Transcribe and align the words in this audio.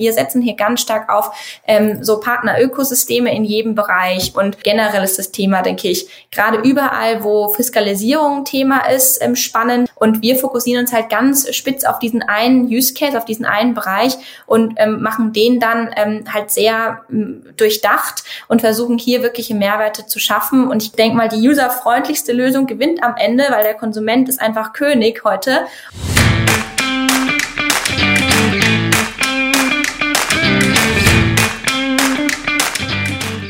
wir 0.00 0.12
setzen 0.12 0.42
hier 0.42 0.56
ganz 0.56 0.80
stark 0.80 1.08
auf 1.12 1.30
ähm, 1.66 2.02
so 2.02 2.18
Partnerökosysteme 2.18 3.32
in 3.32 3.44
jedem 3.44 3.76
Bereich 3.76 4.34
und 4.34 4.64
generell 4.64 5.04
ist 5.04 5.18
das 5.18 5.30
Thema, 5.30 5.62
denke 5.62 5.88
ich, 5.88 6.08
gerade 6.32 6.58
überall, 6.58 7.22
wo 7.22 7.50
Fiskalisierung 7.50 8.44
Thema 8.44 8.88
ist, 8.88 9.22
ähm, 9.22 9.36
spannend 9.36 9.88
und 9.94 10.22
wir 10.22 10.36
fokussieren 10.36 10.82
uns 10.82 10.92
halt 10.92 11.08
ganz 11.10 11.54
spitz 11.54 11.84
auf 11.84 11.98
diesen 11.98 12.22
einen 12.22 12.66
Use 12.66 12.94
Case, 12.94 13.16
auf 13.16 13.24
diesen 13.24 13.44
einen 13.44 13.74
Bereich 13.74 14.14
und 14.46 14.74
ähm, 14.76 15.02
machen 15.02 15.32
den 15.32 15.60
dann 15.60 15.90
ähm, 15.96 16.24
halt 16.32 16.50
sehr 16.50 17.02
ähm, 17.10 17.44
durchdacht 17.56 18.24
und 18.48 18.62
versuchen 18.62 18.98
hier 18.98 19.22
wirkliche 19.22 19.54
Mehrwerte 19.54 20.06
zu 20.06 20.18
schaffen 20.18 20.68
und 20.68 20.82
ich 20.82 20.92
denke 20.92 21.16
mal, 21.16 21.28
die 21.28 21.48
userfreundlichste 21.48 22.32
Lösung 22.32 22.66
gewinnt 22.66 23.02
am 23.02 23.14
Ende, 23.16 23.44
weil 23.50 23.62
der 23.62 23.74
Konsument 23.74 24.28
ist 24.28 24.40
einfach 24.40 24.72
König 24.72 25.22
heute. 25.24 25.66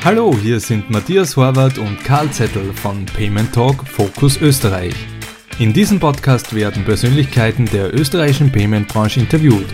Hallo, 0.02 0.34
hier 0.34 0.60
sind 0.60 0.88
Matthias 0.88 1.36
Horvath 1.36 1.76
und 1.76 2.02
Karl 2.02 2.30
Zettel 2.30 2.72
von 2.72 3.04
Payment 3.04 3.52
Talk 3.52 3.86
Focus 3.86 4.40
Österreich. 4.40 4.94
In 5.58 5.74
diesem 5.74 6.00
Podcast 6.00 6.54
werden 6.54 6.86
Persönlichkeiten 6.86 7.66
der 7.66 7.92
österreichischen 7.94 8.50
Payment-Branche 8.50 9.20
interviewt, 9.20 9.66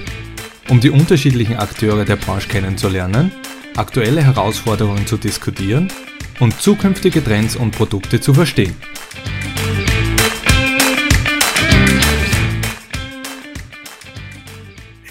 um 0.68 0.80
die 0.80 0.90
unterschiedlichen 0.90 1.54
Akteure 1.54 2.04
der 2.04 2.16
Branche 2.16 2.48
kennenzulernen, 2.48 3.30
aktuelle 3.76 4.20
Herausforderungen 4.20 5.06
zu 5.06 5.16
diskutieren 5.16 5.92
und 6.40 6.60
zukünftige 6.60 7.22
Trends 7.22 7.54
und 7.54 7.70
Produkte 7.70 8.20
zu 8.20 8.34
verstehen. 8.34 8.74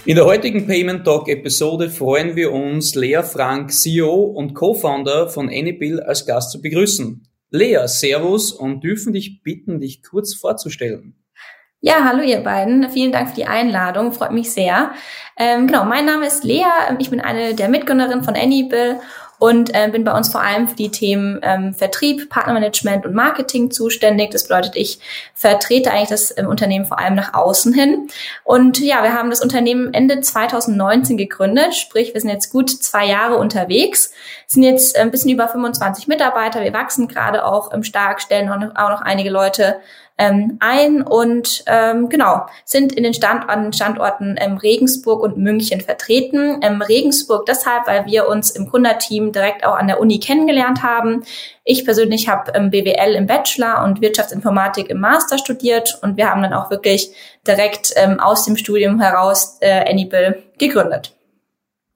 In 0.08 0.18
der 0.18 0.26
heutigen 0.26 0.68
Payment 0.68 1.04
Talk 1.04 1.28
Episode 1.30 1.90
freuen 1.90 2.36
wir 2.36 2.52
uns, 2.52 2.94
Lea 2.94 3.24
Frank, 3.24 3.72
CEO 3.72 4.14
und 4.14 4.54
Co-Founder 4.54 5.30
von 5.30 5.48
Anybill 5.48 6.00
als 6.00 6.28
Gast 6.28 6.52
zu 6.52 6.62
begrüßen. 6.62 7.28
Lea, 7.50 7.88
Servus 7.88 8.52
und 8.52 8.84
dürfen 8.84 9.14
dich 9.14 9.42
bitten, 9.42 9.80
dich 9.80 10.04
kurz 10.04 10.36
vorzustellen. 10.36 11.16
Ja, 11.82 12.04
hallo 12.04 12.22
ihr 12.22 12.42
beiden. 12.42 12.88
Vielen 12.92 13.12
Dank 13.12 13.30
für 13.30 13.36
die 13.36 13.48
Einladung. 13.48 14.12
Freut 14.12 14.32
mich 14.32 14.52
sehr. 14.52 14.92
Ähm, 15.38 15.66
genau, 15.66 15.86
mein 15.86 16.06
Name 16.06 16.28
ist 16.28 16.44
Lea. 16.44 16.66
Ich 17.00 17.10
bin 17.10 17.20
eine 17.20 17.56
der 17.56 17.68
Mitgründerinnen 17.68 18.24
von 18.24 18.36
Anybill 18.36 19.00
und 19.40 19.74
äh, 19.76 19.90
bin 19.92 20.04
bei 20.04 20.16
uns 20.16 20.32
vor 20.32 20.42
allem 20.42 20.68
für 20.68 20.76
die 20.76 20.92
Themen 20.92 21.40
ähm, 21.44 21.74
Vertrieb, 21.74 22.30
Partnermanagement 22.30 23.06
und 23.06 23.14
Marketing 23.14 23.72
zuständig. 23.72 24.32
Das 24.32 24.48
bedeutet, 24.48 24.76
ich 24.76 25.00
vertrete 25.34 25.92
eigentlich 25.92 26.10
das 26.10 26.38
ähm, 26.38 26.48
Unternehmen 26.48 26.86
vor 26.86 27.00
allem 27.00 27.16
nach 27.16 27.34
außen 27.34 27.74
hin. 27.74 28.08
Und 28.44 28.80
ja, 28.80 29.04
wir 29.04 29.14
haben 29.14 29.30
das 29.30 29.42
Unternehmen 29.42 29.94
Ende 29.94 30.22
2019 30.22 31.18
gegründet, 31.18 31.76
sprich, 31.76 32.14
wir 32.14 32.22
sind 32.22 32.30
jetzt 32.30 32.52
gut 32.52 32.70
zwei 32.70 33.06
Jahre 33.06 33.38
unterwegs, 33.38 34.14
sind 34.48 34.64
jetzt 34.64 34.96
äh, 34.96 35.00
ein 35.00 35.12
bisschen 35.12 35.32
über 35.32 35.48
25 35.48 36.08
Mitarbeiter, 36.08 36.62
wir 36.62 36.74
wachsen 36.74 37.08
gerade 37.08 37.46
auch 37.46 37.74
ähm, 37.74 37.84
stark, 37.84 38.22
stellen 38.22 38.50
auch 38.50 38.60
noch, 38.60 38.76
auch 38.76 38.90
noch 38.90 39.02
einige 39.02 39.30
Leute 39.30 39.78
ähm, 40.18 40.58
ein 40.60 41.02
und 41.02 41.64
ähm, 41.68 42.10
genau 42.10 42.46
sind 42.64 42.94
in 42.94 43.04
den 43.04 43.14
Standorten, 43.14 43.74
Standorten 43.74 44.36
ähm, 44.40 44.58
Regensburg 44.58 45.22
und 45.22 45.38
München 45.38 45.82
vertreten. 45.82 46.60
Ähm, 46.62 46.82
Regensburg 46.82 47.46
deshalb, 47.46 47.88
weil 47.88 48.06
wir 48.06 48.28
uns 48.28 48.52
im 48.52 48.68
Gründerteam 48.68 49.32
direkt 49.32 49.66
auch 49.66 49.76
an 49.76 49.88
der 49.88 50.00
Uni 50.00 50.20
kennengelernt 50.20 50.84
haben. 50.84 51.24
Ich 51.64 51.84
persönlich 51.84 52.30
habe 52.30 52.54
ähm, 52.56 52.70
BWL 52.70 53.16
im 53.16 53.28
Bachelor 53.28 53.84
und 53.84 54.02
Wirtschaftsinformatik 54.02 54.90
im 54.90 55.00
Master 55.00 55.38
studiert 55.38 56.00
und 56.02 56.16
wir 56.16 56.30
haben 56.30 56.42
dann 56.42 56.54
auch 56.54 56.70
wirklich 56.70 57.12
direkt 57.46 57.92
ähm, 57.96 58.20
aus 58.20 58.46
dem 58.46 58.56
Studium 58.56 59.02
heraus 59.02 59.58
äh, 59.60 59.90
Anybill 59.90 60.44
gegründet. 60.58 61.14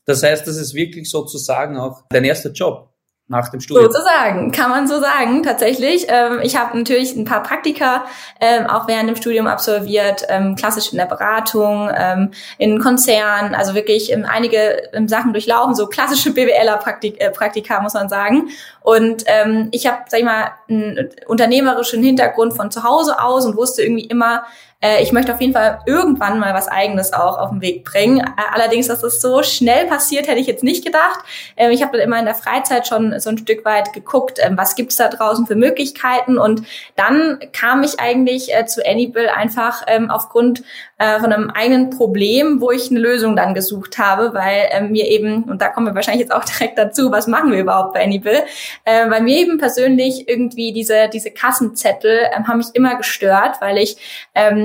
Das 0.06 0.24
heißt, 0.24 0.48
das 0.48 0.58
ist 0.58 0.74
wirklich 0.74 1.10
sozusagen 1.10 1.78
auch 1.78 2.04
dein 2.10 2.24
erster 2.24 2.50
Job 2.50 2.89
nach 3.30 3.50
dem 3.50 3.60
Studium. 3.60 3.92
Sozusagen, 3.92 4.52
kann 4.52 4.72
man 4.72 4.88
so 4.88 5.00
sagen, 5.00 5.44
tatsächlich. 5.44 6.08
Ähm, 6.10 6.40
ich 6.42 6.58
habe 6.58 6.76
natürlich 6.76 7.16
ein 7.16 7.26
paar 7.26 7.44
Praktika 7.44 8.06
ähm, 8.42 8.66
auch 8.66 8.88
während 8.88 9.08
dem 9.08 9.16
Studium 9.16 9.46
absolviert, 9.46 10.24
ähm, 10.30 10.56
klassisch 10.56 10.92
in 10.92 10.98
der 10.98 11.06
Beratung, 11.06 11.90
ähm, 11.96 12.32
in 12.58 12.80
Konzernen, 12.80 13.54
also 13.54 13.76
wirklich 13.76 14.12
ähm, 14.12 14.26
einige 14.28 14.90
ähm, 14.94 15.08
Sachen 15.08 15.32
durchlaufen, 15.32 15.76
so 15.76 15.86
klassische 15.86 16.34
BWLer-Praktika, 16.34 17.78
äh, 17.78 17.82
muss 17.82 17.94
man 17.94 18.10
sagen. 18.10 18.50
Und 18.82 19.26
ich 19.72 19.86
habe, 19.86 19.98
sag 20.08 20.20
ich 20.20 20.26
mal, 20.26 20.52
einen 20.68 21.10
unternehmerischen 21.28 22.02
Hintergrund 22.02 22.56
von 22.56 22.72
zu 22.72 22.84
Hause 22.84 23.22
aus 23.22 23.46
und 23.46 23.56
wusste 23.56 23.84
irgendwie 23.84 24.06
immer, 24.06 24.46
äh, 24.82 25.04
ich 25.04 25.12
möchte 25.12 25.34
auf 25.34 25.42
jeden 25.42 25.54
Fall 25.54 25.80
irgendwann 25.86 26.40
mal 26.40 26.54
was 26.54 26.70
Eigenes 26.70 27.12
auch 27.12 27.38
auf 27.38 27.50
den 27.50 27.62
Weg 27.62 27.84
bringen. 27.84 28.20
Äh, 28.20 28.24
allerdings, 28.54 28.88
dass 28.88 29.02
das 29.02 29.20
so 29.20 29.44
schnell 29.44 29.88
passiert, 29.88 30.28
hätte 30.28 30.40
ich 30.40 30.48
jetzt 30.48 30.64
nicht 30.64 30.86
gedacht. 30.86 31.20
Ähm, 31.58 31.72
ich 31.72 31.82
habe 31.82 31.98
dann 31.98 32.08
immer 32.08 32.20
in 32.20 32.26
der 32.26 32.36
Freizeit 32.36 32.88
schon 32.88 33.20
so 33.20 33.30
ein 33.30 33.38
Stück 33.38 33.66
weit 33.66 33.92
geguckt, 33.92 34.40
ähm, 34.42 34.58
was 34.58 34.76
gibt's 34.76 34.96
da 34.96 35.10
draußen 35.10 35.48
für 35.48 35.56
Möglichkeiten. 35.56 36.38
Und 36.38 36.64
dann 36.96 37.40
kam 37.52 37.84
ich 37.84 38.00
eigentlich 38.00 38.56
äh, 38.56 38.66
zu 38.66 38.86
Anybill 38.86 39.28
einfach 39.28 39.84
ähm, 39.88 40.10
aufgrund 40.10 40.64
äh, 40.98 41.20
von 41.20 41.34
einem 41.34 41.50
eigenen 41.50 41.90
Problem, 41.90 42.62
wo 42.62 42.72
ich 42.72 42.90
eine 42.90 43.00
Lösung 43.00 43.36
dann 43.36 43.54
gesucht 43.54 43.98
habe, 43.98 44.34
weil 44.34 44.70
äh, 44.70 44.82
mir 44.82 45.08
eben, 45.08 45.44
und 45.44 45.62
da 45.62 45.70
kommen 45.70 45.88
wir 45.88 45.96
wahrscheinlich 45.96 46.22
jetzt 46.22 46.34
auch 46.34 46.46
direkt 46.58 46.78
dazu, 46.78 47.12
was 47.12 47.28
machen 47.28 47.52
wir 47.52 47.60
überhaupt 47.60 47.94
bei 47.94 48.04
Anybill, 48.04 48.44
äh, 48.86 49.10
weil 49.10 49.22
mir 49.22 49.38
eben 49.38 49.58
persönlich 49.58 50.30
irgendwie 50.30 50.72
diese, 50.72 51.10
diese 51.12 51.32
Kassenzettel 51.32 52.28
ähm, 52.34 52.48
haben 52.48 52.58
mich 52.58 52.68
immer 52.74 52.96
gestört, 52.96 53.58
weil 53.60 53.78
ich 53.78 53.98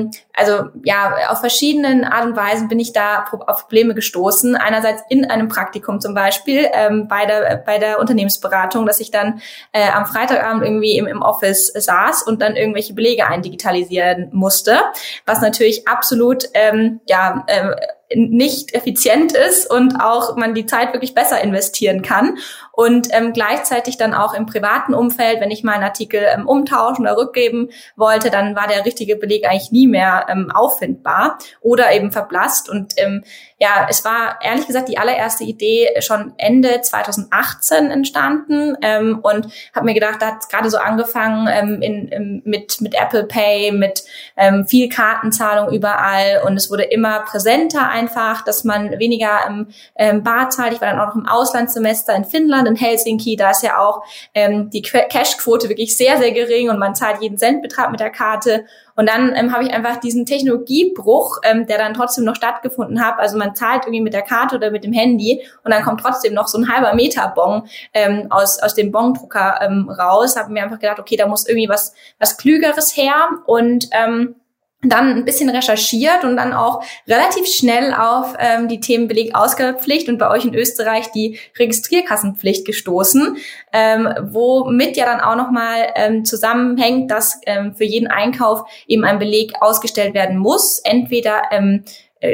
ähm, 0.05 0.11
also 0.33 0.69
ja, 0.83 1.17
auf 1.29 1.41
verschiedenen 1.41 2.05
Art 2.05 2.25
und 2.25 2.37
Weisen 2.37 2.69
bin 2.69 2.81
ich 2.81 2.93
da 2.93 3.25
auf 3.47 3.63
Probleme 3.63 3.95
gestoßen. 3.95 4.57
Einerseits 4.57 5.03
in 5.09 5.31
einem 5.31 5.49
Praktikum 5.49 6.01
zum 6.01 6.15
Beispiel 6.15 6.69
ähm, 6.73 7.09
bei, 7.09 7.27
der, 7.27 7.63
bei 7.65 7.79
der 7.79 8.01
Unternehmensberatung, 8.01 8.87
dass 8.87 9.01
ich 9.01 9.11
dann 9.11 9.41
äh, 9.73 9.89
am 9.91 10.07
Freitagabend 10.07 10.65
irgendwie 10.65 10.97
im, 10.97 11.07
im 11.07 11.23
Office 11.23 11.73
saß 11.75 12.25
und 12.25 12.43
dann 12.43 12.57
irgendwelche 12.57 12.95
Belege 12.95 13.27
eindigitalisieren 13.27 14.29
musste, 14.33 14.79
was 15.27 15.41
natürlich 15.41 15.87
absolut 15.89 16.49
ähm, 16.55 17.01
ja 17.07 17.45
äh, 17.47 17.75
nicht 18.15 18.75
effizient 18.75 19.33
ist 19.33 19.71
und 19.71 19.97
auch 20.01 20.37
man 20.37 20.55
die 20.55 20.67
Zeit 20.67 20.93
wirklich 20.93 21.15
besser 21.15 21.41
investieren 21.41 22.03
kann. 22.03 22.39
Und 22.77 23.09
ähm, 23.13 23.33
gleichzeitig 23.33 23.97
dann 23.97 24.15
auch 24.15 24.35
im 24.35 24.47
privaten 24.47 24.95
Umfeld, 24.95 25.41
wenn 25.41 25.51
ich 25.51 25.63
mal 25.63 25.75
einen 25.75 25.85
Artikel 25.85 26.23
ähm, 26.23 26.49
umtauschen 26.49 27.05
oder 27.07 27.17
rückgeben 27.17 27.71
wollte, 27.97 28.31
dann 28.31 28.57
war 28.57 28.67
der 28.67 28.85
richtige 28.85 29.17
Beleg 29.17 29.47
eigentlich 29.47 29.73
nie 29.73 29.87
mehr 29.87 30.27
ähm, 30.29 30.51
auffindbar 30.51 31.39
oder 31.61 31.93
eben 31.93 32.13
verblasst. 32.13 32.69
Und 32.69 32.95
ähm, 32.97 33.25
ja, 33.59 33.87
es 33.89 34.05
war 34.05 34.39
ehrlich 34.43 34.67
gesagt 34.67 34.89
die 34.89 34.99
allererste 34.99 35.45
Idee 35.45 35.89
schon 36.01 36.35
Ende 36.37 36.81
2018 36.81 37.91
entstanden 37.91 38.77
ähm, 38.83 39.21
und 39.23 39.49
habe 39.75 39.87
mir 39.87 39.95
gedacht, 39.95 40.17
da 40.21 40.33
hat 40.33 40.49
gerade 40.51 40.69
so 40.69 40.79
angefangen 40.79 41.49
ähm, 41.51 41.81
in, 41.81 42.09
in, 42.09 42.43
mit, 42.45 42.81
mit 42.81 42.95
Apple 42.95 43.25
Pay, 43.25 43.73
mit 43.73 44.05
ähm, 44.37 44.67
viel 44.67 44.89
Kartenzahlung 44.89 45.73
überall 45.73 46.43
und 46.45 46.57
es 46.57 46.71
wurde 46.71 46.83
immer 46.83 47.21
präsenter 47.21 47.89
einfach, 47.89 48.43
dass 48.43 48.65
man 48.65 48.99
weniger 48.99 49.39
ähm, 49.47 49.69
ähm, 49.97 50.23
Bar 50.23 50.51
zahlt. 50.51 50.73
Ich 50.73 50.81
war 50.81 50.91
dann 50.91 51.01
auch 51.01 51.15
noch 51.15 51.17
im 51.17 51.27
Auslandssemester 51.27 52.15
in 52.15 52.25
Finnland, 52.25 52.64
in 52.67 52.77
Helsinki, 52.77 53.37
da 53.37 53.51
ist 53.51 53.63
ja 53.63 53.79
auch 53.79 54.03
ähm, 54.35 54.71
die 54.71 54.83
Cashquote 54.83 55.69
wirklich 55.69 55.97
sehr, 55.97 56.19
sehr 56.19 56.33
gering 56.33 56.71
und 56.71 56.79
man 56.79 56.95
zahlt 56.95 57.23
jeden 57.23 57.39
Centbetrag 57.39 57.91
mit 57.91 58.01
der 58.01 58.11
Karte 58.11 58.65
und 58.97 59.09
dann 59.09 59.35
ähm, 59.35 59.53
habe 59.53 59.65
ich 59.65 59.73
einfach 59.73 59.97
diesen 59.97 60.25
Technologiebruch, 60.25 61.39
ähm, 61.43 61.67
der 61.67 61.79
dann 61.79 61.95
trotzdem 61.95 62.25
noch 62.25 62.37
stattgefunden 62.37 63.05
hat. 63.05 63.19
Also 63.19 63.37
man 63.37 63.55
zahlt 63.57 63.85
irgendwie 63.85 64.01
mit 64.01 64.15
der 64.15 64.23
Karte 64.23 64.57
oder 64.57 64.71
mit 64.71 64.85
dem 64.85 64.93
Handy 64.93 65.43
und 65.65 65.73
dann 65.73 65.83
kommt 65.83 66.01
trotzdem 66.01 66.35
noch 66.35 66.49
so 66.49 66.59
ein 66.59 66.73
halber 66.73 66.95
Meter 66.95 67.33
Bon 67.35 67.67
ähm, 67.93 68.29
aus, 68.31 68.61
aus 68.61 68.75
dem 68.75 68.93
Bondrucker 68.93 69.59
ähm, 69.63 69.91
raus. 69.91 70.37
Habe 70.37 70.53
mir 70.53 70.63
einfach 70.63 70.79
gedacht, 70.79 71.01
okay, 71.01 71.17
da 71.17 71.27
muss 71.27 71.47
irgendwie 71.49 71.69
was, 71.69 71.95
was 72.19 72.37
Klügeres 72.37 72.97
her. 72.97 73.29
Und 73.47 73.89
ähm, 73.93 74.37
dann 74.85 75.09
ein 75.09 75.25
bisschen 75.25 75.49
recherchiert 75.49 76.25
und 76.25 76.37
dann 76.37 76.53
auch 76.53 76.83
relativ 77.09 77.47
schnell 77.47 77.95
auf 77.95 78.35
ähm, 78.39 78.69
die 78.69 78.81
Themen 78.81 79.09
Belegausgabepflicht 79.09 80.09
und 80.09 80.19
bei 80.19 80.31
euch 80.31 80.45
in 80.45 80.55
Österreich 80.55 81.11
die 81.13 81.39
Registrierkassenpflicht 81.59 82.67
gestoßen, 82.67 83.37
ähm, 83.73 84.09
womit 84.23 84.97
ja 84.97 85.07
dann 85.07 85.21
auch 85.21 85.37
nochmal 85.37 85.93
ähm, 85.95 86.25
zusammenhängt, 86.25 87.11
dass 87.11 87.41
ähm, 87.47 87.75
für 87.75 87.85
jeden 87.85 88.09
Einkauf 88.09 88.63
eben 88.87 89.05
ein 89.05 89.19
Beleg 89.19 89.53
ausgestellt 89.61 90.15
werden 90.15 90.39
muss, 90.39 90.81
entweder 90.85 91.43
ähm, 91.51 91.85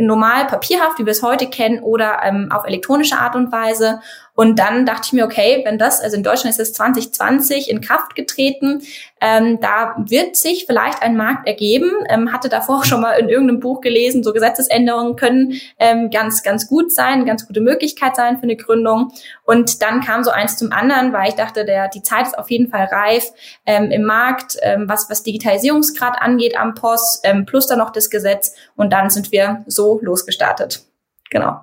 normal 0.01 0.47
papierhaft, 0.47 0.99
wie 0.99 1.07
wir 1.07 1.11
es 1.11 1.23
heute 1.23 1.49
kennen, 1.49 1.81
oder 1.81 2.21
ähm, 2.23 2.51
auf 2.53 2.65
elektronische 2.67 3.19
Art 3.19 3.35
und 3.35 3.51
Weise. 3.51 4.01
Und 4.35 4.59
dann 4.59 4.87
dachte 4.87 5.03
ich 5.07 5.13
mir, 5.13 5.25
okay, 5.25 5.63
wenn 5.65 5.79
das, 5.79 6.01
also 6.01 6.17
in 6.17 6.23
Deutschland 6.23 6.55
ist 6.55 6.61
es 6.61 6.73
2020 6.73 7.71
in 7.71 7.81
Kraft 7.81 8.15
getreten, 8.15 8.83
ähm, 9.21 9.61
da 9.61 9.97
wird 10.09 10.37
sich 10.37 10.65
vielleicht 10.67 11.03
ein 11.03 11.17
Markt 11.17 11.47
ergeben. 11.47 11.91
Ähm, 12.09 12.33
hatte 12.33 12.49
davor 12.49 12.85
schon 12.85 13.03
mal 13.03 13.13
in 13.15 13.29
irgendeinem 13.29 13.61
Buch 13.61 13.81
gelesen, 13.81 14.23
so 14.23 14.33
Gesetzesänderungen 14.33 15.17
können 15.17 15.61
ähm, 15.79 16.11
ganz, 16.11 16.43
ganz 16.43 16.69
gut 16.69 16.93
sein, 16.93 17.27
ganz 17.27 17.47
gute 17.47 17.61
Möglichkeit 17.61 18.17
sein 18.17 18.39
für 18.39 18.45
eine 18.45 18.57
Gründung. 18.57 19.13
Und 19.45 19.83
dann 19.83 20.01
kam 20.01 20.25
so 20.25 20.31
eins 20.31 20.57
zum 20.57 20.73
anderen, 20.73 21.13
weil 21.13 21.29
ich 21.29 21.35
dachte, 21.35 21.65
der, 21.65 21.89
die 21.89 22.03
Zeit 22.03 22.27
ist 22.27 22.39
auf 22.39 22.51
jeden 22.51 22.69
Fall 22.69 22.85
reif 22.85 23.31
ähm, 23.67 23.91
im 23.91 24.05
Markt, 24.05 24.57
ähm, 24.63 24.89
was, 24.89 25.11
was 25.11 25.23
Digitalisierungsgrad 25.23 26.21
angeht 26.21 26.57
am 26.59 26.75
Post, 26.75 27.21
ähm, 27.25 27.45
plus 27.45 27.67
dann 27.67 27.79
noch 27.79 27.91
das 27.91 28.11
Gesetz. 28.11 28.55
Und 28.77 28.93
dann 28.93 29.11
sind 29.11 29.33
wir 29.33 29.65
so 29.67 29.99
losgestartet. 30.03 30.83
Genau. 31.31 31.61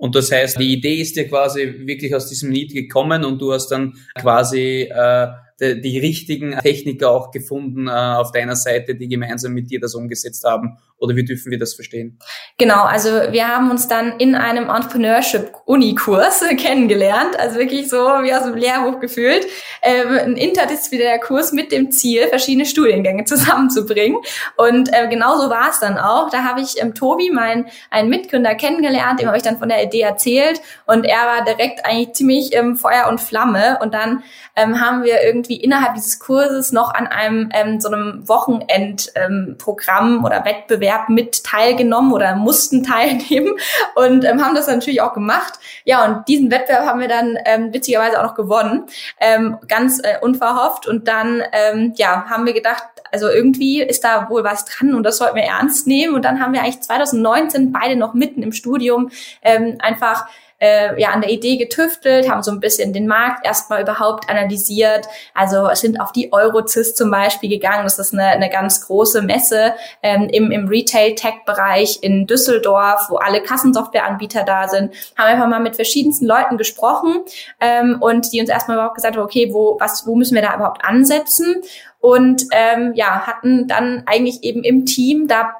Und 0.00 0.14
das 0.14 0.32
heißt, 0.32 0.58
die 0.58 0.72
Idee 0.72 0.94
ist 0.94 1.14
ja 1.16 1.24
quasi 1.24 1.74
wirklich 1.84 2.14
aus 2.14 2.26
diesem 2.26 2.48
Need 2.48 2.72
gekommen 2.72 3.22
und 3.22 3.38
du 3.38 3.52
hast 3.52 3.68
dann 3.68 3.98
quasi 4.18 4.88
äh, 4.90 5.26
die, 5.60 5.78
die 5.82 5.98
richtigen 5.98 6.52
Techniker 6.58 7.10
auch 7.10 7.30
gefunden 7.30 7.86
äh, 7.86 7.90
auf 7.90 8.32
deiner 8.32 8.56
Seite, 8.56 8.94
die 8.94 9.08
gemeinsam 9.08 9.52
mit 9.52 9.70
dir 9.70 9.78
das 9.78 9.94
umgesetzt 9.94 10.42
haben 10.44 10.78
oder 10.96 11.14
wie 11.16 11.24
dürfen 11.26 11.50
wir 11.50 11.58
das 11.58 11.74
verstehen? 11.74 12.18
Genau, 12.60 12.84
also 12.84 13.08
wir 13.30 13.48
haben 13.48 13.70
uns 13.70 13.88
dann 13.88 14.18
in 14.18 14.34
einem 14.34 14.68
Entrepreneurship-Uni-Kurs 14.68 16.44
kennengelernt, 16.58 17.40
also 17.40 17.58
wirklich 17.58 17.88
so 17.88 17.96
wie 17.96 18.34
aus 18.34 18.44
dem 18.44 18.54
Lehrbuch 18.54 19.00
gefühlt. 19.00 19.46
Ähm, 19.80 20.18
ein 20.18 20.36
interdisziplinärer 20.36 21.18
Kurs 21.18 21.52
mit 21.52 21.72
dem 21.72 21.90
Ziel, 21.90 22.28
verschiedene 22.28 22.66
Studiengänge 22.66 23.24
zusammenzubringen. 23.24 24.20
Und 24.56 24.92
äh, 24.92 25.08
genauso 25.08 25.48
war 25.48 25.70
es 25.70 25.80
dann 25.80 25.96
auch. 25.96 26.28
Da 26.28 26.44
habe 26.44 26.60
ich 26.60 26.80
ähm, 26.82 26.94
Tobi, 26.94 27.30
mein 27.32 27.64
einen 27.88 28.10
Mitgründer, 28.10 28.54
kennengelernt, 28.54 29.20
dem 29.20 29.28
habe 29.28 29.38
ich 29.38 29.42
dann 29.42 29.58
von 29.58 29.70
der 29.70 29.82
Idee 29.82 30.02
erzählt 30.02 30.60
und 30.86 31.06
er 31.06 31.20
war 31.20 31.44
direkt 31.44 31.86
eigentlich 31.86 32.12
ziemlich 32.12 32.54
ähm, 32.54 32.76
Feuer 32.76 33.08
und 33.08 33.22
Flamme. 33.22 33.78
Und 33.80 33.94
dann 33.94 34.22
ähm, 34.54 34.80
haben 34.80 35.02
wir 35.02 35.22
irgendwie 35.22 35.56
innerhalb 35.56 35.94
dieses 35.94 36.18
Kurses 36.18 36.72
noch 36.72 36.92
an 36.92 37.06
einem 37.06 37.48
ähm, 37.54 37.80
so 37.80 37.88
einem 37.88 38.28
Wochenendprogramm 38.28 40.16
ähm, 40.18 40.24
oder 40.26 40.44
Wettbewerb 40.44 40.80
Wettbewerb 40.80 41.08
mit 41.08 41.44
teilgenommen 41.44 42.12
oder 42.12 42.36
mussten 42.50 42.82
teilnehmen 42.94 43.54
und 43.94 44.24
ähm, 44.24 44.44
haben 44.44 44.56
das 44.56 44.66
natürlich 44.66 45.00
auch 45.00 45.12
gemacht. 45.12 45.54
Ja, 45.84 46.04
und 46.04 46.26
diesen 46.26 46.50
Wettbewerb 46.50 46.86
haben 46.86 47.00
wir 47.00 47.08
dann 47.08 47.38
ähm, 47.44 47.72
witzigerweise 47.72 48.18
auch 48.18 48.24
noch 48.24 48.34
gewonnen, 48.34 48.86
ähm, 49.20 49.58
ganz 49.68 50.00
äh, 50.00 50.18
unverhofft. 50.20 50.88
Und 50.88 51.06
dann 51.06 51.42
ähm, 51.52 51.92
ja, 51.96 52.24
haben 52.28 52.44
wir 52.44 52.52
gedacht, 52.52 52.82
also 53.12 53.28
irgendwie 53.28 53.82
ist 53.82 54.02
da 54.02 54.28
wohl 54.28 54.42
was 54.42 54.64
dran 54.64 54.94
und 54.94 55.04
das 55.04 55.18
sollten 55.18 55.36
wir 55.36 55.44
ernst 55.44 55.86
nehmen. 55.86 56.14
Und 56.14 56.24
dann 56.24 56.40
haben 56.40 56.52
wir 56.52 56.60
eigentlich 56.60 56.80
2019 56.80 57.70
beide 57.70 57.96
noch 57.96 58.14
mitten 58.14 58.42
im 58.42 58.52
Studium 58.52 59.10
ähm, 59.42 59.78
einfach 59.78 60.26
äh, 60.60 61.00
ja 61.00 61.08
an 61.10 61.22
der 61.22 61.30
Idee 61.30 61.56
getüftelt, 61.56 62.30
haben 62.30 62.42
so 62.42 62.50
ein 62.50 62.60
bisschen 62.60 62.92
den 62.92 63.06
Markt 63.06 63.46
erstmal 63.46 63.82
überhaupt 63.82 64.28
analysiert. 64.28 65.06
Also 65.34 65.68
sind 65.74 66.00
auf 66.00 66.12
die 66.12 66.32
Eurocist 66.32 66.96
zum 66.96 67.10
Beispiel 67.10 67.48
gegangen. 67.48 67.84
Das 67.84 67.98
ist 67.98 68.12
eine, 68.12 68.26
eine 68.26 68.50
ganz 68.50 68.86
große 68.86 69.22
Messe 69.22 69.74
ähm, 70.02 70.28
im, 70.30 70.50
im 70.50 70.68
Retail-Tech-Bereich 70.68 71.98
in 72.02 72.26
Düsseldorf, 72.26 73.06
wo 73.08 73.16
alle 73.16 73.42
Kassensoftwareanbieter 73.42 74.44
da 74.44 74.68
sind. 74.68 74.94
Haben 75.16 75.32
einfach 75.32 75.48
mal 75.48 75.60
mit 75.60 75.76
verschiedensten 75.76 76.26
Leuten 76.26 76.58
gesprochen 76.58 77.24
ähm, 77.60 77.96
und 78.00 78.32
die 78.32 78.40
uns 78.40 78.50
erstmal 78.50 78.76
überhaupt 78.76 78.96
gesagt 78.96 79.16
haben, 79.16 79.24
okay, 79.24 79.50
wo, 79.52 79.76
was, 79.80 80.06
wo 80.06 80.14
müssen 80.14 80.34
wir 80.34 80.42
da 80.42 80.54
überhaupt 80.54 80.84
ansetzen? 80.84 81.62
Und 82.00 82.46
ähm, 82.52 82.92
ja, 82.94 83.26
hatten 83.26 83.68
dann 83.68 84.04
eigentlich 84.06 84.42
eben 84.42 84.64
im 84.64 84.86
Team 84.86 85.28
da 85.28 85.54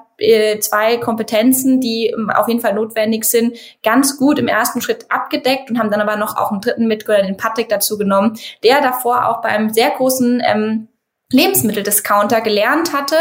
zwei 0.60 0.98
Kompetenzen, 0.98 1.80
die 1.80 2.06
ähm, 2.08 2.30
auf 2.30 2.48
jeden 2.48 2.60
Fall 2.60 2.74
notwendig 2.74 3.24
sind, 3.24 3.56
ganz 3.82 4.18
gut 4.18 4.38
im 4.38 4.48
ersten 4.48 4.80
Schritt 4.80 5.06
abgedeckt 5.10 5.70
und 5.70 5.78
haben 5.78 5.90
dann 5.90 6.00
aber 6.00 6.16
noch 6.16 6.36
auch 6.36 6.50
einen 6.50 6.60
dritten 6.60 6.86
Mitgründer, 6.86 7.22
den 7.22 7.36
Patrick, 7.36 7.68
dazu 7.68 7.98
genommen, 7.98 8.38
der 8.62 8.80
davor 8.80 9.28
auch 9.28 9.42
bei 9.42 9.48
einem 9.48 9.70
sehr 9.70 9.90
großen 9.90 10.42
ähm, 10.44 10.88
Lebensmitteldiscounter 11.32 12.40
gelernt 12.40 12.92
hatte, 12.92 13.14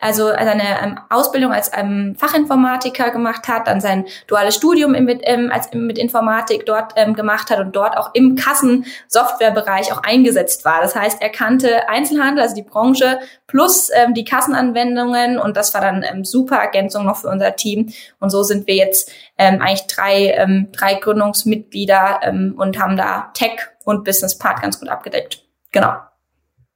also 0.00 0.28
seine 0.28 0.82
ähm, 0.82 1.00
Ausbildung 1.10 1.52
als 1.52 1.70
ähm, 1.74 2.14
Fachinformatiker 2.16 3.10
gemacht 3.10 3.48
hat, 3.48 3.66
dann 3.66 3.80
sein 3.80 4.06
duales 4.28 4.54
Studium 4.54 4.94
im, 4.94 5.08
ähm, 5.08 5.50
als, 5.52 5.72
mit 5.72 5.98
Informatik 5.98 6.64
dort 6.64 6.94
gemacht 6.94 7.50
hat 7.50 7.58
und 7.58 7.74
dort 7.74 7.96
auch 7.96 8.14
im 8.14 8.36
Kassensoftwarebereich 8.36 9.92
auch 9.92 10.02
eingesetzt 10.02 10.64
war. 10.64 10.80
Das 10.80 10.94
heißt, 10.94 11.20
er 11.20 11.30
kannte 11.30 11.88
Einzelhandel, 11.88 12.42
also 12.42 12.54
die 12.54 12.62
Branche, 12.62 13.18
plus 13.46 13.90
die 14.14 14.24
Kassenanwendungen 14.24 15.38
und 15.38 15.56
das 15.56 15.74
war 15.74 15.80
dann 15.80 16.24
super 16.24 16.56
Ergänzung 16.56 17.04
noch 17.04 17.18
für 17.18 17.28
unser 17.28 17.54
Team. 17.56 17.92
Und 18.18 18.30
so 18.30 18.42
sind 18.42 18.66
wir 18.66 18.74
jetzt 18.74 19.10
eigentlich 19.36 19.86
drei, 19.86 20.66
drei 20.72 20.94
Gründungsmitglieder 20.94 22.32
und 22.56 22.78
haben 22.78 22.96
da 22.96 23.30
Tech 23.34 23.68
und 23.84 24.04
Business 24.04 24.38
Part 24.38 24.62
ganz 24.62 24.80
gut 24.80 24.88
abgedeckt. 24.88 25.44
Genau. 25.70 25.96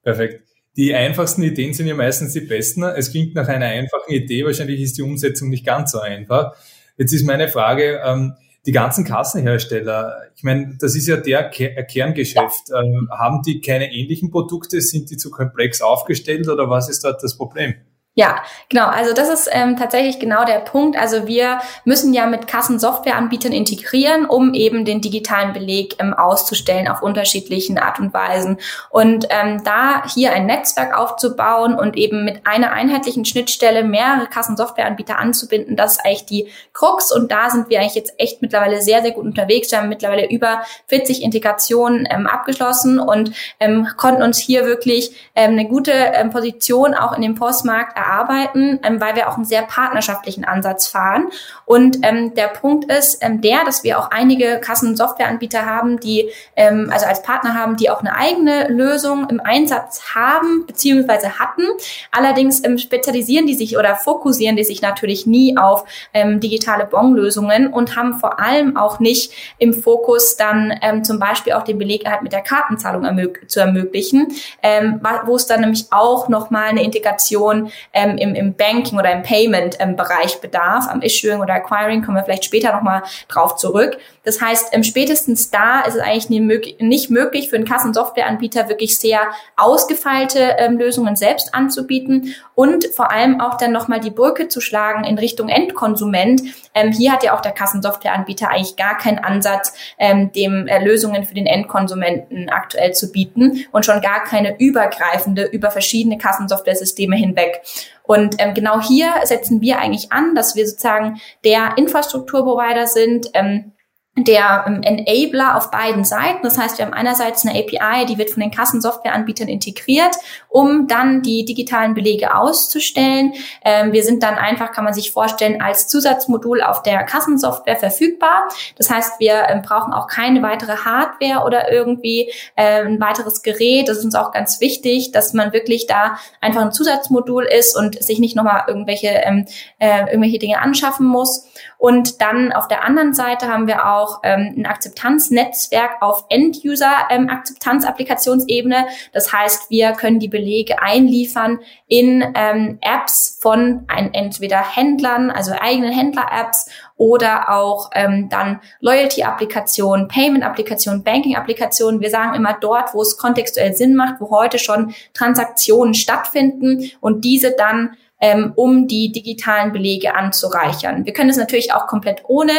Perfekt. 0.02 0.49
Die 0.80 0.94
einfachsten 0.94 1.42
Ideen 1.42 1.74
sind 1.74 1.88
ja 1.88 1.94
meistens 1.94 2.32
die 2.32 2.40
besten. 2.40 2.82
Es 2.84 3.10
klingt 3.10 3.34
nach 3.34 3.48
einer 3.48 3.66
einfachen 3.66 4.14
Idee, 4.14 4.46
wahrscheinlich 4.46 4.80
ist 4.80 4.96
die 4.96 5.02
Umsetzung 5.02 5.50
nicht 5.50 5.66
ganz 5.66 5.92
so 5.92 6.00
einfach. 6.00 6.56
Jetzt 6.96 7.12
ist 7.12 7.26
meine 7.26 7.48
Frage, 7.48 8.00
ähm, 8.02 8.32
die 8.64 8.72
ganzen 8.72 9.04
Kassenhersteller, 9.04 10.22
ich 10.34 10.42
meine, 10.42 10.78
das 10.80 10.96
ist 10.96 11.06
ja 11.06 11.18
der 11.18 11.50
Kerngeschäft. 11.50 12.70
Ähm, 12.74 13.10
haben 13.10 13.42
die 13.42 13.60
keine 13.60 13.92
ähnlichen 13.92 14.30
Produkte? 14.30 14.80
Sind 14.80 15.10
die 15.10 15.18
zu 15.18 15.30
komplex 15.30 15.82
aufgestellt 15.82 16.48
oder 16.48 16.70
was 16.70 16.88
ist 16.88 17.04
dort 17.04 17.22
das 17.22 17.36
Problem? 17.36 17.74
Ja, 18.16 18.42
genau. 18.68 18.86
Also 18.86 19.14
das 19.14 19.28
ist 19.28 19.48
ähm, 19.52 19.76
tatsächlich 19.76 20.18
genau 20.18 20.44
der 20.44 20.58
Punkt. 20.58 20.98
Also 20.98 21.28
wir 21.28 21.60
müssen 21.84 22.12
ja 22.12 22.26
mit 22.26 22.48
Kassensoftwareanbietern 22.48 23.52
integrieren, 23.52 24.26
um 24.26 24.52
eben 24.52 24.84
den 24.84 25.00
digitalen 25.00 25.52
Beleg 25.52 25.94
ähm, 26.00 26.12
auszustellen 26.12 26.88
auf 26.88 27.02
unterschiedlichen 27.02 27.78
Art 27.78 28.00
und 28.00 28.12
Weisen. 28.12 28.58
Und 28.90 29.28
ähm, 29.30 29.62
da 29.62 30.02
hier 30.12 30.32
ein 30.32 30.46
Netzwerk 30.46 30.98
aufzubauen 30.98 31.76
und 31.76 31.96
eben 31.96 32.24
mit 32.24 32.48
einer 32.48 32.72
einheitlichen 32.72 33.24
Schnittstelle 33.24 33.84
mehrere 33.84 34.26
Kassensoftwareanbieter 34.26 35.16
anzubinden, 35.16 35.76
das 35.76 35.92
ist 35.92 36.04
eigentlich 36.04 36.26
die 36.26 36.48
Krux. 36.72 37.12
Und 37.12 37.30
da 37.30 37.48
sind 37.48 37.70
wir 37.70 37.78
eigentlich 37.78 37.94
jetzt 37.94 38.14
echt 38.18 38.42
mittlerweile 38.42 38.82
sehr, 38.82 39.02
sehr 39.02 39.12
gut 39.12 39.24
unterwegs. 39.24 39.70
Wir 39.70 39.78
haben 39.78 39.88
mittlerweile 39.88 40.28
über 40.28 40.62
40 40.88 41.22
Integrationen 41.22 42.08
ähm, 42.10 42.26
abgeschlossen 42.26 42.98
und 42.98 43.30
ähm, 43.60 43.86
konnten 43.96 44.24
uns 44.24 44.38
hier 44.38 44.66
wirklich 44.66 45.12
ähm, 45.36 45.52
eine 45.52 45.68
gute 45.68 45.92
ähm, 45.92 46.30
Position 46.30 46.94
auch 46.94 47.12
in 47.12 47.22
dem 47.22 47.36
Postmarkt 47.36 47.99
erarbeiten, 48.00 48.80
ähm, 48.82 49.00
weil 49.00 49.16
wir 49.16 49.28
auch 49.28 49.36
einen 49.36 49.44
sehr 49.44 49.62
partnerschaftlichen 49.62 50.44
Ansatz 50.44 50.86
fahren. 50.86 51.28
Und 51.64 51.98
ähm, 52.02 52.34
der 52.34 52.48
Punkt 52.48 52.90
ist 52.90 53.22
ähm, 53.22 53.40
der, 53.40 53.64
dass 53.64 53.84
wir 53.84 53.98
auch 53.98 54.10
einige 54.10 54.58
Kassensoftwareanbieter 54.60 55.66
haben, 55.66 56.00
die 56.00 56.30
ähm, 56.56 56.90
also 56.92 57.06
als 57.06 57.22
Partner 57.22 57.54
haben, 57.54 57.76
die 57.76 57.90
auch 57.90 58.00
eine 58.00 58.14
eigene 58.14 58.68
Lösung 58.68 59.28
im 59.28 59.40
Einsatz 59.40 60.14
haben 60.14 60.66
beziehungsweise 60.66 61.38
hatten. 61.38 61.62
Allerdings 62.10 62.64
ähm, 62.64 62.78
spezialisieren 62.78 63.46
die 63.46 63.54
sich 63.54 63.76
oder 63.76 63.96
fokussieren 63.96 64.56
die 64.56 64.64
sich 64.64 64.82
natürlich 64.82 65.26
nie 65.26 65.56
auf 65.56 65.84
ähm, 66.14 66.40
digitale 66.40 66.86
Bon-Lösungen 66.86 67.72
und 67.72 67.96
haben 67.96 68.14
vor 68.14 68.40
allem 68.40 68.76
auch 68.76 69.00
nicht 69.00 69.32
im 69.58 69.74
Fokus 69.74 70.36
dann 70.36 70.74
ähm, 70.82 71.04
zum 71.04 71.18
Beispiel 71.18 71.52
auch 71.52 71.62
den 71.62 71.78
Beleg 71.78 72.08
halt 72.08 72.22
mit 72.22 72.32
der 72.32 72.42
Kartenzahlung 72.42 73.04
ermög 73.04 73.48
zu 73.50 73.60
ermöglichen, 73.60 74.28
ähm, 74.62 75.00
wo 75.24 75.36
es 75.36 75.46
dann 75.46 75.60
nämlich 75.60 75.86
auch 75.90 76.28
nochmal 76.28 76.68
eine 76.68 76.82
Integration 76.82 77.70
ähm, 77.92 78.16
im, 78.18 78.34
im 78.34 78.54
Banking 78.54 78.98
oder 78.98 79.12
im 79.12 79.22
Payment-Bereich 79.22 80.34
ähm, 80.34 80.40
bedarf. 80.40 80.86
Am 80.88 81.02
Issuing 81.02 81.40
oder 81.40 81.54
Acquiring 81.54 82.02
kommen 82.02 82.16
wir 82.16 82.24
vielleicht 82.24 82.44
später 82.44 82.72
nochmal 82.72 83.02
drauf 83.28 83.56
zurück. 83.56 83.98
Das 84.30 84.40
heißt, 84.40 84.86
spätestens 84.86 85.50
da 85.50 85.80
ist 85.80 85.96
es 85.96 86.00
eigentlich 86.00 86.30
nicht 86.78 87.10
möglich 87.10 87.50
für 87.50 87.56
einen 87.56 87.64
Kassensoftwareanbieter 87.64 88.68
wirklich 88.68 88.96
sehr 88.96 89.22
ausgefeilte 89.56 90.54
ähm, 90.56 90.78
Lösungen 90.78 91.16
selbst 91.16 91.52
anzubieten 91.52 92.32
und 92.54 92.86
vor 92.94 93.10
allem 93.10 93.40
auch 93.40 93.56
dann 93.56 93.72
nochmal 93.72 93.98
die 93.98 94.12
Brücke 94.12 94.46
zu 94.46 94.60
schlagen 94.60 95.02
in 95.02 95.18
Richtung 95.18 95.48
Endkonsument. 95.48 96.42
Ähm, 96.76 96.92
hier 96.92 97.10
hat 97.10 97.24
ja 97.24 97.36
auch 97.36 97.40
der 97.40 97.50
Kassensoftwareanbieter 97.50 98.50
eigentlich 98.50 98.76
gar 98.76 98.96
keinen 98.98 99.18
Ansatz, 99.18 99.74
ähm, 99.98 100.30
dem 100.30 100.68
äh, 100.68 100.78
Lösungen 100.78 101.24
für 101.24 101.34
den 101.34 101.46
Endkonsumenten 101.46 102.50
aktuell 102.50 102.92
zu 102.92 103.10
bieten 103.10 103.66
und 103.72 103.84
schon 103.84 104.00
gar 104.00 104.22
keine 104.22 104.60
übergreifende 104.60 105.46
über 105.46 105.72
verschiedene 105.72 106.18
Kassensoftware-Systeme 106.18 107.16
hinweg. 107.16 107.62
Und 108.04 108.36
ähm, 108.38 108.54
genau 108.54 108.80
hier 108.80 109.12
setzen 109.24 109.60
wir 109.60 109.80
eigentlich 109.80 110.12
an, 110.12 110.36
dass 110.36 110.54
wir 110.54 110.68
sozusagen 110.68 111.20
der 111.44 111.76
Infrastrukturprovider 111.76 112.86
sind, 112.86 113.30
ähm, 113.34 113.72
der 114.16 114.64
ähm, 114.66 114.82
Enabler 114.82 115.56
auf 115.56 115.70
beiden 115.70 116.04
Seiten. 116.04 116.42
Das 116.42 116.58
heißt, 116.58 116.78
wir 116.78 116.86
haben 116.86 116.92
einerseits 116.92 117.46
eine 117.46 117.58
API, 117.58 118.06
die 118.06 118.18
wird 118.18 118.30
von 118.30 118.40
den 118.40 118.50
Kassensoftwareanbietern 118.50 119.46
integriert, 119.46 120.16
um 120.48 120.88
dann 120.88 121.22
die 121.22 121.44
digitalen 121.44 121.94
Belege 121.94 122.34
auszustellen. 122.34 123.34
Ähm, 123.64 123.92
wir 123.92 124.02
sind 124.02 124.22
dann 124.24 124.34
einfach, 124.34 124.72
kann 124.72 124.84
man 124.84 124.94
sich 124.94 125.12
vorstellen, 125.12 125.62
als 125.62 125.86
Zusatzmodul 125.86 126.60
auf 126.60 126.82
der 126.82 127.04
Kassensoftware 127.04 127.76
verfügbar. 127.76 128.48
Das 128.76 128.90
heißt, 128.90 129.20
wir 129.20 129.44
ähm, 129.48 129.62
brauchen 129.62 129.92
auch 129.92 130.08
keine 130.08 130.42
weitere 130.42 130.76
Hardware 130.76 131.44
oder 131.44 131.72
irgendwie 131.72 132.32
äh, 132.56 132.82
ein 132.82 133.00
weiteres 133.00 133.42
Gerät. 133.42 133.88
Das 133.88 133.98
ist 133.98 134.04
uns 134.04 134.16
auch 134.16 134.32
ganz 134.32 134.60
wichtig, 134.60 135.12
dass 135.12 135.34
man 135.34 135.52
wirklich 135.52 135.86
da 135.86 136.18
einfach 136.40 136.62
ein 136.62 136.72
Zusatzmodul 136.72 137.44
ist 137.44 137.76
und 137.76 138.02
sich 138.02 138.18
nicht 138.18 138.34
nochmal 138.34 138.64
irgendwelche, 138.66 139.08
ähm, 139.08 139.46
äh, 139.78 140.00
irgendwelche 140.06 140.40
Dinge 140.40 140.60
anschaffen 140.60 141.06
muss. 141.06 141.46
Und 141.80 142.20
dann 142.20 142.52
auf 142.52 142.68
der 142.68 142.84
anderen 142.84 143.14
Seite 143.14 143.48
haben 143.48 143.66
wir 143.66 143.90
auch 143.90 144.20
ähm, 144.22 144.54
ein 144.54 144.66
Akzeptanznetzwerk 144.66 146.02
auf 146.02 146.26
End-User-Akzeptanz-Applikationsebene. 146.28 148.76
Ähm, 148.76 148.84
das 149.14 149.32
heißt, 149.32 149.70
wir 149.70 149.92
können 149.92 150.20
die 150.20 150.28
Belege 150.28 150.82
einliefern 150.82 151.60
in 151.86 152.22
ähm, 152.34 152.76
Apps 152.82 153.38
von 153.40 153.84
ein, 153.88 154.12
entweder 154.12 154.58
Händlern, 154.58 155.30
also 155.30 155.52
eigenen 155.58 155.90
Händler-Apps 155.90 156.68
oder 156.98 157.48
auch 157.48 157.88
ähm, 157.94 158.28
dann 158.28 158.60
Loyalty-Applikationen, 158.80 160.06
Payment-Applikationen, 160.06 161.02
Banking-Applikationen. 161.02 162.02
Wir 162.02 162.10
sagen 162.10 162.34
immer 162.34 162.58
dort, 162.60 162.92
wo 162.92 163.00
es 163.00 163.16
kontextuell 163.16 163.72
Sinn 163.72 163.96
macht, 163.96 164.20
wo 164.20 164.28
heute 164.28 164.58
schon 164.58 164.92
Transaktionen 165.14 165.94
stattfinden 165.94 166.90
und 167.00 167.24
diese 167.24 167.52
dann 167.52 167.96
ähm, 168.20 168.52
um 168.54 168.86
die 168.86 169.12
digitalen 169.12 169.72
Belege 169.72 170.14
anzureichern. 170.14 171.06
Wir 171.06 171.12
können 171.12 171.30
es 171.30 171.36
natürlich 171.36 171.72
auch 171.72 171.86
komplett 171.86 172.22
ohne 172.28 172.52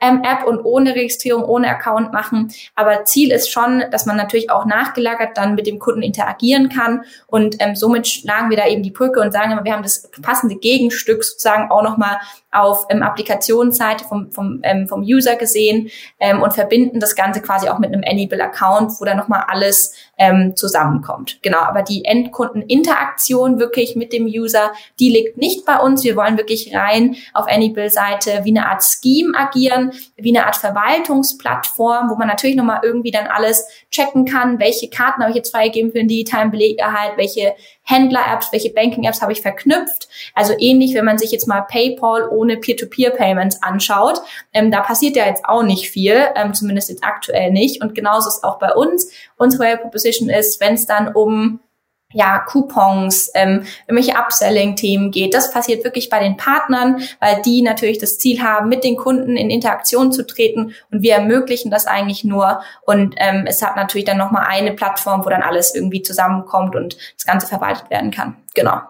ähm, 0.00 0.22
App 0.22 0.46
und 0.46 0.64
ohne 0.64 0.94
Registrierung, 0.94 1.44
ohne 1.44 1.68
Account 1.68 2.12
machen. 2.12 2.52
Aber 2.74 3.04
Ziel 3.04 3.32
ist 3.32 3.50
schon, 3.50 3.84
dass 3.90 4.06
man 4.06 4.16
natürlich 4.16 4.50
auch 4.50 4.64
nachgelagert 4.64 5.36
dann 5.36 5.54
mit 5.54 5.66
dem 5.66 5.78
Kunden 5.78 6.02
interagieren 6.02 6.68
kann. 6.68 7.02
Und 7.26 7.56
ähm, 7.58 7.74
somit 7.74 8.06
schlagen 8.06 8.50
wir 8.50 8.56
da 8.56 8.66
eben 8.66 8.82
die 8.82 8.90
Brücke 8.90 9.20
und 9.20 9.32
sagen, 9.32 9.58
wir 9.62 9.72
haben 9.72 9.82
das 9.82 10.08
passende 10.22 10.56
Gegenstück 10.56 11.24
sozusagen 11.24 11.70
auch 11.70 11.82
nochmal 11.82 12.18
auf 12.50 12.86
ähm, 12.88 13.02
Applikationsseite 13.02 14.04
vom, 14.04 14.30
vom, 14.32 14.60
ähm, 14.62 14.88
vom 14.88 15.02
User 15.02 15.36
gesehen 15.36 15.90
ähm, 16.18 16.42
und 16.42 16.54
verbinden 16.54 17.00
das 17.00 17.14
Ganze 17.14 17.42
quasi 17.42 17.68
auch 17.68 17.78
mit 17.78 17.92
einem 17.92 18.02
Enable-Account, 18.02 18.92
wo 19.00 19.04
dann 19.04 19.16
nochmal 19.16 19.44
alles 19.48 19.94
ähm, 20.18 20.56
zusammenkommt. 20.56 21.38
Genau, 21.42 21.60
aber 21.60 21.82
die 21.82 22.04
Endkundeninteraktion 22.04 23.58
wirklich 23.58 23.96
mit 23.96 24.12
dem 24.12 24.26
User, 24.26 24.72
die 24.98 25.08
liegt 25.08 25.38
nicht 25.38 25.64
bei 25.64 25.78
uns. 25.78 26.04
Wir 26.04 26.16
wollen 26.16 26.36
wirklich 26.36 26.74
rein 26.74 27.16
auf 27.32 27.46
Enable-Seite 27.46 28.40
wie 28.44 28.50
eine 28.50 28.68
Art 28.68 28.82
Scheme 28.82 29.38
agieren, 29.38 29.92
wie 30.16 30.36
eine 30.36 30.46
Art 30.46 30.56
Verwaltungsplattform, 30.56 32.10
wo 32.10 32.16
man 32.16 32.28
natürlich 32.28 32.56
nochmal 32.56 32.80
irgendwie 32.82 33.12
dann 33.12 33.28
alles 33.28 33.68
checken 33.90 34.24
kann, 34.24 34.58
welche 34.58 34.90
Karten 34.90 35.22
habe 35.22 35.30
ich 35.30 35.36
jetzt 35.36 35.52
freigegeben 35.52 35.92
für 35.92 35.98
den 35.98 36.08
digitalen 36.08 36.50
Belegerhalt, 36.50 37.12
welche 37.16 37.54
Händler-Apps, 37.88 38.52
welche 38.52 38.70
Banking-Apps 38.70 39.22
habe 39.22 39.32
ich 39.32 39.40
verknüpft. 39.40 40.08
Also 40.34 40.52
ähnlich, 40.58 40.94
wenn 40.94 41.06
man 41.06 41.16
sich 41.16 41.30
jetzt 41.30 41.48
mal 41.48 41.62
PayPal 41.62 42.28
ohne 42.28 42.58
Peer-to-Peer-Payments 42.58 43.62
anschaut. 43.62 44.20
Ähm, 44.52 44.70
da 44.70 44.80
passiert 44.82 45.16
ja 45.16 45.26
jetzt 45.26 45.46
auch 45.46 45.62
nicht 45.62 45.90
viel, 45.90 46.22
ähm, 46.36 46.52
zumindest 46.52 46.90
jetzt 46.90 47.02
aktuell 47.02 47.50
nicht. 47.50 47.82
Und 47.82 47.94
genauso 47.94 48.28
ist 48.28 48.44
auch 48.44 48.58
bei 48.58 48.74
uns. 48.74 49.10
Unsere 49.36 49.78
Proposition 49.78 50.28
ist, 50.28 50.60
wenn 50.60 50.74
es 50.74 50.86
dann 50.86 51.14
um 51.14 51.60
ja, 52.12 52.38
Coupons, 52.38 53.30
ähm, 53.34 53.64
irgendwelche 53.86 54.18
Upselling-Themen 54.18 55.10
geht. 55.10 55.34
Das 55.34 55.52
passiert 55.52 55.84
wirklich 55.84 56.08
bei 56.08 56.20
den 56.20 56.38
Partnern, 56.38 57.02
weil 57.20 57.42
die 57.42 57.60
natürlich 57.60 57.98
das 57.98 58.18
Ziel 58.18 58.40
haben, 58.40 58.70
mit 58.70 58.82
den 58.82 58.96
Kunden 58.96 59.36
in 59.36 59.50
Interaktion 59.50 60.10
zu 60.10 60.26
treten 60.26 60.72
und 60.90 61.02
wir 61.02 61.14
ermöglichen 61.14 61.70
das 61.70 61.86
eigentlich 61.86 62.24
nur. 62.24 62.60
Und 62.86 63.14
ähm, 63.18 63.44
es 63.46 63.62
hat 63.62 63.76
natürlich 63.76 64.06
dann 64.06 64.16
nochmal 64.16 64.46
eine 64.48 64.72
Plattform, 64.72 65.24
wo 65.24 65.28
dann 65.28 65.42
alles 65.42 65.74
irgendwie 65.74 66.00
zusammenkommt 66.00 66.74
und 66.74 66.96
das 67.14 67.26
Ganze 67.26 67.46
verwaltet 67.46 67.90
werden 67.90 68.10
kann. 68.10 68.36
Genau. 68.54 68.80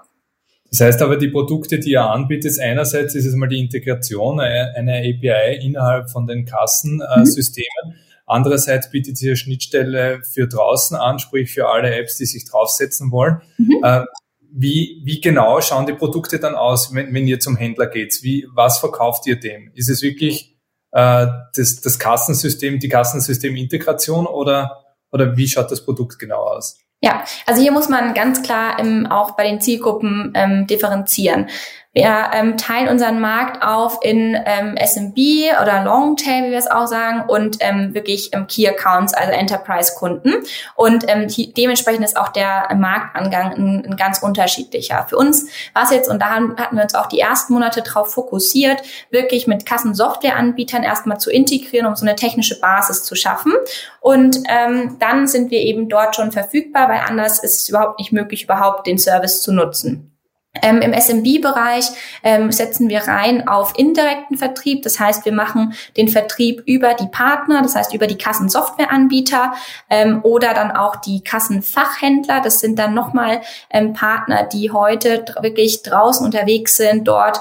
Das 0.71 0.81
heißt 0.81 1.03
aber, 1.03 1.17
die 1.17 1.29
Produkte, 1.29 1.81
die 1.81 1.93
ihr 1.93 2.05
anbietet, 2.05 2.61
einerseits 2.61 3.15
ist 3.15 3.25
es 3.25 3.35
mal 3.35 3.49
die 3.49 3.59
Integration 3.59 4.39
einer 4.39 4.99
API 4.99 5.59
innerhalb 5.65 6.11
von 6.11 6.27
den 6.27 6.45
Kassensystemen. 6.45 7.67
Mhm. 7.87 8.08
Andererseits 8.29 8.91
bietet 8.91 9.21
ihr 9.23 9.37
Schnittstelle 9.37 10.23
für 10.23 10.47
draußen 10.47 10.97
an, 10.97 11.19
sprich 11.19 11.51
für 11.51 11.69
alle 11.69 11.95
Apps, 11.95 12.17
die 12.17 12.27
sich 12.27 12.49
draufsetzen 12.49 13.11
wollen. 13.11 13.41
Mhm. 13.57 13.81
Äh, 13.83 14.05
wie, 14.51 15.01
wie 15.05 15.21
genau 15.21 15.61
schauen 15.61 15.87
die 15.87 15.95
Produkte 15.95 16.39
dann 16.39 16.55
aus, 16.55 16.95
wenn, 16.95 17.13
wenn 17.15 17.27
ihr 17.27 17.41
zum 17.41 17.57
Händler 17.57 17.87
geht? 17.87 18.23
Wie, 18.23 18.47
was 18.55 18.79
verkauft 18.79 19.27
ihr 19.27 19.41
dem? 19.41 19.71
Ist 19.75 19.89
es 19.89 20.03
wirklich 20.03 20.57
äh, 20.93 21.27
das, 21.55 21.81
das 21.81 21.99
Kassensystem, 21.99 22.79
die 22.79 22.89
Kassensystemintegration 22.89 24.27
oder, 24.27 24.85
oder 25.11 25.37
wie 25.37 25.49
schaut 25.49 25.71
das 25.71 25.85
Produkt 25.85 26.19
genau 26.19 26.43
aus? 26.43 26.79
Ja, 27.01 27.25
also 27.47 27.63
hier 27.63 27.71
muss 27.71 27.89
man 27.89 28.13
ganz 28.13 28.43
klar 28.43 28.79
ähm, 28.81 29.07
auch 29.07 29.37
bei 29.37 29.45
den 29.45 29.61
Zielgruppen 29.61 30.33
ähm, 30.35 30.67
differenzieren. 30.67 31.49
Wir 31.95 32.31
ähm, 32.35 32.59
teilen 32.59 32.89
unseren 32.89 33.19
Markt 33.19 33.63
auf 33.63 33.99
in 34.03 34.37
ähm, 34.45 34.77
SMB 34.77 35.17
oder 35.63 35.83
Longtail, 35.85 36.45
wie 36.45 36.51
wir 36.51 36.59
es 36.59 36.71
auch 36.71 36.87
sagen, 36.87 37.25
und 37.29 37.57
ähm, 37.61 37.95
wirklich 37.95 38.29
ähm, 38.35 38.47
Key 38.47 38.69
Accounts, 38.69 39.15
also 39.15 39.33
Enterprise-Kunden. 39.33 40.35
Und 40.77 41.07
ähm, 41.09 41.27
dementsprechend 41.57 42.05
ist 42.05 42.19
auch 42.19 42.29
der 42.29 42.69
Marktangang 42.77 43.55
ein, 43.55 43.87
ein 43.87 43.97
ganz 43.97 44.23
unterschiedlicher. 44.23 45.07
Für 45.09 45.17
uns 45.17 45.47
war 45.73 45.85
es 45.85 45.91
jetzt, 45.91 46.11
und 46.11 46.21
da 46.21 46.35
hatten 46.35 46.77
wir 46.77 46.83
uns 46.83 46.95
auch 46.95 47.07
die 47.07 47.21
ersten 47.21 47.55
Monate 47.55 47.81
drauf 47.81 48.13
fokussiert, 48.13 48.83
wirklich 49.11 49.47
mit 49.47 49.65
Kassensoftwareanbietern 49.65 50.83
erstmal 50.83 51.19
zu 51.19 51.31
integrieren, 51.31 51.87
um 51.87 51.97
so 51.97 52.05
eine 52.05 52.17
technische 52.17 52.61
Basis 52.61 53.03
zu 53.03 53.15
schaffen. 53.15 53.55
Und 54.01 54.39
ähm, 54.49 54.99
dann 55.01 55.27
sind 55.27 55.51
wir 55.51 55.61
eben 55.61 55.89
dort 55.89 56.17
schon 56.17 56.33
verfügbar, 56.33 56.91
weil 56.91 57.01
anders 57.09 57.43
ist 57.43 57.63
es 57.63 57.69
überhaupt 57.71 57.99
nicht 57.99 58.13
möglich, 58.13 58.45
überhaupt 58.45 58.87
den 58.87 58.99
Service 58.99 59.41
zu 59.41 59.53
nutzen. 59.53 60.18
Ähm, 60.63 60.81
Im 60.81 60.93
SMB-Bereich 60.93 61.87
ähm, 62.23 62.53
setzen 62.53 62.89
wir 62.89 63.01
rein 63.07 63.49
auf 63.49 63.73
indirekten 63.77 64.37
Vertrieb. 64.37 64.83
Das 64.83 64.99
heißt, 65.01 65.25
wir 65.25 65.33
machen 65.33 65.75
den 65.97 66.09
Vertrieb 66.09 66.63
über 66.67 66.95
die 66.95 67.07
Partner, 67.07 67.63
das 67.63 67.75
heißt 67.75 67.95
über 67.95 68.07
die 68.07 68.19
Kassensoftwareanbieter 68.19 69.55
ähm, 69.91 70.21
oder 70.23 70.55
dann 70.55 70.71
auch 70.71 70.97
die 70.97 71.23
Kassenfachhändler. 71.23 72.41
Das 72.41 72.61
sind 72.61 72.79
dann 72.79 72.95
nochmal 72.95 73.41
ähm, 73.71 73.93
Partner, 73.93 74.45
die 74.45 74.71
heute 74.71 75.25
wirklich 75.41 75.83
draußen 75.83 76.25
unterwegs 76.25 76.77
sind, 76.77 77.07
dort 77.07 77.41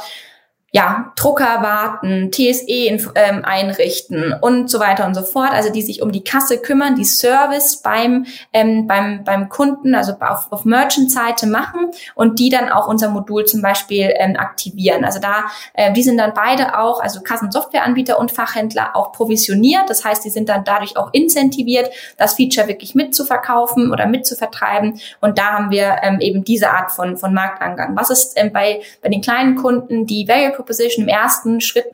ja, 0.78 1.12
Drucker 1.16 1.64
warten, 1.64 2.30
TSE 2.32 2.64
ähm, 2.68 3.44
einrichten 3.44 4.36
und 4.42 4.70
so 4.70 4.80
weiter 4.80 5.08
und 5.08 5.16
so 5.16 5.24
fort. 5.24 5.50
Also 5.52 5.72
die 5.72 5.82
sich 5.82 6.04
um 6.04 6.12
die 6.12 6.24
Kasse 6.24 6.60
kümmern, 6.60 6.94
die 6.94 7.04
Service 7.04 7.78
beim, 7.78 8.28
ähm, 8.54 8.86
beim, 8.86 9.24
beim 9.24 9.50
Kunden, 9.50 9.96
also 9.96 10.14
auf, 10.20 10.52
auf 10.52 10.66
Merchant-Seite 10.66 11.48
machen 11.48 11.90
und 12.14 12.38
die 12.38 12.50
dann 12.50 12.70
auch 12.70 12.88
unser 12.88 13.10
Modul 13.10 13.46
zum 13.46 13.64
Beispiel 13.64 14.14
ähm, 14.18 14.36
aktivieren. 14.38 15.04
Also 15.04 15.20
da, 15.20 15.46
äh, 15.74 15.92
die 15.94 16.04
sind 16.04 16.20
dann 16.20 16.34
beide 16.36 16.78
auch, 16.78 17.02
also 17.02 17.22
Kassensoftwareanbieter 17.22 18.20
und 18.20 18.32
Fachhändler 18.32 18.96
auch 18.96 19.14
provisioniert. 19.14 19.90
Das 19.90 20.06
heißt, 20.06 20.24
die 20.26 20.30
sind 20.30 20.48
dann 20.48 20.64
dadurch 20.64 20.96
auch 20.96 21.10
incentiviert, 21.12 21.90
das 22.18 22.36
Feature 22.36 22.68
wirklich 22.68 22.94
mitzuverkaufen 22.94 23.92
oder 23.92 24.06
mitzuvertreiben. 24.06 25.00
Und 25.22 25.40
da 25.40 25.54
haben 25.54 25.72
wir 25.72 25.96
ähm, 26.04 26.20
eben 26.20 26.44
diese 26.44 26.70
Art 26.70 26.92
von, 26.92 27.18
von 27.18 27.34
Marktangang. 27.34 27.96
Was 27.96 28.12
ist 28.12 28.34
ähm, 28.36 28.54
bei, 28.54 28.82
bei 29.02 29.10
den 29.10 29.22
kleinen 29.22 29.56
Kunden 29.56 30.06
die 30.06 30.28
Value 30.28 30.67
Proposition 30.68 31.06
im 31.06 31.10
ersten 31.10 31.62
Schritt 31.62 31.86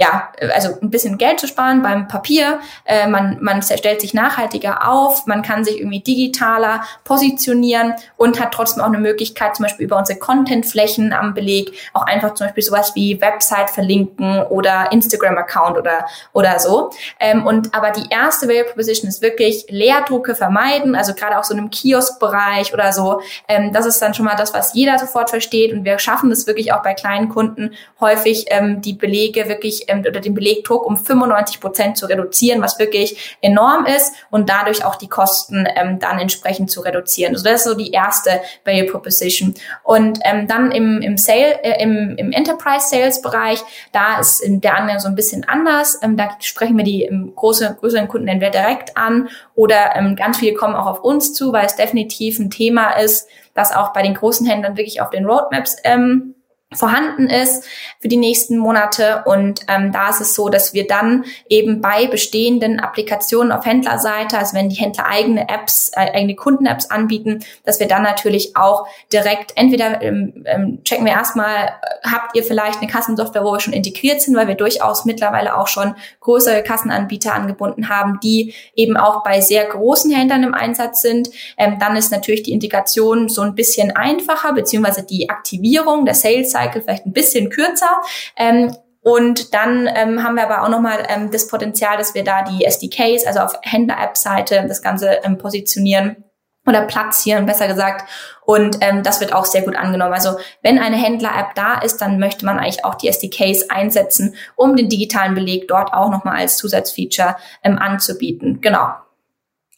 ja, 0.00 0.32
also 0.54 0.78
ein 0.80 0.90
bisschen 0.90 1.18
Geld 1.18 1.40
zu 1.40 1.48
sparen 1.48 1.82
beim 1.82 2.06
Papier. 2.06 2.60
Äh, 2.84 3.08
man, 3.08 3.38
man 3.40 3.62
stellt 3.62 4.00
sich 4.00 4.14
nachhaltiger 4.14 4.88
auf, 4.88 5.26
man 5.26 5.42
kann 5.42 5.64
sich 5.64 5.80
irgendwie 5.80 5.98
digitaler 5.98 6.84
positionieren 7.02 7.94
und 8.16 8.40
hat 8.40 8.52
trotzdem 8.52 8.84
auch 8.84 8.86
eine 8.86 8.98
Möglichkeit, 8.98 9.56
zum 9.56 9.64
Beispiel 9.64 9.86
über 9.86 9.98
unsere 9.98 10.20
Contentflächen 10.20 11.12
am 11.12 11.34
Beleg 11.34 11.72
auch 11.94 12.02
einfach 12.02 12.34
zum 12.34 12.46
Beispiel 12.46 12.62
sowas 12.62 12.92
wie 12.94 13.20
Website 13.20 13.70
verlinken 13.70 14.40
oder 14.42 14.92
Instagram-Account 14.92 15.76
oder, 15.76 16.06
oder 16.32 16.60
so. 16.60 16.90
Ähm, 17.18 17.44
und 17.44 17.74
aber 17.74 17.90
die 17.90 18.08
erste 18.08 18.46
Value 18.46 18.64
Proposition 18.64 19.08
ist 19.08 19.20
wirklich 19.20 19.66
Leerdrucke 19.68 20.36
vermeiden, 20.36 20.94
also 20.94 21.12
gerade 21.12 21.36
auch 21.36 21.44
so 21.44 21.54
in 21.54 21.58
einem 21.58 21.70
Kioskbereich 21.70 22.72
oder 22.72 22.92
so. 22.92 23.20
Ähm, 23.48 23.72
das 23.72 23.84
ist 23.84 24.00
dann 24.00 24.14
schon 24.14 24.26
mal 24.26 24.36
das, 24.36 24.54
was 24.54 24.74
jeder 24.74 24.96
sofort 24.96 25.30
versteht 25.30 25.72
und 25.72 25.84
wir 25.84 25.98
schaffen 25.98 26.30
das 26.30 26.46
wirklich 26.46 26.72
auch 26.72 26.84
bei 26.84 26.94
kleinen 26.94 27.28
Kunden 27.30 27.72
häufig, 27.98 28.46
ähm, 28.50 28.80
die 28.80 28.92
Belege 28.92 29.48
wirklich 29.48 29.87
ähm, 29.88 30.00
oder 30.00 30.20
den 30.20 30.34
Belegdruck 30.34 30.86
um 30.86 30.96
95 30.96 31.60
Prozent 31.60 31.96
zu 31.96 32.06
reduzieren, 32.06 32.62
was 32.62 32.78
wirklich 32.78 33.36
enorm 33.40 33.86
ist 33.86 34.14
und 34.30 34.48
dadurch 34.48 34.84
auch 34.84 34.96
die 34.96 35.08
Kosten 35.08 35.66
ähm, 35.76 35.98
dann 35.98 36.18
entsprechend 36.18 36.70
zu 36.70 36.80
reduzieren. 36.80 37.34
Also 37.34 37.44
das 37.44 37.60
ist 37.60 37.64
so 37.64 37.74
die 37.74 37.90
erste 37.90 38.40
Value 38.64 38.86
Proposition. 38.86 39.54
Und 39.82 40.20
ähm, 40.24 40.46
dann 40.46 40.70
im, 40.70 41.00
im 41.00 41.16
Sale, 41.16 41.62
äh, 41.62 41.82
im, 41.82 42.16
im 42.16 42.32
Enterprise 42.32 42.88
Sales 42.88 43.22
Bereich, 43.22 43.62
da 43.92 44.18
ist 44.20 44.42
der 44.44 44.76
Angang 44.76 45.00
so 45.00 45.08
ein 45.08 45.14
bisschen 45.14 45.44
anders. 45.48 45.98
Ähm, 46.02 46.16
da 46.16 46.30
sprechen 46.40 46.76
wir 46.76 46.84
die 46.84 47.04
ähm, 47.04 47.32
große, 47.34 47.76
größeren 47.80 48.08
Kunden 48.08 48.28
entweder 48.28 48.50
direkt 48.50 48.96
an 48.96 49.28
oder 49.54 49.96
ähm, 49.96 50.16
ganz 50.16 50.38
viele 50.38 50.54
kommen 50.54 50.74
auch 50.74 50.86
auf 50.86 51.00
uns 51.02 51.34
zu, 51.34 51.52
weil 51.52 51.66
es 51.66 51.76
definitiv 51.76 52.38
ein 52.38 52.50
Thema 52.50 52.92
ist, 52.92 53.28
das 53.54 53.74
auch 53.74 53.92
bei 53.92 54.02
den 54.02 54.14
großen 54.14 54.46
Händlern 54.46 54.76
wirklich 54.76 55.00
auf 55.00 55.10
den 55.10 55.26
Roadmaps 55.26 55.76
ähm, 55.84 56.34
vorhanden 56.74 57.30
ist 57.30 57.64
für 57.98 58.08
die 58.08 58.18
nächsten 58.18 58.58
Monate. 58.58 59.22
Und 59.24 59.62
ähm, 59.68 59.90
da 59.90 60.10
ist 60.10 60.20
es 60.20 60.34
so, 60.34 60.50
dass 60.50 60.74
wir 60.74 60.86
dann 60.86 61.24
eben 61.48 61.80
bei 61.80 62.06
bestehenden 62.06 62.78
Applikationen 62.78 63.52
auf 63.52 63.64
Händlerseite, 63.64 64.36
also 64.36 64.54
wenn 64.54 64.68
die 64.68 64.76
Händler 64.76 65.06
eigene 65.06 65.48
Apps, 65.48 65.90
äh, 65.94 66.12
eigene 66.12 66.34
Kunden-Apps 66.34 66.90
anbieten, 66.90 67.42
dass 67.64 67.80
wir 67.80 67.88
dann 67.88 68.02
natürlich 68.02 68.54
auch 68.54 68.86
direkt 69.10 69.52
entweder 69.56 70.02
ähm, 70.02 70.44
ähm, 70.44 70.84
checken 70.84 71.06
wir 71.06 71.12
erstmal, 71.12 71.68
äh, 71.68 72.08
habt 72.10 72.36
ihr 72.36 72.44
vielleicht 72.44 72.80
eine 72.80 72.90
Kassensoftware, 72.90 73.44
wo 73.44 73.52
wir 73.52 73.60
schon 73.60 73.72
integriert 73.72 74.20
sind, 74.20 74.36
weil 74.36 74.48
wir 74.48 74.54
durchaus 74.54 75.06
mittlerweile 75.06 75.56
auch 75.56 75.68
schon 75.68 75.94
größere 76.20 76.62
Kassenanbieter 76.62 77.34
angebunden 77.34 77.88
haben, 77.88 78.20
die 78.22 78.52
eben 78.74 78.98
auch 78.98 79.22
bei 79.24 79.40
sehr 79.40 79.64
großen 79.64 80.10
Händlern 80.10 80.42
im 80.42 80.52
Einsatz 80.52 81.00
sind. 81.00 81.30
Ähm, 81.56 81.78
dann 81.80 81.96
ist 81.96 82.12
natürlich 82.12 82.42
die 82.42 82.52
Integration 82.52 83.30
so 83.30 83.40
ein 83.40 83.54
bisschen 83.54 83.96
einfacher, 83.96 84.52
beziehungsweise 84.52 85.02
die 85.02 85.30
Aktivierung 85.30 86.04
der 86.04 86.14
Sales 86.14 86.57
Cycle 86.58 86.82
vielleicht 86.82 87.06
ein 87.06 87.12
bisschen 87.12 87.50
kürzer. 87.50 88.00
Ähm, 88.36 88.74
und 89.00 89.54
dann 89.54 89.88
ähm, 89.94 90.22
haben 90.22 90.34
wir 90.34 90.44
aber 90.44 90.64
auch 90.64 90.68
nochmal 90.68 91.06
ähm, 91.08 91.30
das 91.30 91.48
Potenzial, 91.48 91.96
dass 91.96 92.14
wir 92.14 92.24
da 92.24 92.42
die 92.42 92.64
SDKs, 92.64 93.26
also 93.26 93.40
auf 93.40 93.54
Händler-App-Seite, 93.62 94.66
das 94.68 94.82
Ganze 94.82 95.20
ähm, 95.22 95.38
positionieren 95.38 96.24
oder 96.66 96.82
platzieren, 96.82 97.46
besser 97.46 97.68
gesagt. 97.68 98.08
Und 98.44 98.78
ähm, 98.80 99.02
das 99.02 99.20
wird 99.20 99.32
auch 99.32 99.46
sehr 99.46 99.62
gut 99.62 99.76
angenommen. 99.76 100.12
Also 100.12 100.36
wenn 100.62 100.78
eine 100.78 100.96
Händler-App 100.96 101.54
da 101.54 101.80
ist, 101.80 101.98
dann 101.98 102.18
möchte 102.18 102.44
man 102.44 102.58
eigentlich 102.58 102.84
auch 102.84 102.96
die 102.96 103.08
SDKs 103.08 103.70
einsetzen, 103.70 104.34
um 104.56 104.76
den 104.76 104.88
digitalen 104.88 105.34
Beleg 105.34 105.68
dort 105.68 105.94
auch 105.94 106.10
nochmal 106.10 106.36
als 106.36 106.58
Zusatzfeature 106.58 107.36
ähm, 107.62 107.78
anzubieten. 107.78 108.60
Genau. 108.60 108.88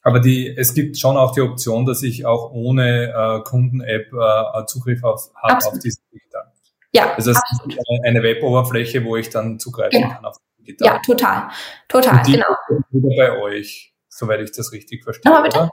Aber 0.02 0.18
die, 0.18 0.48
es 0.56 0.74
gibt 0.74 0.98
schon 0.98 1.16
auch 1.16 1.32
die 1.32 1.42
Option, 1.42 1.84
dass 1.84 2.02
ich 2.02 2.24
auch 2.24 2.50
ohne 2.52 3.12
äh, 3.14 3.48
Kunden-App 3.48 4.12
äh, 4.12 4.66
Zugriff 4.66 5.04
auf, 5.04 5.30
habe 5.36 5.64
auf 5.64 5.78
diese 5.78 6.00
digitalen. 6.12 6.49
Ja. 6.92 7.14
Das 7.16 7.26
heißt, 7.26 7.42
eine 8.04 8.22
Web-Oberfläche, 8.22 9.04
wo 9.04 9.16
ich 9.16 9.30
dann 9.30 9.58
zugreifen 9.58 10.00
ja. 10.00 10.08
kann 10.08 10.24
auf 10.24 10.36
digital. 10.58 10.88
Ja, 10.88 10.98
total. 11.00 11.48
Total, 11.88 12.22
die 12.22 12.32
genau. 12.32 12.46
Wieder 12.90 13.16
bei 13.16 13.40
euch, 13.40 13.94
soweit 14.08 14.40
ich 14.40 14.52
das 14.52 14.72
richtig 14.72 15.04
verstehe. 15.04 15.30
Nochmal 15.30 15.48
bitte? 15.48 15.58
Oder? 15.58 15.70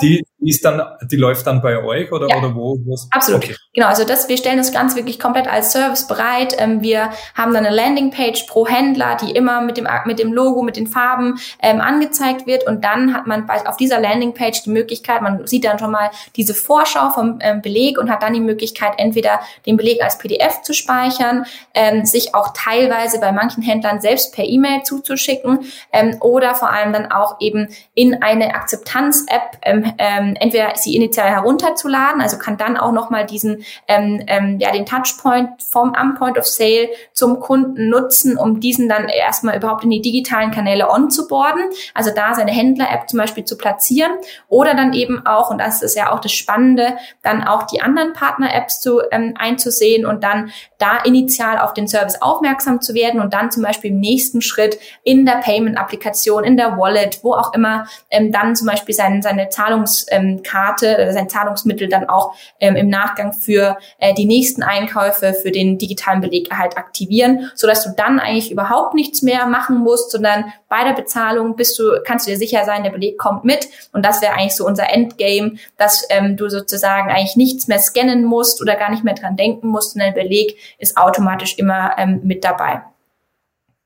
Die 0.00 0.24
ist 0.40 0.64
dann, 0.64 0.82
die 1.10 1.16
läuft 1.16 1.46
dann 1.46 1.60
bei 1.60 1.82
euch 1.82 2.10
oder, 2.10 2.28
ja, 2.28 2.38
oder 2.38 2.54
wo? 2.54 2.78
Absolut. 3.10 3.44
Okay. 3.44 3.56
Genau, 3.74 3.88
also 3.88 4.04
das, 4.04 4.28
wir 4.28 4.36
stellen 4.38 4.56
das 4.56 4.72
Ganze 4.72 4.96
wirklich 4.96 5.18
komplett 5.18 5.46
als 5.46 5.72
Service 5.72 6.06
bereit. 6.06 6.54
Ähm, 6.58 6.80
wir 6.80 7.10
haben 7.34 7.52
dann 7.52 7.66
eine 7.66 7.74
Landingpage 7.74 8.44
pro 8.44 8.66
Händler, 8.66 9.16
die 9.16 9.32
immer 9.32 9.60
mit 9.60 9.76
dem, 9.76 9.86
mit 10.06 10.18
dem 10.18 10.32
Logo, 10.32 10.62
mit 10.62 10.76
den 10.76 10.86
Farben 10.86 11.38
ähm, 11.60 11.80
angezeigt 11.80 12.46
wird 12.46 12.66
und 12.66 12.82
dann 12.82 13.14
hat 13.14 13.26
man 13.26 13.46
bei, 13.46 13.66
auf 13.66 13.76
dieser 13.76 14.00
Landingpage 14.00 14.62
die 14.62 14.70
Möglichkeit, 14.70 15.20
man 15.22 15.46
sieht 15.46 15.64
dann 15.64 15.78
schon 15.78 15.90
mal 15.90 16.10
diese 16.36 16.54
Vorschau 16.54 17.10
vom 17.10 17.38
ähm, 17.42 17.60
Beleg 17.60 17.98
und 17.98 18.10
hat 18.10 18.22
dann 18.22 18.32
die 18.32 18.40
Möglichkeit, 18.40 18.94
entweder 18.96 19.40
den 19.66 19.76
Beleg 19.76 20.02
als 20.02 20.18
PDF 20.18 20.62
zu 20.62 20.72
speichern, 20.72 21.44
ähm, 21.74 22.06
sich 22.06 22.34
auch 22.34 22.54
teilweise 22.54 23.20
bei 23.20 23.32
manchen 23.32 23.62
Händlern 23.62 24.00
selbst 24.00 24.34
per 24.34 24.44
E-Mail 24.44 24.82
zuzuschicken 24.82 25.66
ähm, 25.92 26.16
oder 26.20 26.54
vor 26.54 26.70
allem 26.70 26.92
dann 26.92 27.12
auch 27.12 27.40
eben 27.40 27.68
in 27.94 28.22
eine 28.22 28.54
Akzeptanz-App 28.54 29.57
ähm, 29.62 29.92
ähm, 29.98 30.36
entweder 30.38 30.72
sie 30.76 30.96
initial 30.96 31.28
herunterzuladen, 31.28 32.20
also 32.20 32.38
kann 32.38 32.56
dann 32.56 32.76
auch 32.76 32.92
nochmal 32.92 33.26
diesen, 33.26 33.64
ähm, 33.86 34.22
ähm, 34.26 34.58
ja, 34.58 34.72
den 34.72 34.86
Touchpoint 34.86 35.62
vom 35.62 35.94
am 35.94 36.14
Point 36.14 36.38
of 36.38 36.46
Sale 36.46 36.88
zum 37.12 37.40
Kunden 37.40 37.88
nutzen, 37.88 38.36
um 38.36 38.60
diesen 38.60 38.88
dann 38.88 39.08
erstmal 39.08 39.56
überhaupt 39.56 39.84
in 39.84 39.90
die 39.90 40.00
digitalen 40.00 40.50
Kanäle 40.50 40.90
onzuboarden, 40.90 41.64
also 41.94 42.10
da 42.14 42.34
seine 42.34 42.52
Händler-App 42.52 43.08
zum 43.08 43.18
Beispiel 43.18 43.44
zu 43.44 43.56
platzieren 43.56 44.12
oder 44.48 44.74
dann 44.74 44.92
eben 44.92 45.26
auch, 45.26 45.50
und 45.50 45.58
das 45.58 45.82
ist 45.82 45.96
ja 45.96 46.12
auch 46.12 46.20
das 46.20 46.32
Spannende, 46.32 46.96
dann 47.22 47.44
auch 47.44 47.64
die 47.64 47.80
anderen 47.80 48.12
Partner-Apps 48.12 48.80
zu 48.80 49.00
ähm, 49.10 49.34
einzusehen 49.38 50.06
und 50.06 50.24
dann 50.24 50.50
da 50.78 50.98
initial 51.04 51.58
auf 51.58 51.74
den 51.74 51.88
Service 51.88 52.20
aufmerksam 52.22 52.80
zu 52.80 52.94
werden 52.94 53.20
und 53.20 53.34
dann 53.34 53.50
zum 53.50 53.62
Beispiel 53.62 53.90
im 53.90 54.00
nächsten 54.00 54.42
Schritt 54.42 54.78
in 55.02 55.26
der 55.26 55.36
Payment-Applikation, 55.36 56.44
in 56.44 56.56
der 56.56 56.78
Wallet, 56.78 57.20
wo 57.22 57.34
auch 57.34 57.52
immer, 57.54 57.86
ähm, 58.10 58.32
dann 58.32 58.56
zum 58.56 58.66
Beispiel 58.66 58.94
sein, 58.94 59.22
seine 59.22 59.47
Zahlungskarte, 59.50 60.86
ähm, 60.86 61.12
sein 61.12 61.28
Zahlungsmittel 61.28 61.88
dann 61.88 62.08
auch 62.08 62.34
ähm, 62.60 62.76
im 62.76 62.88
Nachgang 62.88 63.32
für 63.32 63.78
äh, 63.98 64.14
die 64.14 64.24
nächsten 64.24 64.62
Einkäufe, 64.62 65.34
für 65.34 65.50
den 65.50 65.78
digitalen 65.78 66.20
Beleg 66.20 66.50
halt 66.50 66.76
aktivieren, 66.76 67.50
so 67.54 67.66
dass 67.66 67.84
du 67.84 67.90
dann 67.96 68.20
eigentlich 68.20 68.50
überhaupt 68.50 68.94
nichts 68.94 69.22
mehr 69.22 69.46
machen 69.46 69.78
musst, 69.78 70.10
sondern 70.10 70.52
bei 70.68 70.84
der 70.84 70.92
Bezahlung 70.92 71.56
bist 71.56 71.78
du, 71.78 72.00
kannst 72.04 72.26
du 72.26 72.30
dir 72.30 72.38
sicher 72.38 72.64
sein, 72.64 72.82
der 72.82 72.90
Beleg 72.90 73.18
kommt 73.18 73.44
mit 73.44 73.68
und 73.92 74.04
das 74.04 74.22
wäre 74.22 74.34
eigentlich 74.34 74.56
so 74.56 74.66
unser 74.66 74.92
Endgame, 74.92 75.56
dass 75.76 76.06
ähm, 76.10 76.36
du 76.36 76.48
sozusagen 76.48 77.10
eigentlich 77.10 77.36
nichts 77.36 77.68
mehr 77.68 77.78
scannen 77.78 78.24
musst 78.24 78.60
oder 78.60 78.76
gar 78.76 78.90
nicht 78.90 79.04
mehr 79.04 79.14
dran 79.14 79.36
denken 79.36 79.68
musst 79.68 79.94
und 79.94 80.02
der 80.02 80.12
Beleg 80.12 80.56
ist 80.78 80.96
automatisch 80.96 81.56
immer 81.58 81.96
ähm, 81.98 82.20
mit 82.24 82.44
dabei. 82.44 82.82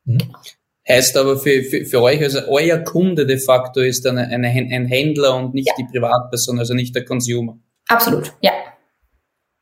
Mhm. 0.05 0.19
Heißt 0.89 1.17
aber 1.17 1.39
für, 1.39 1.63
für, 1.63 1.85
für 1.85 2.03
euch, 2.03 2.21
also 2.23 2.41
euer 2.49 2.79
Kunde 2.79 3.25
de 3.25 3.39
facto 3.39 3.81
ist 3.81 4.05
dann 4.05 4.19
eine, 4.19 4.49
ein 4.49 4.87
Händler 4.87 5.37
und 5.37 5.55
nicht 5.55 5.69
ja. 5.69 5.75
die 5.79 5.85
Privatperson, 5.85 6.59
also 6.59 6.75
nicht 6.75 6.95
der 6.95 7.05
Consumer. 7.05 7.59
Absolut, 7.89 8.33
ja. 8.41 8.53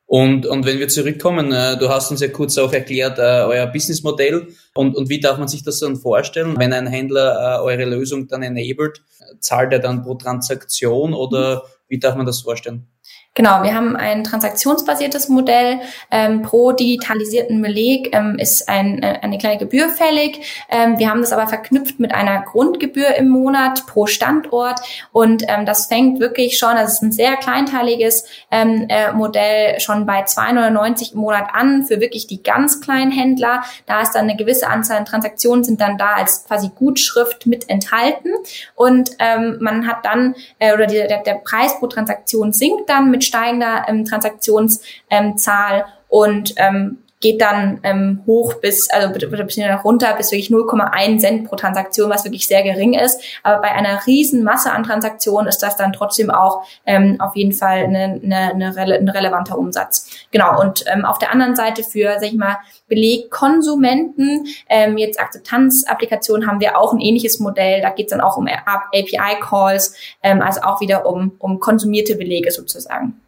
Und, 0.07 0.45
und 0.45 0.67
wenn 0.67 0.81
wir 0.81 0.89
zurückkommen, 0.89 1.53
äh, 1.53 1.79
du 1.79 1.89
hast 1.89 2.11
uns 2.11 2.21
ja 2.21 2.27
kurz 2.27 2.59
auch 2.59 2.73
erklärt, 2.73 3.19
äh, 3.21 3.45
euer 3.45 3.67
Businessmodell 3.69 4.49
und, 4.75 4.97
und 4.97 5.09
wie 5.09 5.21
darf 5.21 5.39
man 5.39 5.47
sich 5.47 5.63
das 5.63 5.79
dann 5.79 5.95
vorstellen, 5.95 6.57
wenn 6.59 6.73
ein 6.73 6.89
Händler 6.89 7.61
äh, 7.61 7.63
eure 7.63 7.85
Lösung 7.85 8.27
dann 8.27 8.43
enabled, 8.43 9.03
zahlt 9.39 9.73
er 9.73 9.79
dann 9.79 10.03
pro 10.03 10.15
Transaktion 10.15 11.15
oder 11.15 11.63
wie 11.87 12.01
darf 12.01 12.17
man 12.17 12.27
das 12.27 12.41
vorstellen? 12.41 12.89
Genau, 13.37 13.63
wir 13.63 13.77
haben 13.77 13.95
ein 13.95 14.25
transaktionsbasiertes 14.25 15.29
Modell. 15.29 15.79
Ähm, 16.11 16.43
pro 16.43 16.73
digitalisierten 16.73 17.63
Beleg 17.63 18.13
ähm, 18.13 18.37
ist 18.41 18.69
ein, 18.69 19.05
äh, 19.05 19.21
eine 19.23 19.39
kleine 19.39 19.57
Gebühr 19.57 19.89
fällig. 19.89 20.67
Ähm, 20.69 20.99
wir 20.99 21.09
haben 21.09 21.21
das 21.21 21.33
aber 21.33 21.47
verknüpft 21.47 22.01
mit 22.01 22.13
einer 22.13 22.43
Grundgebühr 22.43 23.15
im 23.15 23.29
Monat 23.29 23.87
pro 23.87 24.07
Standort. 24.07 24.81
Und 25.13 25.45
ähm, 25.47 25.65
das 25.65 25.87
fängt 25.87 26.19
wirklich 26.19 26.59
schon, 26.59 26.75
das 26.75 26.95
ist 26.95 27.03
ein 27.03 27.13
sehr 27.13 27.37
kleinteiliges 27.37 28.25
ähm, 28.51 28.87
äh, 28.89 29.13
Modell, 29.13 29.79
schon 29.79 30.07
bei 30.07 30.25
2,99 30.25 31.13
im 31.13 31.21
Monat 31.21 31.51
an 31.53 31.85
für 31.85 32.01
wirklich 32.01 32.27
die 32.27 32.43
ganz 32.43 32.81
kleinen 32.81 33.13
Händler. 33.13 33.63
Da 33.87 34.01
ist 34.03 34.13
dann 34.17 34.23
eine 34.23 34.37
gewisse 34.37 34.67
Anzahl 34.67 34.99
an 34.99 35.05
Transaktionen 35.05 35.63
sind 35.63 35.81
dann 35.81 35.99
da 35.99 36.15
als 36.15 36.47
quasi 36.47 36.73
Gutschrift 36.75 37.47
mit 37.47 37.71
enthalten. 37.71 38.31
Und 38.75 39.13
ähm, 39.21 39.59
man 39.61 39.87
hat 39.87 40.05
dann, 40.05 40.35
äh, 40.59 40.75
oder 40.75 40.87
die, 40.87 40.97
der, 40.97 41.23
der 41.23 41.35
Preis 41.35 41.79
pro 41.79 41.87
Transaktion 41.87 42.53
sinkt 42.53 42.91
dann 42.91 43.09
mit 43.13 43.20
mit 43.21 43.25
steigender 43.25 43.85
ähm, 43.87 44.05
Transaktionszahl 44.07 45.85
und 46.09 46.55
ähm, 46.57 46.99
geht 47.21 47.43
dann 47.43 47.81
ähm, 47.83 48.23
hoch 48.27 48.55
bis, 48.55 48.89
also 48.91 49.09
ein 49.09 49.47
bisschen 49.47 49.71
runter 49.79 50.15
bis 50.17 50.33
wirklich 50.33 50.49
0,1 50.49 51.19
Cent 51.19 51.49
pro 51.49 51.57
Transaktion, 51.57 52.09
was 52.09 52.25
wirklich 52.25 52.49
sehr 52.49 52.63
gering 52.63 52.95
ist. 52.95 53.21
Aber 53.43 53.61
bei 53.61 53.73
einer 53.73 54.07
riesen 54.07 54.43
Masse 54.43 54.73
an 54.73 54.85
Transaktionen 54.85 55.47
ist 55.47 55.59
das 55.59 55.77
dann 55.77 55.93
trotzdem 55.93 56.31
auch 56.31 56.63
ähm, 56.87 57.21
auf 57.21 57.37
jeden 57.37 57.53
Fall 57.53 57.85
eine, 57.85 58.21
eine, 58.25 58.51
eine 58.55 58.77
rele 58.77 58.95
ein 58.99 59.09
relevanter 59.09 59.59
Umsatz. 59.59 60.09
Genau. 60.31 60.59
Und 60.61 60.85
ähm, 60.93 61.05
auf 61.05 61.19
der 61.19 61.31
anderen 61.31 61.55
Seite 61.55 61.83
für, 61.83 62.15
sag 62.15 62.25
ich 62.25 62.35
mal, 62.35 62.57
Belegkonsumenten, 62.89 64.47
ähm, 64.69 64.97
jetzt 64.97 65.21
Akzeptanzapplikationen 65.21 66.47
haben 66.47 66.61
wir 66.61 66.79
auch 66.79 66.95
ein 66.95 67.01
ähnliches 67.01 67.39
Modell. 67.39 67.83
Da 67.83 67.91
geht 67.91 68.07
es 68.07 68.11
dann 68.11 68.23
auch 68.23 68.39
um 68.39 68.49
API-Calls, 68.49 69.95
ähm, 70.23 70.41
also 70.41 70.63
auch 70.63 70.81
wieder 70.81 71.07
um, 71.07 71.33
um 71.39 71.61
konsumierte 71.61 72.17
Belege 72.17 72.51
sozusagen. 72.51 73.21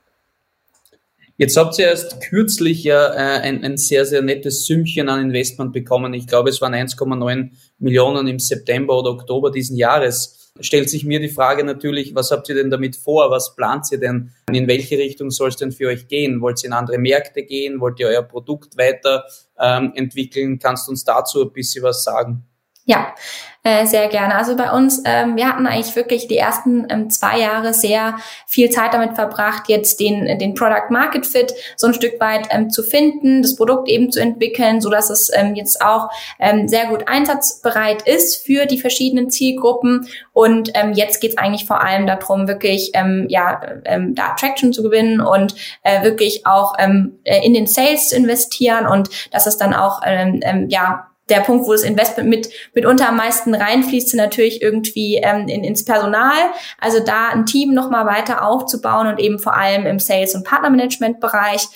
Jetzt 1.43 1.57
habt 1.57 1.77
ihr 1.81 1.87
erst 1.87 2.21
kürzlich 2.21 2.85
ja 2.85 3.15
äh, 3.15 3.41
ein, 3.41 3.65
ein 3.65 3.77
sehr, 3.77 4.07
sehr 4.07 4.23
nettes 4.23 4.65
Sümmchen 4.65 5.09
an 5.09 5.21
Investment 5.21 5.73
bekommen. 5.73 6.15
Ich 6.15 6.29
glaube, 6.29 6.51
es 6.51 6.61
waren 6.61 6.73
1,9 6.73 7.51
Millionen 7.81 8.29
im 8.29 8.39
September 8.39 8.97
oder 8.97 9.11
Oktober 9.11 9.51
diesen 9.51 9.77
Jahres. 9.77 10.53
Stellt 10.61 10.89
sich 10.89 11.05
mir 11.05 11.19
die 11.19 11.29
Frage 11.29 11.65
natürlich, 11.65 12.15
was 12.15 12.31
habt 12.31 12.49
ihr 12.49 12.55
denn 12.55 12.71
damit 12.71 12.95
vor? 12.95 13.29
Was 13.33 13.57
plant 13.57 13.87
ihr 13.91 13.99
denn? 13.99 14.31
In 14.53 14.69
welche 14.69 14.97
Richtung 14.99 15.33
soll 15.33 15.49
es 15.49 15.57
denn 15.57 15.73
für 15.73 15.89
euch 15.89 16.07
gehen? 16.07 16.41
Wollt 16.41 16.63
ihr 16.63 16.69
in 16.69 16.75
andere 16.75 16.99
Märkte 16.99 17.43
gehen? 17.43 17.81
Wollt 17.81 17.99
ihr 17.99 18.07
euer 18.07 18.23
Produkt 18.23 18.79
weiter 18.79 19.25
ähm, 19.59 19.95
entwickeln? 19.97 20.61
Kannst 20.61 20.87
du 20.87 20.93
uns 20.93 21.03
dazu 21.03 21.43
ein 21.43 21.53
bisschen 21.53 21.83
was 21.83 22.05
sagen? 22.05 22.45
Ja, 22.85 23.15
äh, 23.65 23.87
sehr 23.87 24.09
gerne. 24.09 24.35
Also 24.35 24.57
bei 24.57 24.73
uns, 24.73 25.03
ähm, 25.05 25.37
wir 25.37 25.47
hatten 25.47 25.69
eigentlich 25.69 25.95
wirklich 25.95 26.27
die 26.27 26.37
ersten 26.37 26.85
ähm, 26.91 27.11
zwei 27.11 27.39
Jahre 27.39 27.73
sehr 27.73 28.17
viel 28.45 28.71
Zeit 28.71 28.93
damit 28.93 29.15
verbracht, 29.15 29.69
jetzt 29.69 30.01
den, 30.01 30.37
den 30.39 30.55
Product 30.55 30.91
Market 30.91 31.25
Fit 31.25 31.55
so 31.77 31.87
ein 31.87 31.95
Stück 31.95 32.21
weit 32.21 32.49
ähm, 32.51 32.71
zu 32.71 32.83
finden, 32.83 33.41
das 33.41 33.55
Produkt 33.55 33.89
eben 33.89 34.11
zu 34.11 34.21
entwickeln, 34.21 34.81
so 34.81 34.91
dass 34.91 35.11
es 35.11 35.31
ähm, 35.33 35.55
jetzt 35.55 35.81
auch 35.81 36.11
ähm, 36.41 36.67
sehr 36.67 36.87
gut 36.87 37.07
einsatzbereit 37.07 38.03
ist 38.03 38.45
für 38.45 38.67
die 38.67 38.81
verschiedenen 38.81 39.31
Zielgruppen. 39.31 40.09
Und 40.33 40.73
ähm, 40.75 40.93
jetzt 40.93 41.21
geht 41.21 41.31
es 41.31 41.39
eigentlich 41.39 41.65
vor 41.65 41.85
allem 41.85 42.09
darum, 42.09 42.49
wirklich 42.49 42.91
ähm, 42.95 43.27
ja, 43.29 43.61
ähm, 43.85 44.17
da 44.17 44.35
Traction 44.35 44.73
zu 44.73 44.83
gewinnen 44.83 45.21
und 45.21 45.55
äh, 45.85 46.03
wirklich 46.03 46.47
auch 46.49 46.75
ähm, 46.81 47.21
äh, 47.23 47.47
in 47.47 47.55
den 47.55 47.69
Sales 47.69 48.09
zu 48.09 48.17
investieren 48.17 48.89
und 48.89 49.09
dass 49.31 49.47
es 49.47 49.57
dann 49.57 49.73
auch 49.73 50.01
ähm, 50.05 50.41
ähm, 50.43 50.69
ja 50.69 51.12
der 51.33 51.41
Punkt, 51.41 51.67
wo 51.67 51.73
das 51.73 51.83
Investment 51.83 52.29
mit 52.29 52.49
mitunter 52.75 53.09
am 53.09 53.17
meisten 53.17 53.55
reinfließt, 53.55 54.11
sind 54.11 54.19
natürlich 54.19 54.63
irgendwie 54.63 55.17
ähm, 55.17 55.49
in, 55.49 55.65
ins 55.65 55.85
Personal. 55.85 56.37
Also 56.79 57.01
da 57.01 57.29
ein 57.31 57.47
Team 57.47 57.75
nochmal 57.75 58.07
weiter 58.07 58.47
aufzubauen 58.47 59.07
und 59.07 59.19
eben 59.19 59.39
vor 59.39 59.57
allem 59.57 59.87
im 59.87 59.99
Sales- 59.99 60.35
und 60.35 60.45
Partnermanagement-Bereich. 60.45 61.67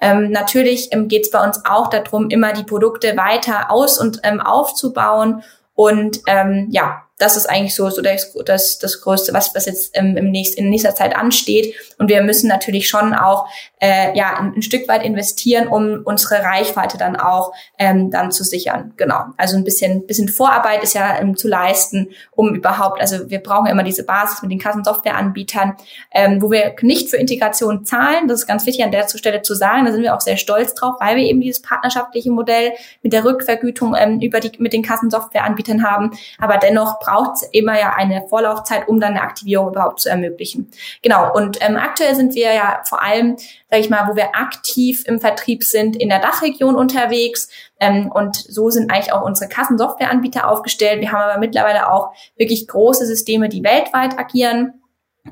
Ähm, 0.00 0.30
natürlich 0.30 0.88
ähm, 0.92 1.08
geht 1.08 1.26
es 1.26 1.30
bei 1.30 1.44
uns 1.44 1.62
auch 1.64 1.88
darum, 1.88 2.30
immer 2.30 2.52
die 2.52 2.64
Produkte 2.64 3.16
weiter 3.16 3.70
aus- 3.70 3.98
und 3.98 4.20
ähm, 4.22 4.40
aufzubauen. 4.40 5.42
Und 5.74 6.20
ähm, 6.26 6.68
ja, 6.70 7.02
das 7.20 7.36
ist 7.36 7.46
eigentlich 7.46 7.74
so, 7.74 7.90
so 7.90 8.00
das, 8.02 8.32
das, 8.44 8.78
das 8.78 9.00
Größte, 9.02 9.32
was, 9.34 9.54
was 9.54 9.66
jetzt 9.66 9.96
ähm, 9.96 10.16
im 10.16 10.30
nächst, 10.30 10.56
in 10.56 10.70
nächster 10.70 10.94
Zeit 10.94 11.14
ansteht. 11.14 11.74
Und 11.98 12.08
wir 12.08 12.22
müssen 12.22 12.48
natürlich 12.48 12.88
schon 12.88 13.14
auch 13.14 13.46
äh, 13.78 14.16
ja, 14.16 14.38
ein, 14.38 14.54
ein 14.56 14.62
Stück 14.62 14.88
weit 14.88 15.04
investieren, 15.04 15.68
um 15.68 16.02
unsere 16.04 16.42
Reichweite 16.42 16.96
dann 16.96 17.16
auch 17.16 17.52
ähm, 17.78 18.10
dann 18.10 18.32
zu 18.32 18.42
sichern. 18.42 18.94
Genau. 18.96 19.24
Also 19.36 19.56
ein 19.56 19.64
bisschen, 19.64 20.06
bisschen 20.06 20.28
Vorarbeit 20.28 20.82
ist 20.82 20.94
ja 20.94 21.18
ähm, 21.18 21.36
zu 21.36 21.46
leisten, 21.46 22.08
um 22.32 22.54
überhaupt, 22.54 23.00
also 23.00 23.28
wir 23.28 23.40
brauchen 23.40 23.66
ja 23.66 23.72
immer 23.72 23.82
diese 23.82 24.04
Basis 24.04 24.40
mit 24.42 24.50
den 24.50 24.58
Kassensoftwareanbietern, 24.58 25.76
ähm, 26.12 26.40
wo 26.40 26.50
wir 26.50 26.74
nicht 26.80 27.10
für 27.10 27.18
Integration 27.18 27.84
zahlen. 27.84 28.28
Das 28.28 28.40
ist 28.40 28.46
ganz 28.46 28.64
wichtig 28.64 28.84
an 28.84 28.92
der 28.92 29.06
Stelle 29.08 29.42
zu 29.42 29.54
sagen. 29.54 29.84
Da 29.84 29.92
sind 29.92 30.02
wir 30.02 30.14
auch 30.14 30.20
sehr 30.20 30.38
stolz 30.38 30.74
drauf, 30.74 30.94
weil 31.00 31.16
wir 31.16 31.24
eben 31.24 31.40
dieses 31.40 31.60
partnerschaftliche 31.60 32.30
Modell 32.30 32.72
mit 33.02 33.12
der 33.12 33.24
Rückvergütung 33.24 33.94
ähm, 33.98 34.20
über 34.20 34.40
die, 34.40 34.52
mit 34.58 34.72
den 34.72 34.82
Kassensoftwareanbietern 34.82 35.84
haben. 35.84 36.12
Aber 36.38 36.56
dennoch 36.56 37.00
braucht 37.10 37.36
es 37.36 37.42
immer 37.52 37.78
ja 37.78 37.94
eine 37.96 38.26
Vorlaufzeit, 38.28 38.88
um 38.88 39.00
dann 39.00 39.10
eine 39.10 39.22
Aktivierung 39.22 39.70
überhaupt 39.70 40.00
zu 40.00 40.08
ermöglichen. 40.08 40.70
Genau, 41.02 41.34
und 41.34 41.58
ähm, 41.60 41.76
aktuell 41.76 42.14
sind 42.14 42.34
wir 42.34 42.52
ja 42.52 42.82
vor 42.88 43.02
allem, 43.02 43.36
sage 43.68 43.82
ich 43.82 43.90
mal, 43.90 44.08
wo 44.08 44.16
wir 44.16 44.36
aktiv 44.36 45.02
im 45.06 45.20
Vertrieb 45.20 45.64
sind, 45.64 45.96
in 45.96 46.08
der 46.08 46.20
Dachregion 46.20 46.76
unterwegs. 46.76 47.48
Ähm, 47.80 48.10
und 48.12 48.36
so 48.36 48.70
sind 48.70 48.90
eigentlich 48.90 49.12
auch 49.12 49.22
unsere 49.22 49.48
Kassensoftwareanbieter 49.48 50.48
aufgestellt. 50.48 51.00
Wir 51.00 51.12
haben 51.12 51.30
aber 51.30 51.38
mittlerweile 51.38 51.92
auch 51.92 52.12
wirklich 52.36 52.68
große 52.68 53.06
Systeme, 53.06 53.48
die 53.48 53.64
weltweit 53.64 54.18
agieren. 54.18 54.79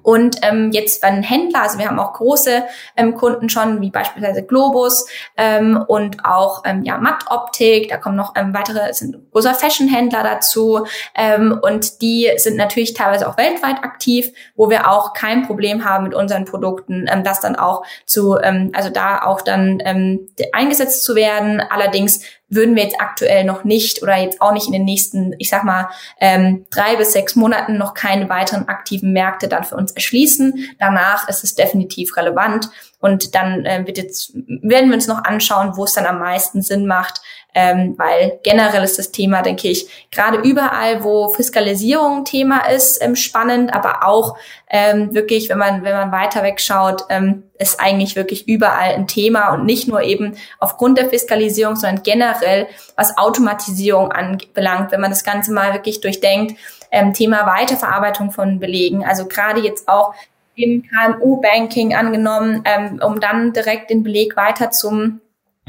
Und 0.03 0.37
ähm, 0.43 0.71
jetzt 0.73 1.01
bei 1.01 1.11
den 1.11 1.23
Händler, 1.23 1.63
also 1.63 1.79
wir 1.79 1.89
haben 1.89 1.99
auch 1.99 2.13
große 2.13 2.63
ähm, 2.97 3.15
Kunden 3.15 3.49
schon, 3.49 3.81
wie 3.81 3.91
beispielsweise 3.91 4.43
Globus 4.43 5.07
ähm, 5.37 5.83
und 5.89 6.27
auch 6.27 6.63
ähm, 6.67 6.83
ja 6.83 6.99
Matt 6.99 7.25
Optik. 7.31 7.89
Da 7.89 7.97
kommen 7.97 8.17
noch 8.17 8.35
ähm, 8.37 8.53
weitere, 8.53 8.93
sind 8.93 9.17
großer 9.33 9.55
Fashion-Händler 9.55 10.23
dazu 10.23 10.87
ähm, 11.15 11.59
und 11.63 12.03
die 12.03 12.31
sind 12.37 12.57
natürlich 12.57 12.93
teilweise 12.93 13.29
auch 13.29 13.39
weltweit 13.39 13.83
aktiv, 13.83 14.31
wo 14.57 14.69
wir 14.69 14.91
auch 14.91 15.15
kein 15.15 15.47
Problem 15.47 15.85
haben 15.87 16.05
mit 16.05 16.15
unseren 16.15 16.45
Produkten, 16.45 17.07
ähm, 17.11 17.25
das 17.25 17.41
dann 17.41 17.57
auch 17.57 17.83
zu, 18.05 18.39
ähm, 18.39 18.71
also 18.75 18.91
da 18.91 19.23
auch 19.23 19.41
dann 19.41 19.81
ähm, 19.85 20.29
eingesetzt 20.53 21.03
zu 21.03 21.15
werden. 21.15 21.63
Allerdings 21.63 22.21
würden 22.49 22.75
wir 22.77 22.83
jetzt 22.83 23.01
aktuell 23.01 23.45
noch 23.45 23.65
nicht 23.65 24.03
oder 24.03 24.17
jetzt 24.17 24.41
auch 24.41 24.53
nicht 24.53 24.67
in 24.67 24.73
den 24.73 24.85
nächsten, 24.85 25.35
ich 25.39 25.51
sag 25.51 25.65
mal, 25.65 25.89
ähm, 26.21 26.67
drei 26.71 26.97
bis 26.97 27.13
sechs 27.13 27.37
Monaten 27.37 27.77
noch 27.77 27.95
keine 27.95 28.29
weiteren 28.29 28.69
aktiven 28.69 29.13
Märkte 29.13 29.49
dann 29.49 29.65
für 29.65 29.77
uns 29.77 29.93
erschließen. 29.93 30.71
Danach 30.79 31.29
ist 31.29 31.45
es 31.45 31.55
definitiv 31.55 32.17
relevant 32.17 32.71
und 33.01 33.35
dann 33.35 33.65
äh, 33.65 33.87
wird 33.87 33.99
jetzt, 33.99 34.33
werden 34.35 34.89
wir 34.89 34.95
uns 34.95 35.07
noch 35.07 35.25
anschauen, 35.25 35.77
wo 35.77 35.85
es 35.85 35.93
dann 35.93 36.07
am 36.07 36.19
meisten 36.19 36.63
Sinn 36.63 36.87
macht, 36.87 37.21
ähm, 37.61 37.95
weil 37.99 38.39
generell 38.45 38.85
ist 38.85 39.01
das 39.01 39.11
Thema, 39.11 39.43
denke 39.43 39.67
ich, 39.67 40.07
gerade 40.13 40.39
überall, 40.39 41.03
wo 41.03 41.31
Fiskalisierung 41.31 42.25
Thema 42.25 42.69
ist, 42.69 43.03
ähm, 43.03 43.17
spannend, 43.17 43.75
aber 43.75 44.07
auch 44.07 44.37
ähm, 44.71 45.13
wirklich, 45.13 45.49
wenn 45.49 45.59
man 45.59 45.83
wenn 45.83 45.93
man 45.93 46.13
weiter 46.13 46.45
wegschaut, 46.45 47.07
ähm, 47.09 47.43
ist 47.59 47.81
eigentlich 47.81 48.15
wirklich 48.15 48.47
überall 48.47 48.95
ein 48.95 49.09
Thema 49.09 49.53
und 49.53 49.65
nicht 49.65 49.89
nur 49.89 50.03
eben 50.03 50.37
aufgrund 50.61 50.99
der 50.99 51.09
Fiskalisierung, 51.11 51.75
sondern 51.75 52.05
generell 52.05 52.69
was 52.95 53.19
Automatisierung 53.19 54.13
anbelangt, 54.13 54.93
wenn 54.93 55.01
man 55.01 55.11
das 55.11 55.25
Ganze 55.25 55.53
mal 55.53 55.73
wirklich 55.73 56.01
durchdenkt. 56.01 56.57
Ähm, 56.93 57.13
Thema 57.13 57.45
Weiterverarbeitung 57.45 58.31
von 58.31 58.61
Belegen, 58.61 59.05
also 59.05 59.27
gerade 59.27 59.63
jetzt 59.63 59.89
auch 59.89 60.15
im 60.55 60.85
KMU-Banking 60.85 61.97
angenommen, 61.97 62.63
ähm, 62.65 63.01
um 63.05 63.19
dann 63.19 63.53
direkt 63.53 63.91
den 63.91 64.05
Beleg 64.05 64.37
weiter 64.37 64.71
zum 64.71 65.21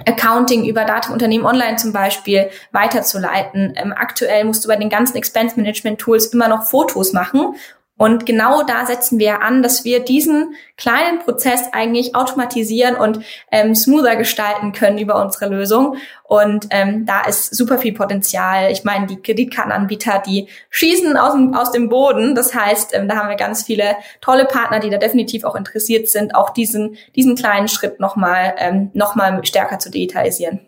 Accounting 0.06 0.66
über 0.66 0.86
Datenunternehmen 0.86 1.46
online 1.46 1.78
zum 1.78 1.94
Beispiel 1.94 2.50
weiterzuleiten. 2.72 3.74
Ähm, 3.76 3.94
aktuell 3.96 4.44
musst 4.44 4.64
du 4.64 4.68
bei 4.68 4.76
den 4.76 4.90
ganzen 4.90 5.18
Expense 5.18 5.56
Management 5.56 6.00
Tools 6.00 6.28
immer 6.28 6.48
noch 6.48 6.64
Fotos 6.64 7.14
machen 7.14 7.56
und 8.00 8.26
genau 8.26 8.64
da 8.64 8.86
setzen 8.86 9.20
wir 9.20 9.42
an, 9.42 9.62
dass 9.62 9.84
wir 9.84 10.00
diesen 10.00 10.56
kleinen 10.78 11.20
Prozess 11.20 11.64
eigentlich 11.74 12.16
automatisieren 12.16 12.96
und 12.96 13.20
ähm, 13.52 13.76
smoother 13.76 14.16
gestalten 14.16 14.72
können 14.72 14.98
über 14.98 15.22
unsere 15.22 15.50
Lösung. 15.50 15.98
Und 16.24 16.68
ähm, 16.70 17.06
da 17.06 17.26
ist 17.26 17.54
super 17.54 17.78
viel 17.78 17.94
Potenzial. 17.94 18.72
Ich 18.72 18.86
meine, 18.86 19.06
die 19.06 19.22
Kreditkartenanbieter, 19.22 20.24
die 20.26 20.48
schießen 20.70 21.18
aus 21.18 21.34
dem, 21.34 21.54
aus 21.54 21.74
dem 21.74 21.90
Boden. 21.90 22.36
Das 22.36 22.56
heißt, 22.56 22.96
ähm, 22.96 23.10
da 23.10 23.18
haben 23.18 23.28
wir 23.28 23.36
ganz 23.36 23.64
viele 23.64 23.98
tolle 24.22 24.46
Partner, 24.46 24.80
die 24.80 24.90
da 24.90 24.98
definitiv 24.98 25.44
auch 25.44 25.56
interessiert 25.56 26.08
sind, 26.08 26.36
auch 26.36 26.52
diesen, 26.52 26.96
diesen 27.18 27.36
kleinen 27.36 27.68
Schritt 27.68 28.00
nochmal 28.00 28.56
ähm, 28.60 28.92
noch 28.94 29.18
stärker 29.44 29.78
zu 29.78 29.92
digitalisieren. 29.92 30.62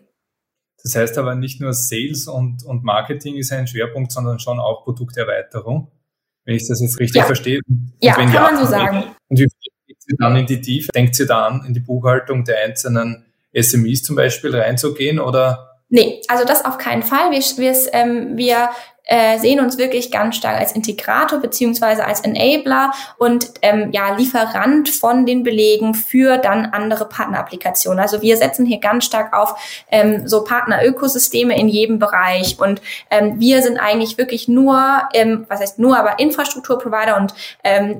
Das 0.82 0.94
heißt 0.94 1.16
aber 1.16 1.34
nicht 1.34 1.62
nur 1.62 1.72
Sales 1.72 2.28
und, 2.28 2.62
und 2.66 2.84
Marketing 2.84 3.36
ist 3.36 3.52
ein 3.52 3.66
Schwerpunkt, 3.66 4.12
sondern 4.12 4.38
schon 4.38 4.60
auch 4.60 4.84
Produkterweiterung 4.84 5.90
wenn 6.44 6.56
ich 6.56 6.66
das 6.66 6.80
jetzt 6.80 6.98
richtig 6.98 7.20
ja. 7.20 7.24
verstehe. 7.24 7.60
Und 7.68 7.92
ja, 8.00 8.14
kann 8.14 8.32
ja, 8.32 8.40
man 8.42 8.56
so 8.58 8.66
sagen. 8.66 9.04
Und 9.28 9.38
wie 9.38 9.46
geht 9.86 10.02
sie 10.02 10.16
dann 10.18 10.36
in 10.36 10.46
die 10.46 10.60
Tiefe? 10.60 10.90
Denkt 10.92 11.14
sie 11.14 11.26
da 11.26 11.46
an, 11.46 11.64
in 11.66 11.74
die 11.74 11.80
Buchhaltung 11.80 12.44
der 12.44 12.64
einzelnen 12.64 13.24
SMEs 13.58 14.02
zum 14.02 14.16
Beispiel 14.16 14.54
reinzugehen 14.54 15.18
oder? 15.18 15.80
Nee, 15.88 16.22
also 16.28 16.44
das 16.44 16.64
auf 16.64 16.78
keinen 16.78 17.02
Fall. 17.02 17.30
Wir, 17.30 17.40
wir, 17.40 17.74
ähm, 17.92 18.36
wir 18.36 18.70
äh, 19.12 19.38
sehen 19.38 19.60
uns 19.60 19.76
wirklich 19.76 20.10
ganz 20.10 20.36
stark 20.36 20.58
als 20.58 20.72
Integrator 20.72 21.38
beziehungsweise 21.38 22.06
als 22.06 22.20
Enabler 22.20 22.92
und 23.18 23.52
ähm, 23.60 23.90
ja 23.92 24.16
Lieferant 24.16 24.88
von 24.88 25.26
den 25.26 25.42
Belegen 25.42 25.92
für 25.94 26.38
dann 26.38 26.64
andere 26.64 27.06
Partnerapplikationen. 27.06 28.00
Also 28.00 28.22
wir 28.22 28.38
setzen 28.38 28.64
hier 28.64 28.80
ganz 28.80 29.04
stark 29.04 29.36
auf 29.36 29.84
ähm, 29.90 30.26
so 30.26 30.44
Partnerökosysteme 30.44 31.58
in 31.58 31.68
jedem 31.68 31.98
Bereich 31.98 32.58
und 32.58 32.80
ähm, 33.10 33.38
wir 33.38 33.60
sind 33.60 33.76
eigentlich 33.76 34.16
wirklich 34.16 34.48
nur, 34.48 35.02
ähm, 35.12 35.44
was 35.46 35.60
heißt 35.60 35.78
nur, 35.78 35.98
aber 35.98 36.18
Infrastrukturprovider 36.18 37.18
und 37.18 37.34
ähm, 37.64 37.98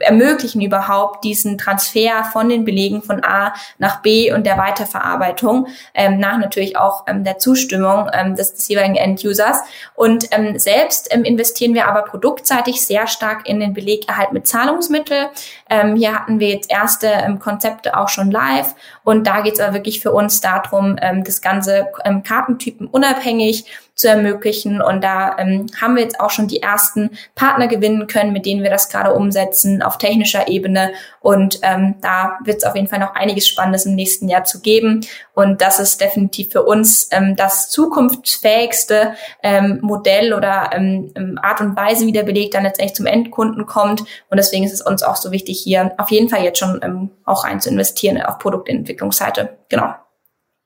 ermöglichen 0.00 0.60
überhaupt 0.60 1.24
diesen 1.24 1.58
Transfer 1.58 2.24
von 2.32 2.48
den 2.48 2.64
Belegen 2.64 3.02
von 3.02 3.24
A 3.24 3.54
nach 3.78 4.02
B 4.02 4.32
und 4.32 4.46
der 4.46 4.58
Weiterverarbeitung 4.58 5.68
ähm, 5.94 6.18
nach 6.18 6.38
natürlich 6.38 6.76
auch 6.76 7.04
ähm, 7.06 7.24
der 7.24 7.38
Zustimmung 7.38 8.10
ähm, 8.12 8.36
des, 8.36 8.54
des 8.54 8.68
jeweiligen 8.68 8.96
End-Users. 8.96 9.60
Und 9.94 10.26
ähm, 10.30 10.58
selbst 10.58 11.08
ähm, 11.10 11.24
investieren 11.24 11.74
wir 11.74 11.88
aber 11.88 12.02
produktseitig 12.02 12.80
sehr 12.84 13.06
stark 13.06 13.48
in 13.48 13.60
den 13.60 13.74
Belegerhalt 13.74 14.32
mit 14.32 14.46
Zahlungsmittel. 14.46 15.28
Ähm, 15.68 15.96
hier 15.96 16.14
hatten 16.14 16.40
wir 16.40 16.48
jetzt 16.48 16.70
erste 16.70 17.08
ähm, 17.08 17.38
Konzepte 17.38 17.96
auch 17.96 18.08
schon 18.08 18.30
live 18.30 18.74
und 19.04 19.26
da 19.26 19.40
geht 19.40 19.54
es 19.54 19.60
aber 19.60 19.74
wirklich 19.74 20.00
für 20.00 20.12
uns 20.12 20.40
darum, 20.40 20.96
ähm, 21.00 21.24
das 21.24 21.40
ganze 21.40 21.88
ähm, 22.04 22.22
Kartentypen 22.22 22.86
unabhängig 22.86 23.64
zu 23.98 24.08
ermöglichen. 24.08 24.80
Und 24.80 25.02
da 25.02 25.36
ähm, 25.38 25.66
haben 25.80 25.96
wir 25.96 26.02
jetzt 26.04 26.20
auch 26.20 26.30
schon 26.30 26.46
die 26.46 26.62
ersten 26.62 27.10
Partner 27.34 27.66
gewinnen 27.66 28.06
können, 28.06 28.32
mit 28.32 28.46
denen 28.46 28.62
wir 28.62 28.70
das 28.70 28.88
gerade 28.88 29.12
umsetzen 29.12 29.82
auf 29.82 29.98
technischer 29.98 30.46
Ebene. 30.46 30.92
Und 31.18 31.58
ähm, 31.62 31.96
da 32.00 32.38
wird 32.44 32.58
es 32.58 32.64
auf 32.64 32.76
jeden 32.76 32.86
Fall 32.86 33.00
noch 33.00 33.16
einiges 33.16 33.48
Spannendes 33.48 33.86
im 33.86 33.96
nächsten 33.96 34.28
Jahr 34.28 34.44
zu 34.44 34.60
geben. 34.60 35.04
Und 35.34 35.60
das 35.60 35.80
ist 35.80 36.00
definitiv 36.00 36.52
für 36.52 36.62
uns 36.62 37.08
ähm, 37.10 37.34
das 37.34 37.70
zukunftsfähigste 37.70 39.14
ähm, 39.42 39.80
Modell 39.82 40.32
oder 40.32 40.70
ähm, 40.72 41.12
ähm 41.16 41.36
Art 41.42 41.60
und 41.60 41.76
Weise, 41.76 42.06
wie 42.06 42.12
der 42.12 42.22
Beleg 42.22 42.52
dann 42.52 42.62
letztendlich 42.62 42.94
zum 42.94 43.06
Endkunden 43.06 43.66
kommt. 43.66 44.02
Und 44.30 44.36
deswegen 44.36 44.62
ist 44.62 44.72
es 44.72 44.80
uns 44.80 45.02
auch 45.02 45.16
so 45.16 45.32
wichtig, 45.32 45.60
hier 45.60 45.92
auf 45.98 46.12
jeden 46.12 46.28
Fall 46.28 46.44
jetzt 46.44 46.60
schon 46.60 46.78
ähm, 46.84 47.10
auch 47.24 47.42
rein 47.42 47.60
zu 47.60 47.68
investieren 47.68 48.22
auf 48.22 48.38
Produktentwicklungsseite. 48.38 49.58
Genau. 49.68 49.92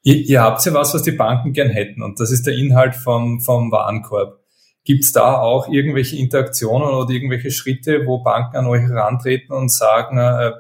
Ihr, 0.03 0.17
ihr 0.17 0.43
habt 0.43 0.65
ja 0.65 0.75
was, 0.75 0.95
was 0.95 1.03
die 1.03 1.13
Banken 1.13 1.53
gern 1.53 1.71
hätten 1.71 2.03
und 2.03 2.19
das 2.19 2.31
ist 2.31 2.47
der 2.47 2.55
Inhalt 2.55 2.95
vom, 2.95 3.41
vom 3.41 3.71
Warenkorb. 3.71 4.41
Gibt 4.85 5.05
es 5.05 5.13
da 5.13 5.39
auch 5.39 5.69
irgendwelche 5.69 6.17
Interaktionen 6.17 6.89
oder 6.89 7.09
irgendwelche 7.09 7.53
Schritte, 7.53 8.05
wo 8.05 8.19
Banken 8.19 8.57
an 8.57 8.67
euch 8.67 8.83
herantreten 8.83 9.55
und 9.55 9.71
sagen, 9.71 10.19
äh, 10.19 10.53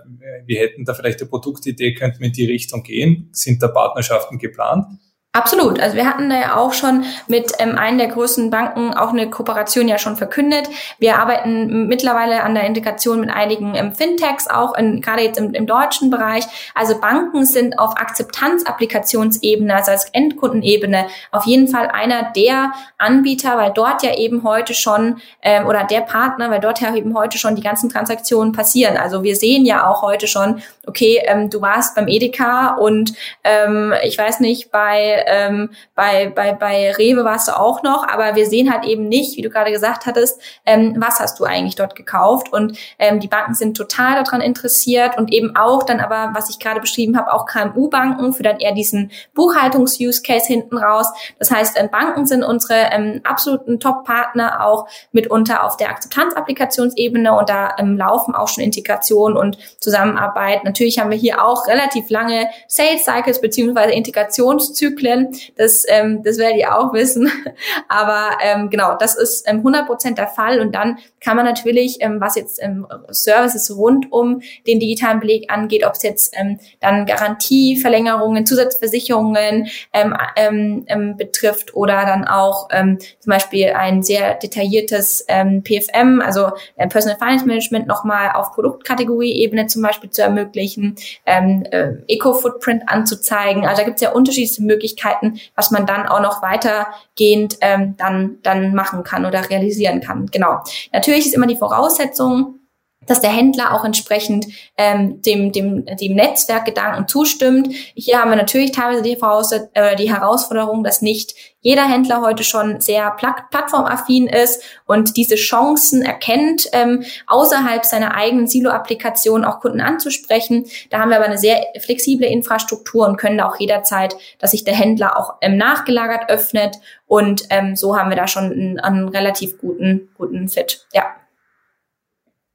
wir 0.47 0.61
hätten 0.61 0.85
da 0.85 0.95
vielleicht 0.95 1.21
eine 1.21 1.29
Produktidee, 1.29 1.95
könnten 1.95 2.21
wir 2.21 2.29
in 2.29 2.33
die 2.33 2.47
Richtung 2.47 2.85
gehen? 2.85 3.31
Sind 3.33 3.61
da 3.63 3.69
Partnerschaften 3.69 4.39
geplant? 4.39 4.87
Absolut. 5.35 5.81
Also 5.81 5.97
wir 5.97 6.07
hatten 6.07 6.29
da 6.29 6.39
ja 6.39 6.57
auch 6.57 6.75
schon 6.75 7.07
mit 7.27 7.53
ähm, 7.59 7.79
einen 7.79 7.97
der 7.97 8.09
größten 8.09 8.51
Banken 8.51 8.93
auch 8.93 9.15
eine 9.15 9.31
Kooperation 9.31 9.89
ja 9.89 9.97
schon 9.97 10.17
verkündet. 10.17 10.69
Wir 10.99 11.17
arbeiten 11.19 11.87
mittlerweile 11.87 12.43
an 12.43 12.55
der 12.55 12.65
Integration 12.65 13.21
mit 13.21 13.31
einigen 13.31 13.75
ähm, 13.75 13.95
Fintechs, 13.95 14.47
auch 14.47 14.77
in, 14.77 15.01
gerade 15.01 15.23
jetzt 15.23 15.39
im, 15.39 15.55
im 15.55 15.67
deutschen 15.67 16.11
Bereich. 16.11 16.45
Also 16.75 17.01
Banken 17.01 17.47
sind 17.47 17.79
auf 17.79 17.97
Akzeptanzapplikationsebene, 17.97 19.75
also 19.75 19.93
als 19.93 20.05
Endkundenebene, 20.13 21.07
auf 21.31 21.47
jeden 21.47 21.67
Fall 21.67 21.89
einer 21.89 22.31
der 22.37 22.73
Anbieter, 22.99 23.57
weil 23.57 23.73
dort 23.73 24.03
ja 24.03 24.15
eben 24.15 24.45
heute 24.45 24.75
schon 24.75 25.23
ähm, 25.41 25.65
oder 25.65 25.85
der 25.85 26.03
Partner, 26.03 26.51
weil 26.51 26.61
dort 26.61 26.83
ja 26.83 26.95
eben 26.95 27.17
heute 27.17 27.39
schon 27.39 27.57
die 27.57 27.63
ganzen 27.63 27.89
Transaktionen 27.89 28.53
passieren. 28.53 28.99
Also 28.99 29.23
wir 29.23 29.35
sehen 29.35 29.65
ja 29.65 29.89
auch 29.89 30.03
heute 30.03 30.27
schon, 30.27 30.61
okay, 30.87 31.23
ähm, 31.25 31.49
du 31.49 31.63
warst 31.63 31.95
beim 31.95 32.07
Edeka 32.07 32.75
und 32.75 33.15
ähm, 33.45 33.95
ich 34.05 34.19
weiß 34.19 34.41
nicht, 34.41 34.71
bei 34.71 35.22
ähm, 35.27 35.71
bei, 35.95 36.31
bei, 36.35 36.53
bei 36.53 36.93
Rewe 36.93 37.25
warst 37.25 37.49
du 37.49 37.59
auch 37.59 37.83
noch, 37.83 38.07
aber 38.07 38.35
wir 38.35 38.47
sehen 38.47 38.73
halt 38.73 38.85
eben 38.85 39.09
nicht, 39.09 39.37
wie 39.37 39.43
du 39.43 39.51
gerade 39.51 39.73
gesagt 39.73 40.07
hattest, 40.07 40.41
ähm, 40.67 40.95
was 40.99 41.21
hast 41.21 41.39
du 41.41 41.45
eigentlich 41.45 41.77
dort 41.77 41.95
gekauft. 41.95 42.53
Und 42.53 42.77
ähm, 42.99 43.21
die 43.21 43.29
Banken 43.29 43.55
sind 43.55 43.77
total 43.77 44.23
daran 44.23 44.41
interessiert 44.41 45.17
und 45.17 45.33
eben 45.33 45.57
auch 45.57 45.83
dann 45.83 46.01
aber, 46.01 46.31
was 46.35 46.51
ich 46.51 46.59
gerade 46.59 46.81
beschrieben 46.81 47.17
habe, 47.17 47.33
auch 47.33 47.47
KMU-Banken 47.47 48.33
für 48.33 48.43
dann 48.43 48.59
eher 48.59 48.73
diesen 48.73 49.11
Buchhaltungs-Use-Case 49.35 50.47
hinten 50.47 50.77
raus. 50.77 51.07
Das 51.39 51.51
heißt, 51.51 51.79
ähm, 51.79 51.91
Banken 51.91 52.27
sind 52.27 52.43
unsere 52.43 52.91
ähm, 52.93 53.21
absoluten 53.25 53.81
Top-Partner 53.81 54.67
auch 54.67 54.87
mitunter 55.13 55.65
auf 55.65 55.77
der 55.77 55.91
Akzeptanzapplikationsebene 55.91 57.37
und 57.37 57.49
da 57.49 57.77
ähm, 57.79 57.97
laufen 57.97 58.35
auch 58.35 58.49
schon 58.49 58.65
Integration 58.65 59.37
und 59.37 59.59
Zusammenarbeit. 59.79 60.65
Natürlich 60.65 60.99
haben 60.99 61.11
wir 61.11 61.19
hier 61.19 61.45
auch 61.45 61.67
relativ 61.67 62.11
lange 62.11 62.49
Sales 62.67 63.05
Cycles 63.05 63.41
beziehungsweise 63.41 63.93
Integrationszyklen 63.93 65.12
vorstellen. 65.13 65.35
Das, 65.57 65.85
ähm, 65.89 66.23
das 66.23 66.39
werdet 66.39 66.59
ihr 66.59 66.77
auch 66.77 66.93
wissen. 66.93 67.31
Aber 67.89 68.39
ähm, 68.43 68.71
genau, 68.71 68.97
das 68.99 69.17
ist 69.17 69.49
ähm, 69.49 69.63
100% 69.63 70.15
der 70.15 70.29
Fall. 70.29 70.61
Und 70.61 70.75
dann 70.75 70.99
kann 71.21 71.37
man 71.37 71.45
natürlich, 71.45 71.99
ähm, 72.01 72.21
was 72.21 72.37
jetzt 72.37 72.63
ähm, 72.63 72.87
Services 73.11 73.75
rund 73.77 74.11
um 74.11 74.43
den 74.67 74.81
digitalen 74.81 75.21
Beleg 75.21 75.53
angeht, 75.53 75.85
ob 75.87 75.95
es 75.95 76.03
jetzt 76.03 76.35
ähm, 76.37 76.59
dann 76.81 77.07
Garantieverlängerungen, 77.07 78.47
Zusatzversicherungen 78.47 79.69
ähm, 79.93 80.17
ähm, 80.37 80.85
ähm, 80.89 81.17
betrifft 81.17 81.75
oder 81.75 82.05
dann 82.05 82.25
auch 82.25 82.69
ähm, 82.73 82.99
zum 83.21 83.31
Beispiel 83.31 83.71
ein 83.71 84.03
sehr 84.03 84.35
detailliertes 84.35 85.25
ähm, 85.29 85.63
PFM, 85.63 86.21
also 86.21 86.51
äh, 86.77 86.89
Personal 86.89 87.19
Finance 87.19 87.47
Management 87.47 87.87
nochmal 87.87 88.33
auf 88.35 88.53
Produktkategorieebene 88.53 89.67
zum 89.67 89.83
Beispiel 89.83 90.11
zu 90.11 90.23
ermöglichen, 90.23 90.97
ähm, 91.27 91.65
äh, 91.71 91.93
Eco-Footprint 92.09 92.83
anzuzeigen. 92.87 93.65
Also 93.65 93.83
da 93.83 93.85
gibt 93.85 93.97
es 93.97 94.03
ja 94.03 94.13
unterschiedliche 94.13 94.63
Möglichkeiten, 94.63 95.02
Möglichkeiten, 95.03 95.41
was 95.55 95.71
man 95.71 95.87
dann 95.87 96.07
auch 96.07 96.21
noch 96.21 96.43
weitergehend 96.43 97.59
ähm, 97.61 97.95
dann, 97.97 98.39
dann 98.43 98.75
machen 98.75 99.03
kann 99.03 99.27
oder 99.27 99.49
realisieren 99.51 100.01
kann. 100.01 100.27
Genau. 100.27 100.61
Natürlich 100.93 101.27
ist 101.27 101.35
immer 101.35 101.47
die 101.47 101.57
Voraussetzung, 101.57 102.61
dass 103.07 103.21
der 103.21 103.31
Händler 103.31 103.75
auch 103.75 103.85
entsprechend 103.85 104.47
ähm, 104.77 105.21
dem, 105.23 105.53
dem, 105.53 105.85
dem 105.87 106.15
Netzwerkgedanken 106.15 107.09
zustimmt. 107.09 107.69
Hier 107.95 108.21
haben 108.21 108.31
wir 108.31 108.37
natürlich 108.37 108.73
teilweise 108.73 109.03
die, 109.03 109.17
Voraus 109.17 109.53
äh, 109.53 109.97
die 109.97 110.13
Herausforderung, 110.13 110.85
dass 110.85 111.03
nicht 111.03 111.35
jeder 111.63 111.89
Händler 111.89 112.21
heute 112.21 112.43
schon 112.43 112.81
sehr 112.81 113.11
plattformaffin 113.13 114.27
ist 114.27 114.63
und 114.85 115.17
diese 115.17 115.37
Chancen 115.37 116.03
erkennt, 116.03 116.67
ähm, 116.73 117.05
außerhalb 117.29 117.85
seiner 117.85 118.17
eigenen 118.17 118.49
Silo-Applikation 118.49 119.45
auch 119.45 119.61
Kunden 119.61 119.81
anzusprechen. 119.81 120.67
Da 120.91 120.99
haben 120.99 121.11
wir 121.11 121.17
aber 121.17 121.27
eine 121.27 121.39
sehr 121.39 121.65
flexible 121.79 122.27
Infrastruktur 122.27 123.07
und 123.07 123.17
können 123.17 123.39
da 123.39 123.49
auch 123.49 123.61
jederzeit, 123.61 124.17
dass 124.41 124.51
sich 124.51 124.65
der 124.65 124.75
Händler 124.75 125.17
auch 125.17 125.35
ähm, 125.41 125.57
nachgelagert 125.57 126.29
öffnet. 126.29 126.77
Und 127.07 127.45
ähm, 127.51 127.77
so 127.77 127.97
haben 127.97 128.11
wir 128.11 128.17
da 128.17 128.27
schon 128.27 128.51
einen, 128.51 128.81
einen 128.81 129.09
relativ 129.09 129.59
guten, 129.59 130.09
guten 130.17 130.49
Fit. 130.49 130.87
Ja. 130.93 131.05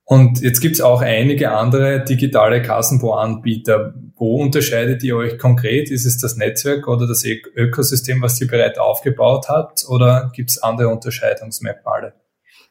Und 0.10 0.39
jetzt 0.39 0.62
gibt's 0.62 0.80
auch 0.80 1.02
einige 1.02 1.52
andere 1.52 2.02
digitale 2.02 2.62
Kassenbo-Anbieter. 2.62 3.93
Wo 4.15 4.41
unterscheidet 4.41 5.04
ihr 5.04 5.17
euch 5.17 5.38
konkret? 5.38 5.91
Ist 5.91 6.06
es 6.06 6.17
das 6.17 6.38
Netzwerk 6.38 6.88
oder 6.88 7.06
das 7.06 7.26
Ökosystem, 7.26 8.22
was 8.22 8.39
ihr 8.39 8.48
bereits 8.48 8.80
aufgebaut 8.80 9.50
habt? 9.50 9.84
Oder 9.89 10.32
gibt's 10.34 10.63
andere 10.63 10.88
Unterscheidungsmerkmale? 10.88 12.13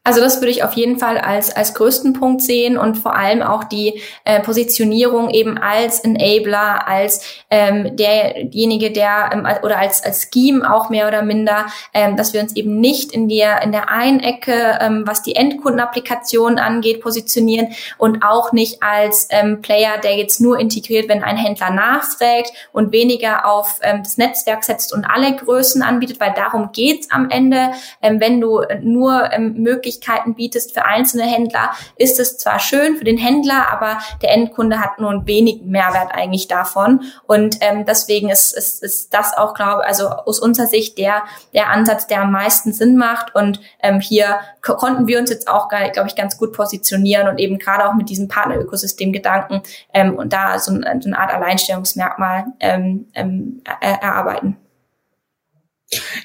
Also 0.06 0.20
das 0.20 0.40
würde 0.40 0.52
ich 0.52 0.62
auf 0.62 0.74
jeden 0.74 1.00
Fall 1.00 1.18
als, 1.18 1.50
als 1.50 1.74
größten 1.74 2.12
Punkt 2.12 2.40
sehen 2.40 2.78
und 2.78 2.96
vor 2.96 3.16
allem 3.16 3.42
auch 3.42 3.64
die 3.64 4.00
äh, 4.24 4.40
Positionierung 4.40 5.30
eben 5.30 5.58
als 5.58 5.98
Enabler, 5.98 6.86
als 6.86 7.42
ähm, 7.50 7.96
derjenige, 7.96 8.92
der 8.92 9.30
ähm, 9.32 9.48
oder 9.64 9.80
als, 9.80 10.04
als 10.04 10.28
Scheme 10.32 10.72
auch 10.72 10.90
mehr 10.90 11.08
oder 11.08 11.22
minder, 11.22 11.66
ähm, 11.92 12.16
dass 12.16 12.32
wir 12.32 12.40
uns 12.40 12.54
eben 12.54 12.78
nicht 12.78 13.10
in 13.10 13.28
der, 13.28 13.62
in 13.62 13.72
der 13.72 13.90
einen 13.90 14.20
Ecke, 14.20 14.78
ähm, 14.80 15.02
was 15.06 15.22
die 15.24 15.34
Endkundenapplikation 15.34 16.60
angeht, 16.60 17.00
positionieren 17.00 17.72
und 17.98 18.22
auch 18.22 18.52
nicht 18.52 18.84
als 18.84 19.26
ähm, 19.30 19.60
Player, 19.60 19.98
der 20.00 20.14
jetzt 20.14 20.40
nur 20.40 20.60
integriert, 20.60 21.08
wenn 21.08 21.24
ein 21.24 21.36
Händler 21.36 21.70
nachfragt 21.70 22.52
und 22.70 22.92
weniger 22.92 23.44
auf 23.44 23.80
ähm, 23.82 24.04
das 24.04 24.18
Netzwerk 24.18 24.62
setzt 24.62 24.92
und 24.92 25.04
alle 25.04 25.34
Größen 25.34 25.82
anbietet, 25.82 26.20
weil 26.20 26.32
darum 26.32 26.70
geht's 26.72 27.10
am 27.10 27.28
Ende. 27.28 27.72
Ähm, 28.02 28.20
wenn 28.20 28.40
du 28.40 28.62
nur 28.82 29.32
ähm, 29.32 29.54
möglich 29.54 29.95
Möglichkeiten 29.96 30.34
bietest 30.34 30.74
für 30.74 30.84
einzelne 30.84 31.24
Händler, 31.24 31.70
ist 31.96 32.20
es 32.20 32.38
zwar 32.38 32.58
schön 32.58 32.96
für 32.96 33.04
den 33.04 33.18
Händler, 33.18 33.70
aber 33.70 33.98
der 34.22 34.32
Endkunde 34.32 34.80
hat 34.80 34.98
nur 34.98 35.10
einen 35.10 35.26
wenigen 35.26 35.70
Mehrwert 35.70 36.14
eigentlich 36.14 36.48
davon. 36.48 37.02
Und 37.26 37.58
ähm, 37.60 37.84
deswegen 37.86 38.30
ist, 38.30 38.56
ist, 38.56 38.82
ist 38.82 39.14
das 39.14 39.36
auch, 39.36 39.54
glaube 39.54 39.84
also 39.84 40.08
aus 40.08 40.38
unserer 40.38 40.66
Sicht 40.66 40.98
der, 40.98 41.22
der 41.54 41.70
Ansatz, 41.70 42.06
der 42.06 42.22
am 42.22 42.32
meisten 42.32 42.72
Sinn 42.72 42.96
macht. 42.96 43.34
Und 43.34 43.60
ähm, 43.82 44.00
hier 44.00 44.40
konnten 44.62 45.06
wir 45.06 45.18
uns 45.18 45.30
jetzt 45.30 45.48
auch, 45.48 45.68
glaube 45.68 46.08
ich, 46.08 46.16
ganz 46.16 46.36
gut 46.38 46.52
positionieren 46.52 47.28
und 47.28 47.38
eben 47.38 47.58
gerade 47.58 47.88
auch 47.88 47.94
mit 47.94 48.08
diesem 48.08 48.28
Partnerökosystem-Gedanken 48.28 49.62
ähm, 49.94 50.16
und 50.16 50.32
da 50.32 50.58
so, 50.58 50.72
ein, 50.72 51.00
so 51.00 51.08
eine 51.08 51.18
Art 51.18 51.32
Alleinstellungsmerkmal 51.32 52.46
ähm, 52.60 53.06
ähm, 53.14 53.62
erarbeiten. 53.80 54.56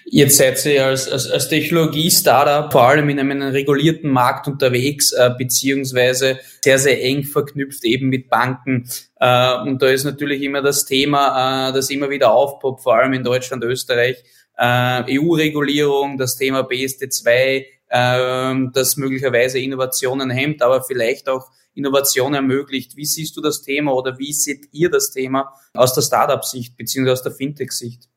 Jetzt 0.05 0.37
seid 0.37 0.65
ihr 0.65 0.87
als, 0.87 1.07
als, 1.07 1.29
als 1.29 1.47
Technologie-Startup 1.47 2.71
vor 2.71 2.83
allem 2.83 3.09
in 3.09 3.19
einem 3.19 3.41
regulierten 3.41 4.09
Markt 4.09 4.47
unterwegs, 4.47 5.11
äh, 5.11 5.29
beziehungsweise 5.37 6.39
sehr, 6.63 6.79
sehr 6.79 7.03
eng 7.03 7.23
verknüpft 7.23 7.85
eben 7.85 8.09
mit 8.09 8.27
Banken. 8.27 8.89
Äh, 9.19 9.61
und 9.61 9.81
da 9.81 9.87
ist 9.89 10.03
natürlich 10.03 10.41
immer 10.41 10.61
das 10.61 10.85
Thema, 10.85 11.69
äh, 11.69 11.73
das 11.73 11.91
immer 11.91 12.09
wieder 12.09 12.31
aufpoppt, 12.31 12.81
vor 12.81 12.95
allem 12.95 13.13
in 13.13 13.23
Deutschland, 13.23 13.63
Österreich, 13.63 14.23
äh, 14.57 15.19
EU-Regulierung, 15.19 16.17
das 16.17 16.35
Thema 16.35 16.61
BSD2, 16.61 17.65
äh, 17.87 18.55
das 18.73 18.97
möglicherweise 18.97 19.59
Innovationen 19.59 20.31
hemmt, 20.31 20.63
aber 20.63 20.83
vielleicht 20.83 21.29
auch 21.29 21.51
Innovation 21.73 22.33
ermöglicht. 22.33 22.97
Wie 22.97 23.05
siehst 23.05 23.37
du 23.37 23.41
das 23.41 23.61
Thema 23.61 23.93
oder 23.93 24.17
wie 24.17 24.33
seht 24.33 24.67
ihr 24.71 24.89
das 24.89 25.11
Thema 25.11 25.53
aus 25.73 25.93
der 25.93 26.01
Startup-Sicht 26.01 26.75
beziehungsweise 26.75 27.13
aus 27.13 27.23
der 27.23 27.31
Fintech-Sicht? 27.31 28.10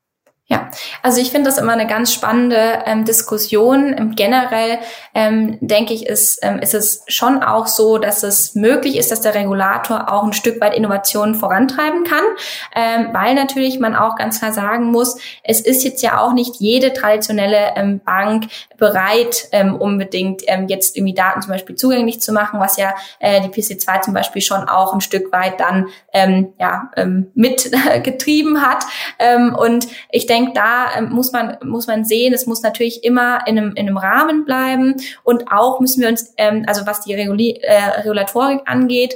Ja, 0.47 0.71
also 1.03 1.23
ich 1.23 1.31
finde 1.31 1.49
das 1.49 1.57
immer 1.57 1.73
eine 1.73 1.87
ganz 1.87 2.13
spannende 2.13 2.83
ähm, 2.85 3.07
Diskussion. 3.07 3.95
Ähm, 3.97 4.15
generell 4.15 4.79
ähm, 5.15 5.57
denke 5.63 5.95
ich, 5.95 6.05
ist, 6.05 6.39
ähm, 6.43 6.59
ist 6.59 6.75
es 6.75 7.03
schon 7.07 7.43
auch 7.43 7.67
so, 7.67 7.97
dass 7.97 8.23
es 8.23 8.55
möglich 8.55 8.99
ist, 8.99 9.11
dass 9.11 9.23
der 9.23 9.35
Regulator 9.35 10.13
auch 10.13 10.23
ein 10.23 10.35
Stück 10.35 10.61
weit 10.61 10.75
Innovationen 10.75 11.35
vorantreiben 11.35 12.05
kann, 12.05 12.25
ähm, 12.77 13.09
weil 13.15 13.35
natürlich 13.35 13.81
man 13.81 13.97
auch 13.97 14.17
ganz 14.17 14.39
klar 14.39 14.53
sagen 14.53 14.91
muss, 14.91 15.17
es 15.45 15.63
ist 15.63 15.83
jetzt 15.83 16.03
ja 16.03 16.21
auch 16.21 16.35
nicht 16.35 16.57
jede 16.57 16.93
traditionelle 16.93 17.73
ähm, 17.77 18.01
Bank 18.05 18.49
bereit, 18.77 19.49
ähm, 19.53 19.75
unbedingt 19.75 20.43
ähm, 20.47 20.69
jetzt 20.69 20.95
irgendwie 20.95 21.15
Daten 21.15 21.41
zum 21.41 21.53
Beispiel 21.53 21.77
zugänglich 21.77 22.21
zu 22.21 22.35
machen, 22.35 22.61
was 22.61 22.77
ja 22.77 22.95
äh, 23.19 23.41
die 23.41 23.49
PC2 23.49 24.03
zum 24.03 24.13
Beispiel 24.13 24.43
schon 24.43 24.69
auch 24.69 24.93
ein 24.93 25.01
Stück 25.01 25.33
weit 25.33 25.59
dann 25.59 25.87
ähm, 26.13 26.53
ja, 26.61 26.91
ähm, 26.97 27.31
mitgetrieben 27.35 28.61
hat. 28.67 28.85
Ähm, 29.19 29.55
und 29.55 29.89
ich 30.11 30.27
denke, 30.27 30.34
da 30.55 30.89
ähm, 30.97 31.11
muss 31.11 31.33
man 31.33 31.57
muss 31.65 31.87
man 31.87 32.05
sehen, 32.05 32.33
es 32.33 32.47
muss 32.47 32.63
natürlich 32.63 33.05
immer 33.05 33.47
in 33.47 33.59
einem, 33.59 33.71
in 33.77 33.87
einem 33.87 33.97
Rahmen 33.97 34.45
bleiben. 34.45 34.97
Und 35.23 35.51
auch 35.51 35.81
müssen 35.81 36.03
wir 36.03 36.09
uns, 36.09 36.35
ähm, 36.37 36.65
also 36.67 36.87
was 36.87 37.01
die 37.03 37.15
Reguli 37.15 37.59
äh, 37.63 38.01
Regulatorik 38.01 38.61
angeht, 38.67 39.15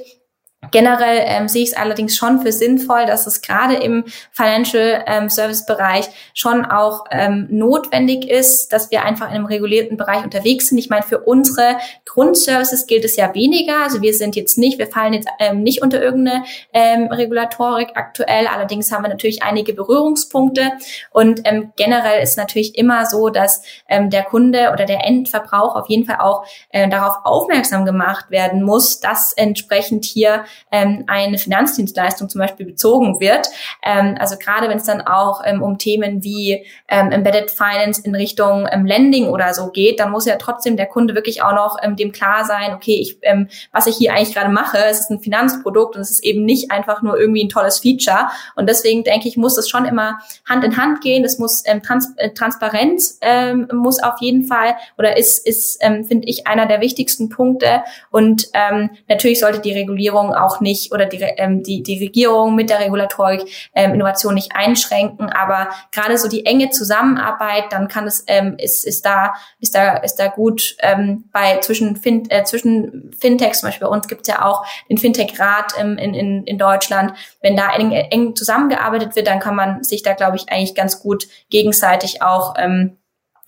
Generell 0.70 1.22
ähm, 1.24 1.48
sehe 1.48 1.62
ich 1.62 1.70
es 1.70 1.76
allerdings 1.76 2.16
schon 2.16 2.40
für 2.40 2.52
sinnvoll, 2.52 3.06
dass 3.06 3.26
es 3.26 3.42
gerade 3.42 3.74
im 3.74 4.04
Financial 4.30 5.04
ähm, 5.06 5.30
Service 5.30 5.66
Bereich 5.66 6.08
schon 6.34 6.64
auch 6.64 7.04
ähm, 7.10 7.46
notwendig 7.50 8.28
ist, 8.28 8.72
dass 8.72 8.90
wir 8.90 9.04
einfach 9.04 9.28
in 9.28 9.34
einem 9.34 9.46
regulierten 9.46 9.96
Bereich 9.96 10.24
unterwegs 10.24 10.68
sind. 10.68 10.78
Ich 10.78 10.90
meine, 10.90 11.02
für 11.02 11.20
unsere 11.20 11.76
Grundservices 12.04 12.86
gilt 12.86 13.04
es 13.04 13.16
ja 13.16 13.34
weniger. 13.34 13.82
Also 13.82 14.02
wir 14.02 14.14
sind 14.14 14.36
jetzt 14.36 14.58
nicht, 14.58 14.78
wir 14.78 14.88
fallen 14.88 15.14
jetzt 15.14 15.28
ähm, 15.38 15.62
nicht 15.62 15.82
unter 15.82 16.02
irgendeine 16.02 16.44
ähm, 16.72 17.06
Regulatorik 17.08 17.90
aktuell. 17.94 18.46
Allerdings 18.46 18.90
haben 18.92 19.02
wir 19.02 19.08
natürlich 19.08 19.42
einige 19.42 19.72
Berührungspunkte. 19.72 20.72
Und 21.10 21.40
ähm, 21.44 21.72
generell 21.76 22.22
ist 22.22 22.36
natürlich 22.36 22.76
immer 22.76 23.06
so, 23.06 23.28
dass 23.28 23.62
ähm, 23.88 24.10
der 24.10 24.24
Kunde 24.24 24.70
oder 24.72 24.84
der 24.84 25.04
Endverbraucher 25.04 25.76
auf 25.76 25.88
jeden 25.88 26.06
Fall 26.06 26.18
auch 26.20 26.44
äh, 26.70 26.88
darauf 26.88 27.16
aufmerksam 27.24 27.84
gemacht 27.84 28.30
werden 28.30 28.62
muss, 28.62 29.00
dass 29.00 29.32
entsprechend 29.32 30.04
hier 30.04 30.44
ähm, 30.70 31.04
eine 31.06 31.38
Finanzdienstleistung 31.38 32.28
zum 32.28 32.40
Beispiel 32.40 32.66
bezogen 32.66 33.20
wird. 33.20 33.48
Ähm, 33.82 34.16
also 34.18 34.36
gerade 34.36 34.68
wenn 34.68 34.78
es 34.78 34.84
dann 34.84 35.00
auch 35.00 35.42
ähm, 35.44 35.62
um 35.62 35.78
Themen 35.78 36.22
wie 36.22 36.64
ähm, 36.88 37.10
Embedded 37.10 37.50
Finance 37.50 38.02
in 38.04 38.14
Richtung 38.14 38.68
ähm, 38.70 38.86
Lending 38.86 39.28
oder 39.28 39.54
so 39.54 39.70
geht, 39.70 40.00
dann 40.00 40.10
muss 40.10 40.26
ja 40.26 40.36
trotzdem 40.36 40.76
der 40.76 40.86
Kunde 40.86 41.14
wirklich 41.14 41.42
auch 41.42 41.54
noch 41.54 41.78
ähm, 41.82 41.96
dem 41.96 42.12
klar 42.12 42.44
sein, 42.44 42.74
okay, 42.74 42.98
ich, 43.00 43.18
ähm, 43.22 43.48
was 43.72 43.86
ich 43.86 43.96
hier 43.96 44.12
eigentlich 44.12 44.34
gerade 44.34 44.50
mache, 44.50 44.78
es 44.78 45.00
ist 45.00 45.10
ein 45.10 45.20
Finanzprodukt 45.20 45.96
und 45.96 46.02
es 46.02 46.10
ist 46.10 46.24
eben 46.24 46.44
nicht 46.44 46.70
einfach 46.70 47.02
nur 47.02 47.18
irgendwie 47.18 47.44
ein 47.44 47.48
tolles 47.48 47.80
Feature. 47.80 48.28
Und 48.56 48.68
deswegen 48.68 49.04
denke 49.04 49.28
ich, 49.28 49.36
muss 49.36 49.54
das 49.54 49.68
schon 49.68 49.84
immer 49.84 50.18
Hand 50.48 50.64
in 50.64 50.76
Hand 50.76 51.00
gehen. 51.00 51.24
Es 51.24 51.38
muss 51.38 51.62
ähm, 51.66 51.82
Trans 51.82 52.14
äh, 52.16 52.30
Transparenz 52.30 53.18
ähm, 53.20 53.68
muss 53.72 54.02
auf 54.02 54.20
jeden 54.20 54.46
Fall 54.46 54.76
oder 54.96 55.16
ist, 55.16 55.46
ist 55.46 55.78
ähm, 55.80 56.04
finde 56.04 56.28
ich, 56.28 56.46
einer 56.46 56.66
der 56.66 56.80
wichtigsten 56.80 57.28
Punkte. 57.28 57.82
Und 58.10 58.48
ähm, 58.54 58.90
natürlich 59.08 59.40
sollte 59.40 59.60
die 59.60 59.72
Regulierung 59.72 60.34
auch 60.44 60.60
nicht 60.60 60.92
oder 60.92 61.06
die, 61.06 61.18
ähm, 61.18 61.62
die, 61.62 61.82
die 61.82 61.98
Regierung 61.98 62.54
mit 62.54 62.70
der 62.70 62.80
Regulatorik 62.80 63.42
ähm, 63.74 63.94
Innovation 63.94 64.34
nicht 64.34 64.54
einschränken, 64.54 65.30
aber 65.30 65.68
gerade 65.92 66.18
so 66.18 66.28
die 66.28 66.46
enge 66.46 66.70
Zusammenarbeit, 66.70 67.64
dann 67.70 67.88
kann 67.88 68.06
es 68.06 68.24
ähm, 68.26 68.56
ist, 68.58 68.86
ist 68.86 69.04
da 69.04 69.34
ist 69.60 69.74
da 69.74 69.96
ist 69.98 70.16
da 70.16 70.28
gut 70.28 70.76
ähm, 70.80 71.24
bei 71.32 71.58
zwischen 71.60 71.96
fin 71.96 72.28
äh, 72.30 72.44
zwischen 72.44 73.12
Fintechs 73.18 73.60
zum 73.60 73.68
Beispiel 73.68 73.86
bei 73.86 73.92
uns 73.92 74.08
gibt 74.08 74.22
es 74.22 74.28
ja 74.28 74.44
auch 74.44 74.64
den 74.88 74.98
Fintech-Rat 74.98 75.74
ähm, 75.78 75.98
in, 75.98 76.14
in, 76.14 76.44
in 76.44 76.58
Deutschland. 76.58 77.12
Wenn 77.40 77.56
da 77.56 77.74
eng, 77.74 77.92
eng 77.92 78.36
zusammengearbeitet 78.36 79.16
wird, 79.16 79.26
dann 79.26 79.40
kann 79.40 79.54
man 79.54 79.82
sich 79.82 80.02
da 80.02 80.14
glaube 80.14 80.36
ich 80.36 80.50
eigentlich 80.50 80.74
ganz 80.74 81.00
gut 81.00 81.26
gegenseitig 81.50 82.22
auch 82.22 82.54
ähm, 82.58 82.98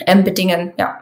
ähm, 0.07 0.25
bedingen. 0.25 0.73
Ja. 0.79 1.01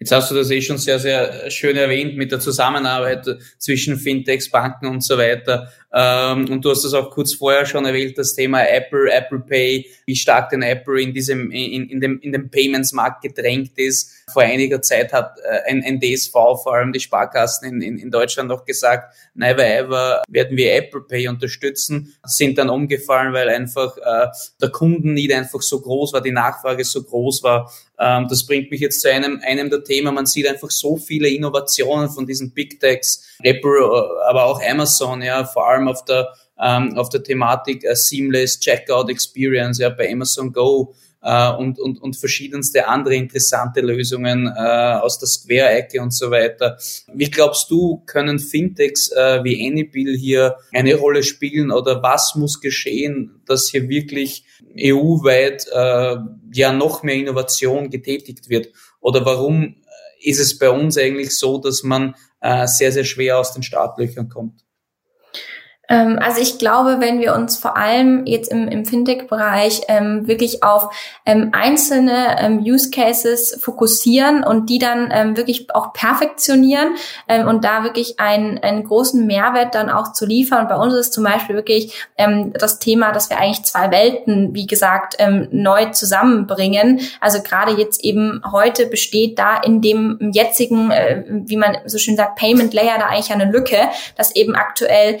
Jetzt 0.00 0.12
hast 0.12 0.30
du 0.30 0.34
das 0.34 0.50
eh 0.50 0.62
schon 0.62 0.78
sehr, 0.78 0.98
sehr 0.98 1.50
schön 1.50 1.76
erwähnt 1.76 2.16
mit 2.16 2.32
der 2.32 2.40
Zusammenarbeit 2.40 3.36
zwischen 3.58 3.98
Fintechs, 3.98 4.50
Banken 4.50 4.86
und 4.86 5.04
so 5.04 5.18
weiter. 5.18 5.70
Ähm, 5.92 6.48
und 6.48 6.64
du 6.64 6.70
hast 6.70 6.86
das 6.86 6.94
auch 6.94 7.10
kurz 7.10 7.34
vorher 7.34 7.66
schon 7.66 7.84
erwähnt, 7.84 8.16
das 8.16 8.34
Thema 8.34 8.66
Apple, 8.66 9.12
Apple 9.12 9.40
Pay, 9.40 9.86
wie 10.06 10.16
stark 10.16 10.48
denn 10.48 10.62
Apple 10.62 11.02
in 11.02 11.12
diesem, 11.12 11.50
in, 11.50 11.90
in 11.90 12.00
dem, 12.00 12.18
in 12.20 12.32
dem 12.32 12.48
Payments-Markt 12.48 13.22
gedrängt 13.22 13.72
ist. 13.76 14.19
Vor 14.32 14.42
einiger 14.42 14.82
Zeit 14.82 15.12
hat 15.12 15.38
äh, 15.38 15.70
ein, 15.70 15.82
ein 15.84 16.00
DSV, 16.00 16.32
vor 16.32 16.74
allem 16.74 16.92
die 16.92 17.00
Sparkassen 17.00 17.68
in, 17.68 17.80
in, 17.80 17.98
in 17.98 18.10
Deutschland 18.10 18.48
noch 18.48 18.64
gesagt, 18.64 19.14
never 19.34 19.64
ever 19.64 20.22
werden 20.28 20.56
wir 20.56 20.74
Apple 20.74 21.02
Pay 21.02 21.28
unterstützen, 21.28 22.14
sind 22.24 22.58
dann 22.58 22.70
umgefallen, 22.70 23.32
weil 23.32 23.48
einfach 23.48 23.96
äh, 23.96 24.28
der 24.60 24.70
Kundennied 24.70 25.32
einfach 25.32 25.62
so 25.62 25.80
groß 25.80 26.12
war, 26.12 26.20
die 26.20 26.32
Nachfrage 26.32 26.84
so 26.84 27.02
groß 27.02 27.42
war. 27.42 27.72
Ähm, 27.98 28.26
das 28.28 28.46
bringt 28.46 28.70
mich 28.70 28.80
jetzt 28.80 29.02
zu 29.02 29.10
einem, 29.10 29.40
einem 29.44 29.70
der 29.70 29.84
Themen. 29.84 30.14
Man 30.14 30.26
sieht 30.26 30.48
einfach 30.48 30.70
so 30.70 30.96
viele 30.96 31.28
Innovationen 31.28 32.08
von 32.10 32.26
diesen 32.26 32.52
Big 32.52 32.80
Techs, 32.80 33.36
Apple, 33.42 33.78
äh, 33.78 34.28
aber 34.28 34.44
auch 34.44 34.60
Amazon, 34.62 35.22
ja, 35.22 35.44
vor 35.44 35.68
allem 35.68 35.88
auf 35.88 36.04
der, 36.04 36.28
ähm, 36.58 36.96
auf 36.96 37.08
der 37.08 37.22
Thematik 37.22 37.84
äh, 37.84 37.94
Seamless 37.94 38.60
Checkout 38.60 39.10
Experience, 39.10 39.78
ja, 39.78 39.90
bei 39.90 40.10
Amazon 40.10 40.52
Go 40.52 40.94
äh, 41.22 41.52
und, 41.52 41.78
und, 41.78 42.00
und 42.00 42.16
verschiedenste 42.16 42.88
andere 42.88 43.14
interessante 43.14 43.80
Lösungen 43.80 44.46
äh, 44.46 44.50
aus 44.50 45.18
der 45.18 45.28
Square-Ecke 45.28 46.00
und 46.00 46.14
so 46.14 46.30
weiter. 46.30 46.78
Wie 47.12 47.30
glaubst 47.30 47.70
du, 47.70 48.02
können 48.06 48.38
Fintechs 48.38 49.10
äh, 49.12 49.42
wie 49.44 49.66
Anybill 49.66 50.16
hier 50.16 50.56
eine 50.72 50.94
Rolle 50.94 51.22
spielen 51.22 51.70
oder 51.70 52.02
was 52.02 52.34
muss 52.34 52.60
geschehen, 52.60 53.42
dass 53.46 53.68
hier 53.70 53.88
wirklich 53.88 54.44
EU-weit 54.78 55.66
äh, 55.72 56.16
ja 56.52 56.72
noch 56.72 57.02
mehr 57.02 57.16
Innovation 57.16 57.90
getätigt 57.90 58.48
wird? 58.48 58.68
Oder 59.00 59.24
warum 59.24 59.76
ist 60.22 60.40
es 60.40 60.58
bei 60.58 60.70
uns 60.70 60.98
eigentlich 60.98 61.36
so, 61.36 61.58
dass 61.58 61.82
man 61.82 62.14
äh, 62.40 62.66
sehr, 62.66 62.92
sehr 62.92 63.04
schwer 63.04 63.38
aus 63.38 63.52
den 63.52 63.62
Startlöchern 63.62 64.28
kommt? 64.28 64.64
Ähm, 65.90 66.18
also 66.22 66.40
ich 66.40 66.58
glaube, 66.58 66.96
wenn 67.00 67.20
wir 67.20 67.34
uns 67.34 67.58
vor 67.58 67.76
allem 67.76 68.24
jetzt 68.24 68.50
im, 68.50 68.68
im 68.68 68.84
Fintech-Bereich 68.86 69.82
ähm, 69.88 70.26
wirklich 70.26 70.62
auf 70.62 70.94
ähm, 71.26 71.50
einzelne 71.52 72.36
ähm, 72.38 72.60
Use 72.60 72.90
Cases 72.90 73.58
fokussieren 73.60 74.44
und 74.44 74.70
die 74.70 74.78
dann 74.78 75.10
ähm, 75.12 75.36
wirklich 75.36 75.74
auch 75.74 75.92
perfektionieren 75.92 76.94
ähm, 77.28 77.48
und 77.48 77.64
da 77.64 77.82
wirklich 77.82 78.20
einen, 78.20 78.58
einen 78.58 78.84
großen 78.84 79.26
Mehrwert 79.26 79.74
dann 79.74 79.90
auch 79.90 80.12
zu 80.12 80.24
liefern. 80.24 80.62
Und 80.62 80.68
bei 80.68 80.76
uns 80.76 80.94
ist 80.94 81.12
zum 81.12 81.24
Beispiel 81.24 81.56
wirklich 81.56 81.92
das 82.54 82.78
Thema, 82.78 83.12
dass 83.12 83.30
wir 83.30 83.38
eigentlich 83.38 83.64
zwei 83.64 83.90
Welten, 83.90 84.54
wie 84.54 84.66
gesagt, 84.66 85.16
neu 85.50 85.86
zusammenbringen. 85.86 87.00
Also 87.20 87.42
gerade 87.42 87.72
jetzt 87.72 88.04
eben 88.04 88.42
heute 88.52 88.86
besteht 88.86 89.38
da 89.38 89.56
in 89.56 89.80
dem 89.80 90.30
jetzigen, 90.32 90.90
äh, 90.90 91.24
wie 91.26 91.56
man 91.56 91.78
so 91.86 91.98
schön 91.98 92.16
sagt, 92.16 92.38
Payment 92.38 92.74
Layer 92.74 92.98
da 92.98 93.06
eigentlich 93.06 93.32
eine 93.32 93.50
Lücke, 93.50 93.88
dass 94.16 94.36
eben 94.36 94.54
aktuell 94.54 95.18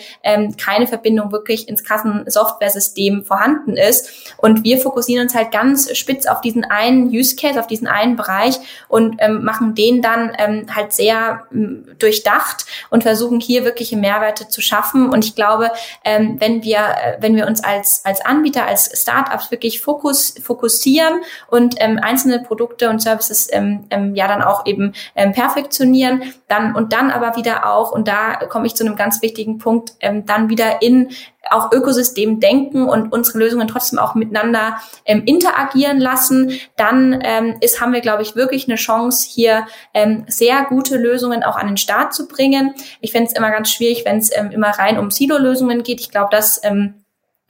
keine 0.60 0.86
Verbindung 0.86 1.32
wirklich 1.32 1.68
ins 1.68 1.84
Kassensoftware-System 1.84 3.24
vorhanden 3.24 3.76
ist. 3.76 4.34
Und 4.36 4.64
wir 4.64 4.78
fokussieren 4.78 5.24
uns 5.24 5.34
halt 5.34 5.50
ganz 5.52 5.96
spitz 5.96 6.26
auf 6.26 6.40
diesen 6.40 6.64
einen 6.64 7.08
Use 7.08 7.36
Case, 7.36 7.58
auf 7.58 7.66
diesen 7.66 7.86
einen 7.86 8.16
Bereich 8.16 8.58
und 8.88 9.16
ähm, 9.18 9.44
machen 9.44 9.74
den 9.74 10.02
dann 10.02 10.32
ähm, 10.38 10.66
halt 10.74 10.92
sehr 10.92 11.44
ähm, 11.52 11.86
durchdacht 11.98 12.66
und 12.90 13.02
versuchen 13.02 13.40
hier 13.40 13.64
wirkliche 13.64 13.96
Mehrwerte 13.96 14.48
zu 14.48 14.60
schaffen. 14.60 15.10
Und 15.10 15.24
ich 15.24 15.34
glaube, 15.34 15.70
ähm, 16.04 16.36
wenn 16.38 16.62
wir, 16.62 16.78
äh, 16.78 17.16
wenn 17.20 17.36
wir 17.36 17.46
uns 17.46 17.64
als, 17.64 18.02
als 18.04 18.24
Anbieter, 18.24 18.66
als 18.66 18.90
Startups 19.00 19.50
wirklich 19.50 19.80
fokus, 19.80 20.34
fokussieren 20.42 21.20
und 21.48 21.76
ähm, 21.78 21.98
einzelne 22.02 22.40
Produkte 22.40 22.90
und 22.90 23.00
Services 23.00 23.48
ähm, 23.50 23.86
ähm, 23.90 24.14
ja 24.14 24.28
dann 24.28 24.42
auch 24.42 24.66
eben 24.66 24.92
ähm, 25.14 25.32
perfektionieren, 25.32 26.22
dann 26.48 26.74
und 26.74 26.92
dann 26.92 27.10
aber 27.10 27.36
wieder 27.36 27.70
auch, 27.70 27.92
und 27.92 28.08
da 28.08 28.34
komme 28.48 28.66
ich 28.66 28.74
zu 28.74 28.84
einem 28.84 28.96
ganz 28.96 29.22
wichtigen 29.22 29.58
Punkt, 29.58 29.92
ähm, 30.00 30.26
dann 30.26 30.49
wieder 30.50 30.82
in 30.82 31.08
auch 31.48 31.72
Ökosystem 31.72 32.38
denken 32.38 32.88
und 32.88 33.12
unsere 33.12 33.38
Lösungen 33.38 33.66
trotzdem 33.66 33.98
auch 33.98 34.14
miteinander 34.14 34.80
ähm, 35.06 35.22
interagieren 35.24 35.98
lassen, 35.98 36.52
dann 36.76 37.18
ähm, 37.22 37.56
ist, 37.60 37.80
haben 37.80 37.92
wir, 37.92 38.02
glaube 38.02 38.22
ich, 38.22 38.36
wirklich 38.36 38.68
eine 38.68 38.76
Chance, 38.76 39.26
hier 39.28 39.66
ähm, 39.94 40.24
sehr 40.28 40.64
gute 40.64 40.98
Lösungen 40.98 41.42
auch 41.42 41.56
an 41.56 41.66
den 41.66 41.76
Start 41.78 42.12
zu 42.12 42.28
bringen. 42.28 42.74
Ich 43.00 43.12
finde 43.12 43.28
es 43.28 43.36
immer 43.36 43.50
ganz 43.50 43.70
schwierig, 43.70 44.04
wenn 44.04 44.18
es 44.18 44.30
ähm, 44.36 44.50
immer 44.50 44.68
rein 44.68 44.98
um 44.98 45.10
Silo-Lösungen 45.10 45.82
geht. 45.82 46.00
Ich 46.00 46.10
glaube, 46.10 46.28
dass 46.30 46.60
ähm, 46.62 46.99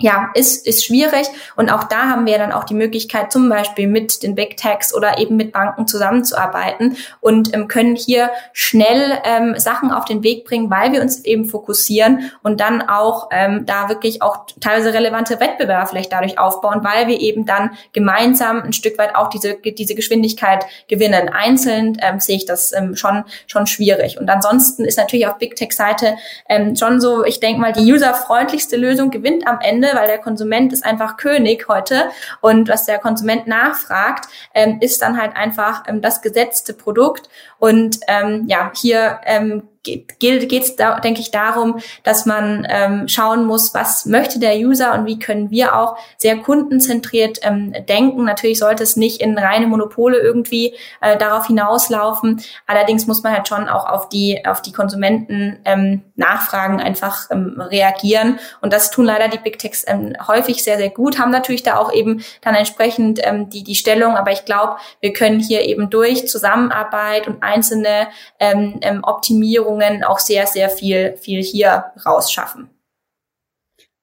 ja, 0.00 0.30
ist, 0.34 0.66
ist 0.66 0.84
schwierig. 0.84 1.26
Und 1.56 1.70
auch 1.70 1.84
da 1.84 2.08
haben 2.08 2.26
wir 2.26 2.38
dann 2.38 2.52
auch 2.52 2.64
die 2.64 2.74
Möglichkeit, 2.74 3.30
zum 3.30 3.48
Beispiel 3.48 3.86
mit 3.86 4.22
den 4.22 4.34
Big 4.34 4.56
Techs 4.56 4.94
oder 4.94 5.18
eben 5.18 5.36
mit 5.36 5.52
Banken 5.52 5.86
zusammenzuarbeiten 5.86 6.96
und 7.20 7.54
ähm, 7.54 7.68
können 7.68 7.96
hier 7.96 8.30
schnell 8.52 9.18
ähm, 9.24 9.58
Sachen 9.58 9.92
auf 9.92 10.06
den 10.06 10.22
Weg 10.22 10.44
bringen, 10.44 10.70
weil 10.70 10.92
wir 10.92 11.02
uns 11.02 11.24
eben 11.24 11.44
fokussieren 11.44 12.30
und 12.42 12.60
dann 12.60 12.82
auch 12.82 13.28
ähm, 13.30 13.66
da 13.66 13.88
wirklich 13.88 14.22
auch 14.22 14.46
teilweise 14.60 14.94
relevante 14.94 15.38
Wettbewerber 15.38 15.86
vielleicht 15.86 16.12
dadurch 16.12 16.38
aufbauen, 16.38 16.80
weil 16.82 17.06
wir 17.06 17.20
eben 17.20 17.44
dann 17.44 17.72
gemeinsam 17.92 18.62
ein 18.62 18.72
Stück 18.72 18.98
weit 18.98 19.14
auch 19.14 19.28
diese, 19.28 19.54
diese 19.54 19.94
Geschwindigkeit 19.94 20.64
gewinnen. 20.88 21.28
Einzeln 21.28 21.98
ähm, 22.00 22.20
sehe 22.20 22.36
ich 22.36 22.46
das 22.46 22.72
ähm, 22.72 22.96
schon, 22.96 23.24
schon 23.46 23.66
schwierig. 23.66 24.18
Und 24.18 24.30
ansonsten 24.30 24.84
ist 24.84 24.96
natürlich 24.96 25.26
auf 25.26 25.36
Big 25.36 25.56
Tech 25.56 25.72
Seite 25.72 26.16
ähm, 26.48 26.74
schon 26.74 27.00
so, 27.00 27.24
ich 27.24 27.40
denke 27.40 27.60
mal, 27.60 27.72
die 27.72 27.92
userfreundlichste 27.92 28.76
Lösung 28.76 29.10
gewinnt 29.10 29.46
am 29.46 29.60
Ende 29.60 29.89
weil 29.94 30.06
der 30.06 30.18
Konsument 30.18 30.72
ist 30.72 30.84
einfach 30.84 31.16
König 31.16 31.66
heute. 31.68 32.10
Und 32.40 32.68
was 32.68 32.86
der 32.86 32.98
Konsument 32.98 33.46
nachfragt, 33.46 34.28
ähm, 34.54 34.78
ist 34.80 35.02
dann 35.02 35.20
halt 35.20 35.36
einfach 35.36 35.84
ähm, 35.86 36.00
das 36.00 36.22
gesetzte 36.22 36.74
Produkt 36.74 37.28
und 37.60 38.00
ähm, 38.08 38.44
ja, 38.48 38.72
hier 38.74 39.20
ähm, 39.24 39.62
geht 39.82 40.52
es, 40.52 40.76
denke 40.76 41.20
ich, 41.20 41.30
darum, 41.30 41.80
dass 42.02 42.26
man 42.26 42.66
ähm, 42.68 43.08
schauen 43.08 43.46
muss, 43.46 43.72
was 43.72 44.04
möchte 44.04 44.38
der 44.38 44.56
User 44.56 44.92
und 44.94 45.06
wie 45.06 45.18
können 45.18 45.50
wir 45.50 45.74
auch 45.74 45.96
sehr 46.18 46.36
kundenzentriert 46.36 47.38
ähm, 47.42 47.72
denken. 47.88 48.24
Natürlich 48.24 48.58
sollte 48.58 48.82
es 48.82 48.96
nicht 48.96 49.22
in 49.22 49.38
reine 49.38 49.66
Monopole 49.66 50.18
irgendwie 50.18 50.74
äh, 51.00 51.16
darauf 51.16 51.46
hinauslaufen. 51.46 52.42
Allerdings 52.66 53.06
muss 53.06 53.22
man 53.22 53.32
halt 53.32 53.48
schon 53.48 53.68
auch 53.68 53.86
auf 53.86 54.10
die 54.10 54.44
auf 54.44 54.60
die 54.60 54.72
Konsumenten 54.72 55.58
ähm, 55.64 56.02
Nachfragen 56.14 56.80
einfach 56.80 57.30
ähm, 57.30 57.58
reagieren. 57.58 58.38
Und 58.60 58.74
das 58.74 58.90
tun 58.90 59.06
leider 59.06 59.28
die 59.28 59.38
Big 59.38 59.58
Techs 59.58 59.84
ähm, 59.86 60.14
häufig 60.28 60.62
sehr 60.62 60.76
sehr 60.76 60.90
gut. 60.90 61.18
Haben 61.18 61.30
natürlich 61.30 61.62
da 61.62 61.78
auch 61.78 61.92
eben 61.92 62.22
dann 62.42 62.54
entsprechend 62.54 63.20
ähm, 63.22 63.48
die 63.48 63.64
die 63.64 63.74
Stellung. 63.74 64.16
Aber 64.16 64.30
ich 64.30 64.44
glaube, 64.44 64.76
wir 65.00 65.14
können 65.14 65.40
hier 65.40 65.62
eben 65.62 65.88
durch 65.88 66.28
Zusammenarbeit 66.28 67.26
und 67.28 67.42
einzelne 67.50 68.08
ähm, 68.38 68.78
ähm, 68.82 69.00
Optimierung 69.02 69.40
Optimierungen 69.60 70.04
auch 70.04 70.18
sehr, 70.18 70.46
sehr 70.46 70.70
viel, 70.70 71.16
viel 71.16 71.42
hier 71.42 71.84
rausschaffen. 72.04 72.70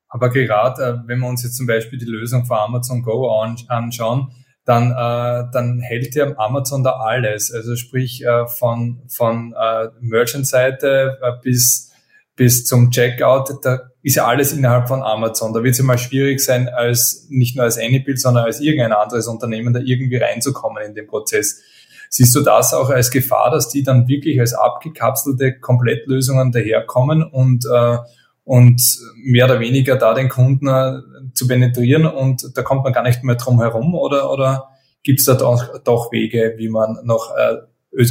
Aber 0.09 0.29
gerade, 0.29 0.83
äh, 0.83 1.07
wenn 1.07 1.19
wir 1.19 1.27
uns 1.27 1.43
jetzt 1.43 1.57
zum 1.57 1.67
Beispiel 1.67 1.99
die 1.99 2.05
Lösung 2.05 2.45
von 2.45 2.57
Amazon 2.57 3.03
Go 3.03 3.29
anschauen, 3.67 4.31
dann, 4.65 4.91
äh, 4.91 5.51
dann 5.51 5.79
hält 5.79 6.15
ja 6.15 6.33
Amazon 6.37 6.83
da 6.83 6.97
alles. 6.97 7.53
Also 7.53 7.75
sprich 7.75 8.23
äh, 8.23 8.47
von, 8.47 9.01
von 9.07 9.53
äh, 9.53 9.89
Merchant-Seite 9.99 11.17
äh, 11.21 11.31
bis, 11.41 11.91
bis 12.35 12.65
zum 12.65 12.91
Checkout, 12.91 13.59
da 13.63 13.89
ist 14.01 14.15
ja 14.15 14.25
alles 14.25 14.53
innerhalb 14.53 14.87
von 14.87 15.03
Amazon. 15.03 15.53
Da 15.53 15.63
wird 15.63 15.73
es 15.73 15.79
ja 15.79 15.85
mal 15.85 15.97
schwierig 15.97 16.39
sein, 16.39 16.69
als 16.69 17.27
nicht 17.29 17.55
nur 17.55 17.65
als 17.65 17.77
Anybill, 17.77 18.17
sondern 18.17 18.45
als 18.45 18.61
irgendein 18.61 18.93
anderes 18.93 19.27
Unternehmen 19.27 19.73
da 19.73 19.81
irgendwie 19.81 20.17
reinzukommen 20.17 20.83
in 20.83 20.95
den 20.95 21.07
Prozess. 21.07 21.61
Siehst 22.09 22.35
du 22.35 22.41
das 22.41 22.73
auch 22.73 22.89
als 22.89 23.11
Gefahr, 23.11 23.51
dass 23.51 23.69
die 23.69 23.83
dann 23.83 24.07
wirklich 24.07 24.39
als 24.39 24.53
abgekapselte 24.53 25.59
Komplettlösungen 25.59 26.51
daherkommen 26.51 27.23
und, 27.23 27.65
äh, 27.65 27.97
und 28.43 28.81
mehr 29.23 29.45
oder 29.45 29.59
weniger 29.59 29.97
da 29.97 30.13
den 30.13 30.29
Kunden 30.29 30.67
äh, 30.67 31.01
zu 31.33 31.47
penetrieren 31.47 32.05
und 32.05 32.57
da 32.57 32.61
kommt 32.61 32.83
man 32.83 32.93
gar 32.93 33.03
nicht 33.03 33.23
mehr 33.23 33.35
drum 33.35 33.59
herum 33.59 33.93
oder, 33.93 34.31
oder 34.31 34.69
gibt 35.03 35.19
es 35.19 35.25
da 35.25 35.35
doch, 35.35 35.79
doch 35.83 36.11
Wege, 36.11 36.55
wie 36.57 36.69
man 36.69 36.99
noch 37.03 37.35
äh, 37.35 37.57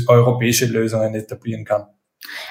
europäische 0.08 0.66
Lösungen 0.66 1.14
etablieren 1.14 1.64
kann? 1.64 1.86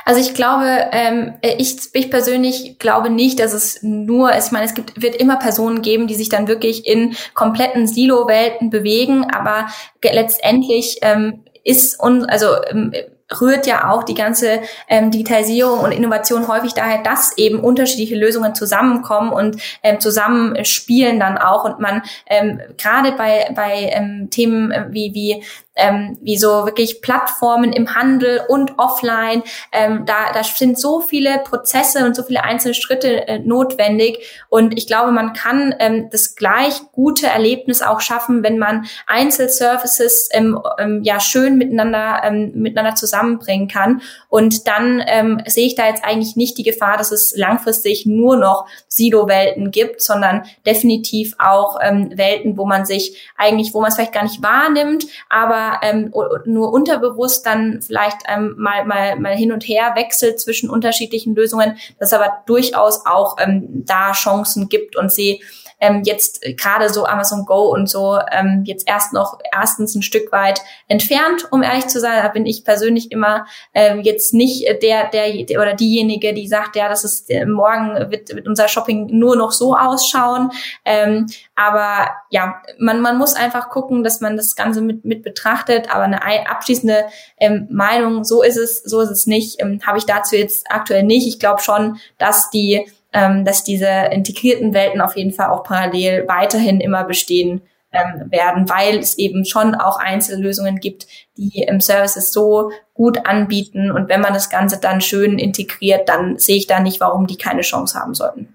Also 0.05 0.21
ich 0.21 0.33
glaube, 0.33 0.65
ähm, 0.91 1.33
ich, 1.41 1.77
ich 1.93 2.11
persönlich 2.11 2.79
glaube 2.79 3.09
nicht, 3.09 3.39
dass 3.39 3.53
es 3.53 3.81
nur. 3.81 4.35
Ich 4.35 4.51
meine, 4.51 4.65
es 4.65 4.73
gibt, 4.73 5.01
wird 5.01 5.15
immer 5.15 5.37
Personen 5.37 5.81
geben, 5.81 6.07
die 6.07 6.15
sich 6.15 6.29
dann 6.29 6.47
wirklich 6.47 6.87
in 6.87 7.15
kompletten 7.33 7.87
Silo-Welten 7.87 8.69
bewegen, 8.69 9.25
aber 9.31 9.67
letztendlich 10.03 10.99
ähm, 11.01 11.43
ist 11.63 11.99
und 11.99 12.25
also 12.29 12.47
ähm, 12.69 12.93
rührt 13.41 13.65
ja 13.65 13.89
auch 13.89 14.03
die 14.03 14.13
ganze 14.13 14.61
ähm, 14.87 15.09
Digitalisierung 15.09 15.79
und 15.79 15.91
Innovation 15.91 16.47
häufig 16.47 16.73
daher, 16.73 17.01
dass 17.01 17.37
eben 17.37 17.59
unterschiedliche 17.59 18.15
Lösungen 18.15 18.53
zusammenkommen 18.53 19.31
und 19.31 19.59
ähm, 19.81 19.99
zusammenspielen 19.99 21.19
dann 21.19 21.37
auch 21.37 21.65
und 21.65 21.79
man 21.79 22.03
ähm, 22.27 22.59
gerade 22.77 23.13
bei 23.13 23.51
bei 23.55 23.89
ähm, 23.91 24.29
Themen 24.29 24.71
wie 24.91 25.13
wie 25.15 25.43
ähm, 25.75 26.17
wie 26.21 26.37
so 26.37 26.65
wirklich 26.65 27.01
Plattformen 27.01 27.73
im 27.73 27.95
Handel 27.95 28.41
und 28.47 28.77
offline. 28.77 29.43
Ähm, 29.71 30.05
da, 30.05 30.31
da 30.33 30.43
sind 30.43 30.79
so 30.79 31.01
viele 31.01 31.39
Prozesse 31.39 32.05
und 32.05 32.15
so 32.15 32.23
viele 32.23 32.43
einzelne 32.43 32.73
Schritte 32.73 33.27
äh, 33.27 33.39
notwendig. 33.39 34.19
Und 34.49 34.77
ich 34.77 34.87
glaube, 34.87 35.11
man 35.11 35.33
kann 35.33 35.75
ähm, 35.79 36.09
das 36.11 36.35
gleich 36.35 36.81
gute 36.91 37.27
Erlebnis 37.27 37.81
auch 37.81 38.01
schaffen, 38.01 38.43
wenn 38.43 38.57
man 38.57 38.85
Einzelservices 39.07 40.29
ähm, 40.31 40.59
ähm, 40.79 41.01
ja 41.03 41.19
schön 41.19 41.57
miteinander 41.57 42.21
ähm, 42.23 42.51
miteinander 42.55 42.95
zusammenbringen 42.95 43.67
kann. 43.67 44.01
Und 44.29 44.67
dann 44.67 45.03
ähm, 45.05 45.41
sehe 45.45 45.67
ich 45.67 45.75
da 45.75 45.87
jetzt 45.87 46.03
eigentlich 46.05 46.35
nicht 46.35 46.57
die 46.57 46.63
Gefahr, 46.63 46.97
dass 46.97 47.11
es 47.11 47.35
langfristig 47.35 48.05
nur 48.05 48.37
noch 48.37 48.65
Silo-Welten 48.87 49.71
gibt, 49.71 50.01
sondern 50.01 50.43
definitiv 50.65 51.35
auch 51.37 51.79
ähm, 51.81 52.11
Welten, 52.15 52.57
wo 52.57 52.65
man 52.65 52.85
sich 52.85 53.31
eigentlich, 53.35 53.73
wo 53.73 53.81
man 53.81 53.89
es 53.89 53.95
vielleicht 53.95 54.13
gar 54.13 54.23
nicht 54.23 54.41
wahrnimmt, 54.41 55.05
aber 55.29 55.64
ähm, 55.81 56.13
nur 56.45 56.71
unterbewusst 56.71 57.45
dann 57.45 57.81
vielleicht 57.81 58.17
ähm, 58.27 58.55
mal, 58.57 58.85
mal, 58.85 59.19
mal 59.19 59.35
hin 59.35 59.51
und 59.51 59.67
her 59.67 59.93
wechselt 59.95 60.39
zwischen 60.39 60.69
unterschiedlichen 60.69 61.35
Lösungen, 61.35 61.77
dass 61.99 62.13
aber 62.13 62.43
durchaus 62.45 63.05
auch 63.05 63.37
ähm, 63.39 63.85
da 63.85 64.11
Chancen 64.13 64.69
gibt 64.69 64.95
und 64.95 65.11
sie 65.11 65.41
ähm, 65.79 66.03
jetzt 66.05 66.41
gerade 66.57 66.89
so 66.89 67.05
Amazon 67.05 67.45
Go 67.45 67.73
und 67.73 67.89
so 67.89 68.19
ähm, 68.31 68.63
jetzt 68.65 68.87
erst 68.87 69.13
noch 69.13 69.39
erstens 69.53 69.95
ein 69.95 70.01
Stück 70.01 70.31
weit 70.31 70.61
entfernt, 70.87 71.47
um 71.51 71.63
ehrlich 71.63 71.87
zu 71.87 71.99
sein. 71.99 72.21
Da 72.23 72.29
bin 72.29 72.45
ich 72.45 72.63
persönlich 72.63 73.11
immer 73.11 73.45
ähm, 73.73 74.01
jetzt 74.01 74.33
nicht 74.33 74.65
der, 74.81 75.09
der 75.09 75.59
oder 75.59 75.73
diejenige, 75.73 76.33
die 76.33 76.47
sagt, 76.47 76.75
ja, 76.75 76.89
das 76.89 77.03
ist 77.03 77.29
äh, 77.29 77.45
morgen 77.45 78.11
wird, 78.11 78.33
wird 78.33 78.47
unser 78.47 78.67
Shopping 78.67 79.07
nur 79.11 79.35
noch 79.35 79.51
so 79.51 79.75
ausschauen. 79.75 80.51
Ähm, 80.83 81.27
aber 81.55 82.09
ja, 82.29 82.61
man, 82.79 83.01
man 83.01 83.17
muss 83.17 83.35
einfach 83.35 83.69
gucken, 83.69 84.03
dass 84.03 84.21
man 84.21 84.37
das 84.37 84.55
Ganze 84.55 84.81
mit, 84.81 85.05
mit 85.05 85.23
betrachtet. 85.23 85.93
Aber 85.93 86.03
eine 86.03 86.49
abschließende 86.49 87.05
ähm, 87.39 87.67
Meinung, 87.69 88.23
so 88.23 88.43
ist 88.43 88.57
es, 88.57 88.83
so 88.83 89.01
ist 89.01 89.09
es 89.09 89.27
nicht, 89.27 89.61
ähm, 89.61 89.79
habe 89.85 89.97
ich 89.97 90.05
dazu 90.05 90.35
jetzt 90.35 90.67
aktuell 90.69 91.03
nicht. 91.03 91.27
Ich 91.27 91.39
glaube 91.39 91.61
schon, 91.61 91.97
dass 92.17 92.49
die 92.49 92.87
ähm, 93.15 93.45
dass 93.45 93.63
diese 93.63 93.87
integrierten 94.11 94.73
Welten 94.73 94.99
auf 94.99 95.15
jeden 95.15 95.31
Fall 95.31 95.47
auch 95.47 95.63
parallel 95.63 96.27
weiterhin 96.27 96.81
immer 96.81 97.05
bestehen 97.05 97.61
ähm, 97.93 98.29
werden, 98.29 98.67
weil 98.67 98.99
es 98.99 99.17
eben 99.17 99.45
schon 99.45 99.73
auch 99.73 99.97
Einzellösungen 99.97 100.81
gibt, 100.81 101.07
die 101.37 101.63
im 101.63 101.79
Services 101.79 102.33
so 102.33 102.71
gut 102.93 103.25
anbieten. 103.25 103.89
Und 103.89 104.09
wenn 104.09 104.19
man 104.19 104.33
das 104.33 104.49
Ganze 104.49 104.81
dann 104.81 104.99
schön 104.99 105.39
integriert, 105.39 106.09
dann 106.09 106.37
sehe 106.37 106.57
ich 106.57 106.67
da 106.67 106.81
nicht, 106.81 106.99
warum 106.99 107.25
die 107.25 107.37
keine 107.37 107.61
Chance 107.61 107.97
haben 107.97 108.13
sollten. 108.13 108.53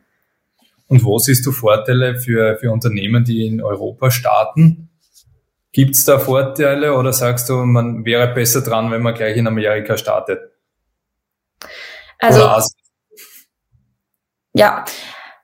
Und 0.88 1.04
wo 1.04 1.18
siehst 1.18 1.46
du 1.46 1.52
Vorteile 1.52 2.16
für, 2.16 2.58
für 2.58 2.70
Unternehmen, 2.70 3.24
die 3.24 3.46
in 3.46 3.62
Europa 3.62 4.10
starten? 4.10 4.90
Gibt 5.72 5.94
es 5.94 6.04
da 6.04 6.18
Vorteile 6.18 6.94
oder 6.94 7.14
sagst 7.14 7.48
du, 7.48 7.64
man 7.64 8.04
wäre 8.04 8.34
besser 8.34 8.60
dran, 8.60 8.90
wenn 8.90 9.00
man 9.00 9.14
gleich 9.14 9.38
in 9.38 9.46
Amerika 9.46 9.96
startet? 9.96 10.40
Also, 12.18 12.42
ja, 14.60 14.84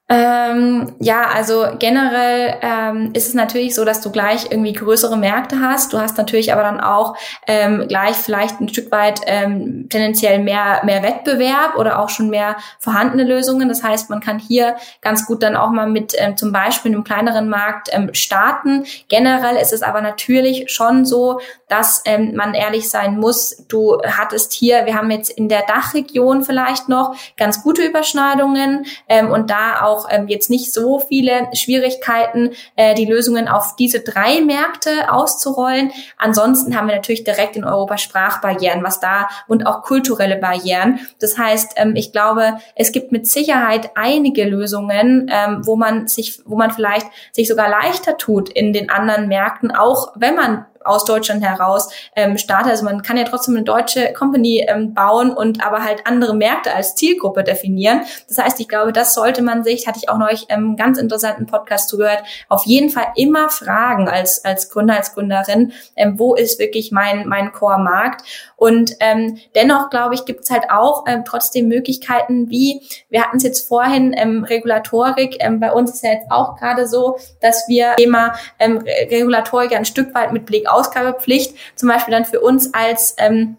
ähm, 0.09 0.95
ja, 1.01 1.27
also 1.35 1.67
generell 1.81 2.59
ähm, 2.63 3.11
ist 3.13 3.27
es 3.27 3.35
natürlich 3.35 3.75
so, 3.75 3.85
dass 3.85 4.01
du 4.01 4.13
gleich 4.13 4.53
irgendwie 4.53 4.73
größere 4.73 5.17
Märkte 5.17 5.61
hast. 5.61 5.93
Du 5.93 5.99
hast 5.99 6.17
natürlich 6.17 6.53
aber 6.53 6.63
dann 6.63 6.81
auch 6.81 7.17
ähm, 7.49 7.87
gleich 7.89 8.15
vielleicht 8.15 8.61
ein 8.61 8.69
Stück 8.69 8.93
weit 8.93 9.23
ähm, 9.27 9.89
tendenziell 9.89 10.39
mehr 10.39 10.83
mehr 10.85 11.03
Wettbewerb 11.03 11.77
oder 11.77 11.99
auch 11.99 12.09
schon 12.09 12.31
mehr 12.31 12.57
vorhandene 12.79 13.25
Lösungen. 13.25 13.69
Das 13.69 13.83
heißt, 13.83 14.09
man 14.09 14.21
kann 14.21 14.39
hier 14.39 14.77
ganz 15.01 15.27
gut 15.27 15.43
dann 15.43 15.57
auch 15.57 15.71
mal 15.71 15.89
mit 15.89 16.15
ähm, 16.19 16.37
zum 16.37 16.53
Beispiel 16.53 16.93
einem 16.93 17.03
kleineren 17.03 17.49
Markt 17.49 17.89
ähm, 17.91 18.11
starten. 18.13 18.85
Generell 19.09 19.57
ist 19.57 19.73
es 19.73 19.83
aber 19.83 20.03
natürlich 20.03 20.71
schon 20.71 21.05
so, 21.05 21.41
dass 21.69 22.03
ähm, 22.05 22.37
man 22.37 22.55
ehrlich 22.55 22.89
sein 22.91 23.19
muss. 23.19 23.65
Du 23.67 24.01
hattest 24.05 24.53
hier, 24.53 24.87
wir 24.87 24.95
haben 24.95 25.11
jetzt 25.11 25.31
in 25.31 25.49
der 25.49 25.63
Dachregion 25.67 26.45
vielleicht 26.45 26.89
noch 26.89 27.17
ganz 27.37 27.65
gute 27.65 27.83
Überschneidungen 27.83 28.87
ähm, 29.09 29.33
und 29.33 29.51
da 29.51 29.83
auch 29.83 29.96
auch 29.97 30.07
ähm, 30.11 30.29
jetzt 30.29 30.51
nicht 30.51 30.73
so 30.73 30.99
viele 30.99 31.49
Schwierigkeiten, 31.55 32.51
äh, 32.77 32.95
die 32.95 33.07
Lösungen 33.07 33.49
auf 33.49 33.77
diese 33.77 34.01
drei 34.01 34.41
Märkte 34.41 35.13
auszurollen. 35.13 35.91
Ansonsten 36.19 36.77
haben 36.77 36.89
wir 36.89 36.95
natürlich 36.95 37.25
direkt 37.25 37.57
in 37.57 37.65
Europa 37.65 37.99
Sprachbarrieren, 37.99 38.83
was 38.83 39.01
da 39.01 39.29
und 39.49 39.67
auch 39.67 39.83
kulturelle 39.83 40.37
Barrieren. 40.37 41.01
Das 41.21 41.39
heißt, 41.39 41.75
ähm, 41.77 41.97
ich 41.97 42.13
glaube, 42.13 42.59
es 42.75 42.93
gibt 42.93 43.13
mit 43.13 43.27
Sicherheit 43.27 43.91
einige 43.95 44.45
Lösungen, 44.45 45.31
ähm, 45.33 45.67
wo 45.67 45.77
man 45.77 46.09
sich, 46.09 46.41
wo 46.45 46.57
man 46.57 46.71
vielleicht 46.71 47.07
sich 47.33 47.49
sogar 47.49 47.69
leichter 47.69 48.17
tut 48.17 48.49
in 48.49 48.73
den 48.73 48.91
anderen 48.91 49.29
Märkten, 49.29 49.71
auch 49.71 50.13
wenn 50.17 50.35
man 50.35 50.67
aus 50.87 51.05
Deutschland 51.05 51.45
heraus 51.45 51.89
ähm, 52.15 52.39
starte. 52.39 52.71
Also 52.71 52.85
man 52.85 53.03
kann 53.03 53.17
ja 53.17 53.25
trotzdem 53.25 53.57
eine 53.57 53.65
deutsche 53.65 54.13
Company 54.13 54.67
ähm, 54.69 54.95
bauen 54.95 55.31
und 55.33 55.65
aber 55.65 55.85
halt 55.85 56.07
andere 56.07 56.35
Märkte 56.35 56.75
als 56.75 56.95
Zielgruppe 56.95 57.45
definieren. 57.45 58.03
Das 58.29 58.39
heißt, 58.39 58.61
ich 58.61 58.69
glaube, 58.69 58.93
das 58.93 59.15
sollte 59.15 59.43
man 59.43 59.65
sich, 59.65 59.87
hatte 59.87 59.99
ich 60.03 60.09
auch 60.09 60.19
neulich 60.19 60.47
ähm, 60.49 60.77
ganz 60.77 60.99
interessanten 60.99 61.47
Podcast 61.47 61.89
zugehört, 61.89 62.23
auf 62.49 62.65
jeden 62.67 62.91
Fall 62.91 63.07
immer 63.17 63.51
fragen 63.51 64.09
als, 64.09 64.45
als 64.45 64.71
Gründer, 64.71 64.97
als 64.97 65.15
Gründerin, 65.15 65.73
ähm, 65.97 66.19
wo 66.19 66.35
ist 66.35 66.59
wirklich 66.59 66.93
mein, 66.93 67.27
mein 67.29 67.53
Core-Markt? 67.53 68.23
Und 68.57 68.93
ähm, 69.01 69.39
dennoch, 69.55 69.91
glaube 69.91 70.15
ich, 70.15 70.25
gibt 70.25 70.45
es 70.45 70.51
halt 70.51 70.71
auch 70.71 71.05
ähm, 71.07 71.25
trotzdem 71.25 71.69
Möglichkeiten, 71.69 72.49
wie, 72.49 72.83
wir 73.11 73.23
hatten 73.23 73.37
es 73.37 73.43
jetzt 73.43 73.69
vorhin, 73.69 74.15
ähm, 74.17 74.45
Regulatorik, 74.45 75.37
ähm, 75.41 75.61
bei 75.61 75.73
uns 75.73 75.93
ist 75.93 76.03
ja 76.03 76.13
jetzt 76.13 76.31
auch 76.31 76.57
gerade 76.57 76.87
so, 76.87 77.19
dass 77.41 77.69
wir 77.69 77.97
Thema 77.97 78.35
ähm, 78.59 78.79
Regulatorik 78.79 79.77
ein 79.77 79.85
Stück 79.85 80.15
weit 80.15 80.33
mit 80.33 80.47
Blick 80.47 80.69
Ausgabepflicht 80.77 81.57
zum 81.75 81.89
Beispiel 81.89 82.13
dann 82.13 82.25
für 82.25 82.41
uns 82.41 82.75
als 82.75 83.15
ähm, 83.19 83.57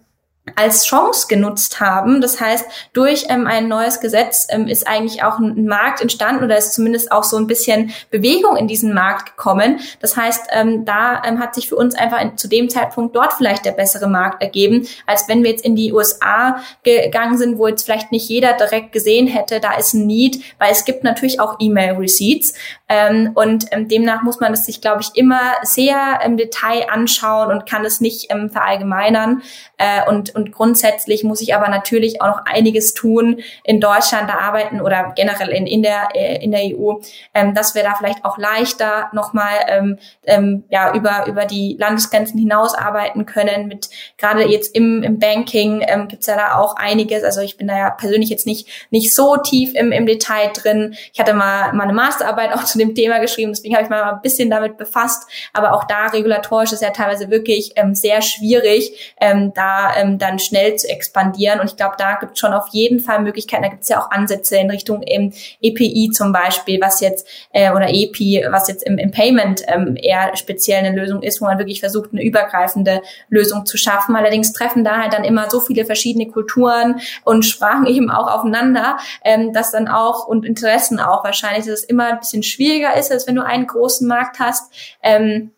als 0.55 0.85
Chance 0.85 1.27
genutzt 1.27 1.79
haben. 1.79 2.21
Das 2.21 2.39
heißt, 2.39 2.65
durch 2.93 3.25
ähm, 3.29 3.47
ein 3.47 3.67
neues 3.67 3.99
Gesetz 3.99 4.47
ähm, 4.49 4.67
ist 4.67 4.87
eigentlich 4.87 5.23
auch 5.23 5.39
ein, 5.39 5.67
Markt 5.67 6.01
entstanden 6.01 6.43
oder 6.43 6.57
ist 6.57 6.73
zumindest 6.73 7.11
auch 7.11 7.23
so 7.23 7.35
ein 7.37 7.47
bisschen 7.47 7.91
Bewegung 8.09 8.55
in 8.55 8.67
diesen 8.67 8.93
Markt 8.93 9.37
gekommen. 9.37 9.79
Das 9.99 10.15
heißt, 10.15 10.47
ähm, 10.51 10.85
da 10.85 11.21
ähm, 11.25 11.39
hat 11.39 11.55
sich 11.55 11.67
für 11.67 11.75
uns 11.75 11.95
einfach 11.95 12.21
in, 12.21 12.37
zu 12.37 12.47
dem 12.47 12.69
Zeitpunkt 12.69 13.15
dort 13.15 13.33
vielleicht 13.33 13.65
der 13.65 13.71
bessere 13.71 14.07
Markt 14.07 14.41
ergeben, 14.41 14.87
als 15.05 15.27
wenn 15.27 15.43
wir 15.43 15.51
jetzt 15.51 15.65
in 15.65 15.75
die 15.75 15.91
USA 15.91 16.61
gegangen 16.83 17.37
sind, 17.37 17.57
wo 17.57 17.67
jetzt 17.67 17.83
vielleicht 17.83 18.11
nicht 18.11 18.29
jeder 18.29 18.53
direkt 18.53 18.91
gesehen 18.91 19.27
hätte, 19.27 19.59
da 19.59 19.75
ist 19.75 19.93
ein 19.93 20.07
Need, 20.07 20.41
weil 20.59 20.71
es 20.71 20.85
gibt 20.85 21.03
natürlich 21.03 21.39
auch 21.39 21.57
E-Mail-Receipts 21.59 22.53
ähm, 22.87 23.31
und 23.33 23.65
ähm, 23.71 23.87
demnach 23.87 24.23
muss 24.23 24.39
man 24.39 24.51
das 24.51 24.65
sich, 24.65 24.79
glaube 24.79 25.01
ich, 25.01 25.09
immer 25.15 25.41
sehr 25.63 26.21
im 26.23 26.37
Detail 26.37 26.89
anschauen 26.89 27.51
und 27.51 27.65
kann 27.65 27.83
es 27.83 27.99
nicht 27.99 28.31
verallgemeinern 28.51 29.41
äh, 29.77 30.07
und 30.09 30.36
und 30.37 30.51
grundsätzlich 30.51 31.23
muss 31.23 31.41
ich 31.41 31.55
aber 31.55 31.67
natürlich 31.67 32.21
auch 32.21 32.27
noch 32.27 32.45
einiges 32.45 32.93
tun 32.93 33.39
in 33.63 33.81
Deutschland, 33.81 34.29
da 34.29 34.37
arbeiten 34.37 34.81
oder 34.81 35.13
generell 35.15 35.49
in, 35.49 35.65
in, 35.65 35.81
der, 35.81 36.09
äh, 36.13 36.43
in 36.43 36.51
der 36.51 36.61
EU, 36.61 36.93
ähm, 37.33 37.55
dass 37.55 37.73
wir 37.73 37.83
da 37.83 37.95
vielleicht 37.95 38.23
auch 38.23 38.37
leichter 38.37 39.09
nochmal 39.13 39.55
ähm, 39.67 39.97
ähm, 40.25 40.63
ja, 40.69 40.93
über, 40.93 41.25
über 41.27 41.45
die 41.45 41.75
Landesgrenzen 41.79 42.39
hinaus 42.39 42.75
arbeiten 42.75 43.25
können. 43.25 43.67
Mit 43.67 43.89
gerade 44.17 44.43
jetzt 44.47 44.75
im, 44.75 45.01
im 45.01 45.17
Banking 45.17 45.83
ähm, 45.87 46.07
gibt 46.07 46.25
ja 46.27 46.35
da 46.35 46.55
auch 46.59 46.75
einiges. 46.75 47.23
Also 47.23 47.41
ich 47.41 47.57
bin 47.57 47.67
da 47.67 47.77
ja 47.77 47.89
persönlich 47.89 48.29
jetzt 48.29 48.45
nicht, 48.45 48.67
nicht 48.91 49.15
so 49.15 49.37
tief 49.37 49.73
im, 49.73 49.91
im 49.91 50.05
Detail 50.05 50.51
drin. 50.53 50.95
Ich 51.13 51.19
hatte 51.19 51.33
mal, 51.33 51.73
mal 51.73 51.83
eine 51.83 51.93
Masterarbeit 51.93 52.53
auch 52.53 52.63
zu 52.63 52.77
dem 52.77 52.93
Thema 52.93 53.19
geschrieben, 53.19 53.51
deswegen 53.51 53.73
habe 53.73 53.85
ich 53.85 53.89
mal 53.89 54.03
ein 54.03 54.21
bisschen 54.21 54.51
damit 54.51 54.77
befasst. 54.77 55.27
Aber 55.53 55.73
auch 55.73 55.85
da 55.85 56.07
regulatorisch 56.07 56.73
ist 56.73 56.83
ja 56.83 56.91
teilweise 56.91 57.31
wirklich 57.31 57.71
ähm, 57.75 57.95
sehr 57.95 58.21
schwierig, 58.21 59.15
ähm, 59.19 59.51
da, 59.55 59.95
ähm, 59.97 60.19
da 60.19 60.26
dann 60.27 60.39
schnell 60.39 60.75
zu 60.75 60.87
expandieren. 60.89 61.59
Und 61.59 61.67
ich 61.69 61.77
glaube, 61.77 61.95
da 61.97 62.15
gibt 62.15 62.33
es 62.33 62.39
schon 62.39 62.53
auf 62.53 62.67
jeden 62.71 62.99
Fall 62.99 63.21
Möglichkeiten. 63.21 63.63
Da 63.63 63.69
gibt 63.69 63.83
es 63.83 63.89
ja 63.89 64.01
auch 64.01 64.11
Ansätze 64.11 64.57
in 64.57 64.69
Richtung 64.69 65.01
ähm, 65.05 65.33
EPI 65.61 66.11
zum 66.13 66.31
Beispiel, 66.31 66.79
was 66.81 66.99
jetzt 66.99 67.27
äh, 67.51 67.71
oder 67.71 67.89
EPI, 67.89 68.45
was 68.49 68.67
jetzt 68.67 68.83
im, 68.83 68.97
im 68.97 69.11
Payment 69.11 69.63
ähm, 69.67 69.95
eher 69.95 70.35
speziell 70.35 70.83
eine 70.83 70.95
Lösung 70.95 71.23
ist, 71.23 71.41
wo 71.41 71.45
man 71.45 71.57
wirklich 71.57 71.79
versucht, 71.79 72.11
eine 72.11 72.23
übergreifende 72.23 73.01
Lösung 73.29 73.65
zu 73.65 73.77
schaffen. 73.77 74.15
Allerdings 74.15 74.53
treffen 74.53 74.83
da 74.83 74.97
halt 75.01 75.13
dann 75.13 75.23
immer 75.23 75.49
so 75.49 75.59
viele 75.59 75.85
verschiedene 75.85 76.27
Kulturen 76.27 76.99
und 77.23 77.43
Sprachen 77.43 77.85
eben 77.87 78.09
auch 78.09 78.31
aufeinander, 78.31 78.97
ähm, 79.23 79.53
dass 79.53 79.71
dann 79.71 79.87
auch 79.87 80.27
und 80.27 80.45
Interessen 80.45 80.99
auch 80.99 81.23
wahrscheinlich, 81.23 81.65
dass 81.65 81.81
es 81.81 81.83
immer 81.83 82.07
ein 82.07 82.19
bisschen 82.19 82.43
schwieriger 82.43 82.95
ist, 82.95 83.11
als 83.11 83.27
wenn 83.27 83.35
du 83.35 83.45
einen 83.45 83.67
großen 83.67 84.07
Markt 84.07 84.39
hast. 84.39 84.71
Ähm, 85.01 85.51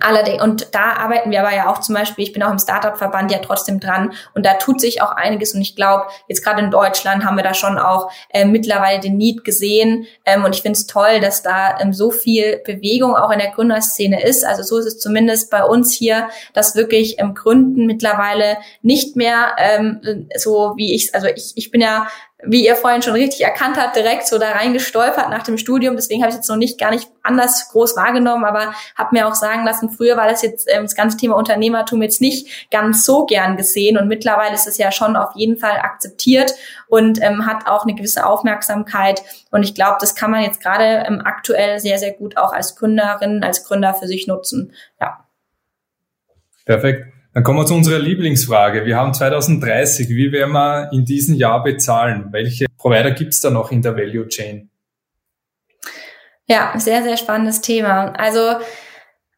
Allerdings, 0.00 0.42
und 0.42 0.74
da 0.74 0.94
arbeiten 0.94 1.30
wir 1.30 1.40
aber 1.40 1.54
ja 1.54 1.70
auch 1.70 1.80
zum 1.80 1.94
Beispiel, 1.94 2.24
ich 2.24 2.32
bin 2.32 2.42
auch 2.42 2.50
im 2.50 2.58
Startup-Verband 2.58 3.30
ja 3.30 3.38
trotzdem 3.38 3.80
dran 3.80 4.12
und 4.34 4.44
da 4.44 4.54
tut 4.54 4.80
sich 4.80 5.02
auch 5.02 5.12
einiges 5.12 5.54
und 5.54 5.60
ich 5.60 5.76
glaube, 5.76 6.06
jetzt 6.28 6.44
gerade 6.44 6.60
in 6.60 6.70
Deutschland 6.70 7.24
haben 7.24 7.36
wir 7.36 7.44
da 7.44 7.54
schon 7.54 7.78
auch 7.78 8.10
äh, 8.30 8.44
mittlerweile 8.44 9.00
den 9.00 9.16
Need 9.16 9.44
gesehen 9.44 10.06
ähm, 10.24 10.44
und 10.44 10.54
ich 10.54 10.62
finde 10.62 10.78
es 10.78 10.86
toll, 10.86 11.20
dass 11.20 11.42
da 11.42 11.78
ähm, 11.80 11.92
so 11.92 12.10
viel 12.10 12.60
Bewegung 12.64 13.16
auch 13.16 13.30
in 13.30 13.38
der 13.38 13.50
Gründerszene 13.50 14.22
ist. 14.22 14.44
Also 14.44 14.62
so 14.62 14.78
ist 14.78 14.86
es 14.86 14.98
zumindest 14.98 15.50
bei 15.50 15.64
uns 15.64 15.92
hier, 15.92 16.28
dass 16.52 16.74
wirklich 16.74 17.18
im 17.18 17.34
Gründen 17.34 17.86
mittlerweile 17.86 18.58
nicht 18.82 19.16
mehr 19.16 19.56
ähm, 19.58 20.28
so 20.36 20.74
wie 20.76 20.94
ich, 20.94 21.14
also 21.14 21.26
ich, 21.28 21.52
ich 21.54 21.70
bin 21.70 21.80
ja 21.80 22.08
wie 22.44 22.66
ihr 22.66 22.76
vorhin 22.76 23.00
schon 23.00 23.14
richtig 23.14 23.42
erkannt 23.42 23.78
habt, 23.78 23.96
direkt 23.96 24.26
so 24.26 24.38
da 24.38 24.50
reingestolpert 24.50 25.30
nach 25.30 25.42
dem 25.42 25.56
Studium. 25.56 25.96
Deswegen 25.96 26.20
habe 26.20 26.30
ich 26.30 26.36
jetzt 26.36 26.48
noch 26.48 26.56
nicht 26.56 26.78
gar 26.78 26.90
nicht 26.90 27.08
anders 27.22 27.70
groß 27.70 27.96
wahrgenommen, 27.96 28.44
aber 28.44 28.74
habe 28.94 29.08
mir 29.12 29.26
auch 29.26 29.34
sagen 29.34 29.64
lassen, 29.64 29.90
früher 29.90 30.18
war 30.18 30.28
das 30.28 30.42
jetzt 30.42 30.68
ähm, 30.70 30.82
das 30.82 30.94
ganze 30.94 31.16
Thema 31.16 31.36
Unternehmertum 31.36 32.02
jetzt 32.02 32.20
nicht 32.20 32.70
ganz 32.70 33.04
so 33.04 33.24
gern 33.24 33.56
gesehen 33.56 33.96
und 33.96 34.06
mittlerweile 34.06 34.54
ist 34.54 34.66
es 34.66 34.76
ja 34.76 34.92
schon 34.92 35.16
auf 35.16 35.30
jeden 35.34 35.56
Fall 35.56 35.78
akzeptiert 35.78 36.54
und 36.88 37.22
ähm, 37.22 37.46
hat 37.46 37.66
auch 37.66 37.84
eine 37.84 37.94
gewisse 37.94 38.26
Aufmerksamkeit. 38.26 39.22
Und 39.50 39.62
ich 39.62 39.74
glaube, 39.74 39.96
das 40.00 40.14
kann 40.14 40.30
man 40.30 40.42
jetzt 40.42 40.60
gerade 40.60 41.04
ähm, 41.06 41.22
aktuell 41.24 41.80
sehr, 41.80 41.98
sehr 41.98 42.12
gut 42.12 42.36
auch 42.36 42.52
als 42.52 42.76
Gründerin, 42.76 43.42
als 43.44 43.64
Gründer 43.64 43.94
für 43.94 44.06
sich 44.06 44.26
nutzen. 44.26 44.74
Ja. 45.00 45.24
Perfekt. 46.66 47.15
Dann 47.36 47.44
kommen 47.44 47.58
wir 47.58 47.66
zu 47.66 47.74
unserer 47.74 47.98
Lieblingsfrage. 47.98 48.86
Wir 48.86 48.96
haben 48.96 49.12
2030. 49.12 50.08
Wie 50.08 50.32
werden 50.32 50.52
wir 50.52 50.88
in 50.90 51.04
diesem 51.04 51.34
Jahr 51.34 51.62
bezahlen? 51.62 52.28
Welche 52.30 52.64
Provider 52.78 53.10
gibt 53.10 53.34
es 53.34 53.42
da 53.42 53.50
noch 53.50 53.70
in 53.70 53.82
der 53.82 53.94
Value 53.94 54.26
Chain? 54.28 54.70
Ja, 56.46 56.72
sehr, 56.78 57.02
sehr 57.02 57.18
spannendes 57.18 57.60
Thema. 57.60 58.14
Also 58.16 58.40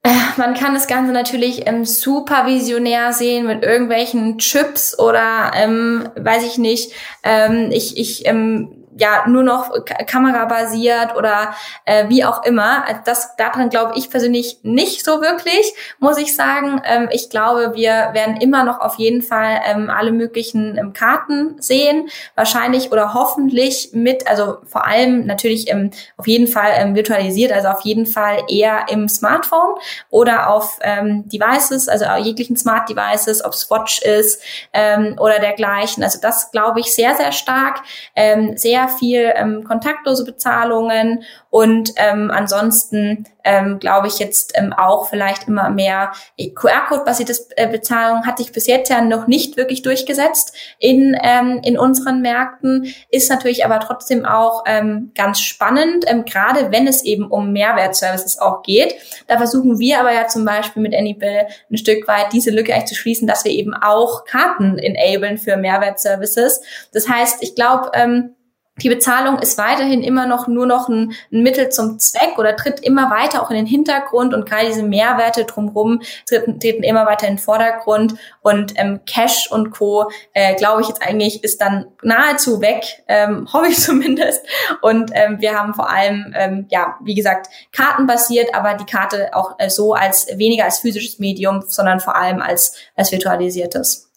äh, 0.04 0.10
man 0.36 0.54
kann 0.54 0.74
das 0.74 0.86
Ganze 0.86 1.12
natürlich 1.12 1.66
ähm, 1.66 1.84
super 1.84 2.46
visionär 2.46 3.12
sehen 3.12 3.48
mit 3.48 3.64
irgendwelchen 3.64 4.38
Chips 4.38 4.96
oder 4.96 5.50
ähm, 5.56 6.08
weiß 6.14 6.44
ich 6.44 6.56
nicht. 6.56 6.92
Ähm, 7.24 7.70
ich 7.72 7.98
ich 7.98 8.28
ähm, 8.28 8.77
ja 8.98 9.26
nur 9.28 9.42
noch 9.42 9.72
kamerabasiert 10.06 11.16
oder 11.16 11.54
äh, 11.84 12.08
wie 12.08 12.24
auch 12.24 12.44
immer. 12.44 12.86
Also 12.86 13.00
das 13.04 13.36
daran 13.36 13.70
glaube 13.70 13.92
ich 13.96 14.10
persönlich 14.10 14.58
nicht 14.62 15.04
so 15.04 15.20
wirklich, 15.20 15.72
muss 15.98 16.18
ich 16.18 16.34
sagen. 16.34 16.82
Ähm, 16.84 17.08
ich 17.10 17.30
glaube, 17.30 17.72
wir 17.74 18.10
werden 18.12 18.36
immer 18.38 18.64
noch 18.64 18.80
auf 18.80 18.96
jeden 18.96 19.22
Fall 19.22 19.60
ähm, 19.66 19.90
alle 19.90 20.12
möglichen 20.12 20.76
ähm, 20.76 20.92
Karten 20.92 21.56
sehen, 21.60 22.08
wahrscheinlich 22.34 22.92
oder 22.92 23.14
hoffentlich 23.14 23.90
mit, 23.92 24.26
also 24.26 24.58
vor 24.66 24.86
allem 24.86 25.26
natürlich 25.26 25.70
ähm, 25.70 25.90
auf 26.16 26.26
jeden 26.26 26.48
Fall 26.48 26.72
ähm, 26.74 26.94
virtualisiert, 26.94 27.52
also 27.52 27.68
auf 27.68 27.82
jeden 27.82 28.06
Fall 28.06 28.42
eher 28.48 28.86
im 28.90 29.08
Smartphone 29.08 29.78
oder 30.10 30.50
auf 30.50 30.78
ähm, 30.82 31.28
Devices, 31.28 31.88
also 31.88 32.04
jeglichen 32.22 32.56
Smart 32.56 32.88
Devices, 32.88 33.44
ob 33.44 33.52
es 33.52 33.70
Watch 33.70 34.02
ist 34.02 34.42
ähm, 34.72 35.16
oder 35.20 35.38
dergleichen. 35.38 36.02
Also 36.02 36.18
das 36.20 36.50
glaube 36.50 36.80
ich 36.80 36.94
sehr, 36.94 37.14
sehr 37.14 37.32
stark. 37.32 37.80
Ähm, 38.16 38.56
sehr 38.56 38.87
viel 38.88 39.32
ähm, 39.34 39.64
kontaktlose 39.64 40.24
Bezahlungen 40.24 41.22
und 41.50 41.92
ähm, 41.96 42.30
ansonsten 42.30 43.26
ähm, 43.44 43.78
glaube 43.78 44.08
ich 44.08 44.18
jetzt 44.18 44.52
ähm, 44.56 44.72
auch 44.72 45.08
vielleicht 45.08 45.48
immer 45.48 45.70
mehr 45.70 46.12
QR-Code-basierte 46.36 47.34
äh, 47.56 47.66
Bezahlung 47.68 48.26
hat 48.26 48.38
bis 48.52 48.66
jetzt 48.66 48.88
ja 48.88 49.00
noch 49.00 49.26
nicht 49.26 49.56
wirklich 49.56 49.82
durchgesetzt 49.82 50.54
in, 50.78 51.16
ähm, 51.22 51.60
in 51.64 51.78
unseren 51.78 52.20
Märkten, 52.20 52.94
ist 53.10 53.30
natürlich 53.30 53.64
aber 53.64 53.80
trotzdem 53.80 54.24
auch 54.24 54.64
ähm, 54.66 55.12
ganz 55.14 55.40
spannend, 55.40 56.04
ähm, 56.06 56.24
gerade 56.24 56.70
wenn 56.70 56.86
es 56.86 57.04
eben 57.04 57.26
um 57.26 57.52
Mehrwertservices 57.52 58.38
auch 58.38 58.62
geht. 58.62 58.94
Da 59.26 59.38
versuchen 59.38 59.78
wir 59.78 60.00
aber 60.00 60.12
ja 60.12 60.28
zum 60.28 60.44
Beispiel 60.44 60.82
mit 60.82 60.94
Anybill 60.94 61.46
ein 61.70 61.76
Stück 61.76 62.06
weit 62.06 62.32
diese 62.32 62.50
Lücke 62.50 62.74
eigentlich 62.74 62.86
zu 62.86 62.94
schließen, 62.94 63.26
dass 63.26 63.44
wir 63.44 63.52
eben 63.52 63.74
auch 63.74 64.24
Karten 64.24 64.78
enablen 64.78 65.38
für 65.38 65.56
Mehrwertservices. 65.56 66.60
Das 66.92 67.08
heißt, 67.08 67.42
ich 67.42 67.54
glaube, 67.54 67.90
ähm, 67.94 68.34
die 68.82 68.88
Bezahlung 68.88 69.38
ist 69.38 69.58
weiterhin 69.58 70.02
immer 70.02 70.26
noch 70.26 70.48
nur 70.48 70.66
noch 70.66 70.88
ein, 70.88 71.12
ein, 71.32 71.42
Mittel 71.42 71.68
zum 71.68 71.98
Zweck 71.98 72.38
oder 72.38 72.56
tritt 72.56 72.80
immer 72.80 73.10
weiter 73.10 73.42
auch 73.42 73.50
in 73.50 73.56
den 73.56 73.66
Hintergrund 73.66 74.34
und 74.34 74.48
gerade 74.48 74.66
diese 74.66 74.82
Mehrwerte 74.82 75.44
drumherum 75.44 76.00
treten, 76.26 76.60
treten 76.60 76.82
immer 76.82 77.06
weiter 77.06 77.26
in 77.26 77.34
den 77.34 77.38
Vordergrund 77.38 78.14
und 78.42 78.72
ähm, 78.76 79.00
Cash 79.06 79.50
und 79.50 79.70
Co. 79.70 80.10
Äh, 80.32 80.54
glaube 80.56 80.82
ich 80.82 80.88
jetzt 80.88 81.02
eigentlich 81.02 81.44
ist 81.44 81.60
dann 81.60 81.86
nahezu 82.02 82.60
weg, 82.60 82.84
ähm, 83.08 83.48
hoffe 83.52 83.68
ich 83.68 83.78
zumindest. 83.78 84.44
Und 84.82 85.10
ähm, 85.14 85.40
wir 85.40 85.58
haben 85.58 85.74
vor 85.74 85.90
allem 85.90 86.34
ähm, 86.36 86.66
ja 86.70 86.96
wie 87.02 87.14
gesagt 87.14 87.48
kartenbasiert, 87.72 88.54
aber 88.54 88.74
die 88.74 88.86
Karte 88.86 89.30
auch 89.34 89.56
äh, 89.58 89.70
so 89.70 89.94
als 89.94 90.26
weniger 90.36 90.64
als 90.64 90.80
physisches 90.80 91.18
Medium, 91.18 91.64
sondern 91.66 92.00
vor 92.00 92.16
allem 92.16 92.40
als 92.40 92.74
als 92.96 93.12
virtualisiertes. 93.12 94.07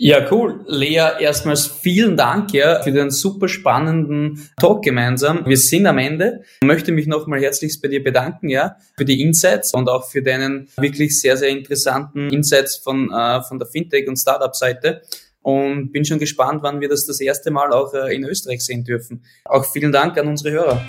Ja. 0.00 0.30
Cool. 0.30 0.64
Lea, 0.68 1.18
erstmals 1.18 1.66
vielen 1.66 2.16
Dank 2.16 2.54
ja, 2.54 2.80
für 2.82 2.92
den 2.92 3.10
super 3.10 3.48
spannenden 3.48 4.48
Talk 4.56 4.84
gemeinsam. 4.84 5.44
Wir 5.44 5.56
sind 5.56 5.86
am 5.86 5.98
Ende. 5.98 6.44
Ich 6.62 6.66
möchte 6.66 6.92
mich 6.92 7.08
nochmal 7.08 7.40
herzlichst 7.40 7.82
bei 7.82 7.88
dir 7.88 8.04
bedanken, 8.04 8.48
ja, 8.48 8.76
für 8.96 9.04
die 9.04 9.20
Insights 9.20 9.74
und 9.74 9.88
auch 9.88 10.08
für 10.08 10.22
deinen 10.22 10.68
wirklich 10.76 11.20
sehr, 11.20 11.36
sehr 11.36 11.48
interessanten 11.48 12.30
Insights 12.30 12.76
von, 12.76 13.10
äh, 13.10 13.42
von 13.42 13.58
der 13.58 13.66
Fintech- 13.66 14.06
und 14.06 14.16
Startup-Seite. 14.16 15.02
Und 15.42 15.90
bin 15.90 16.04
schon 16.04 16.20
gespannt, 16.20 16.62
wann 16.62 16.80
wir 16.80 16.88
das 16.88 17.04
das 17.04 17.20
erste 17.20 17.50
Mal 17.50 17.72
auch 17.72 17.92
äh, 17.92 18.14
in 18.14 18.22
Österreich 18.22 18.64
sehen 18.64 18.84
dürfen. 18.84 19.24
Auch 19.44 19.64
vielen 19.64 19.90
Dank 19.90 20.16
an 20.16 20.28
unsere 20.28 20.52
Hörer. 20.52 20.80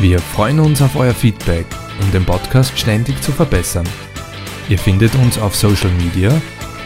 Wir 0.00 0.18
freuen 0.18 0.60
uns 0.60 0.82
auf 0.82 0.96
euer 0.96 1.14
Feedback 1.14 1.64
den 2.14 2.24
Podcast 2.24 2.78
ständig 2.78 3.20
zu 3.20 3.32
verbessern. 3.32 3.86
Ihr 4.68 4.78
findet 4.78 5.14
uns 5.16 5.36
auf 5.38 5.54
Social 5.54 5.90
Media 5.90 6.32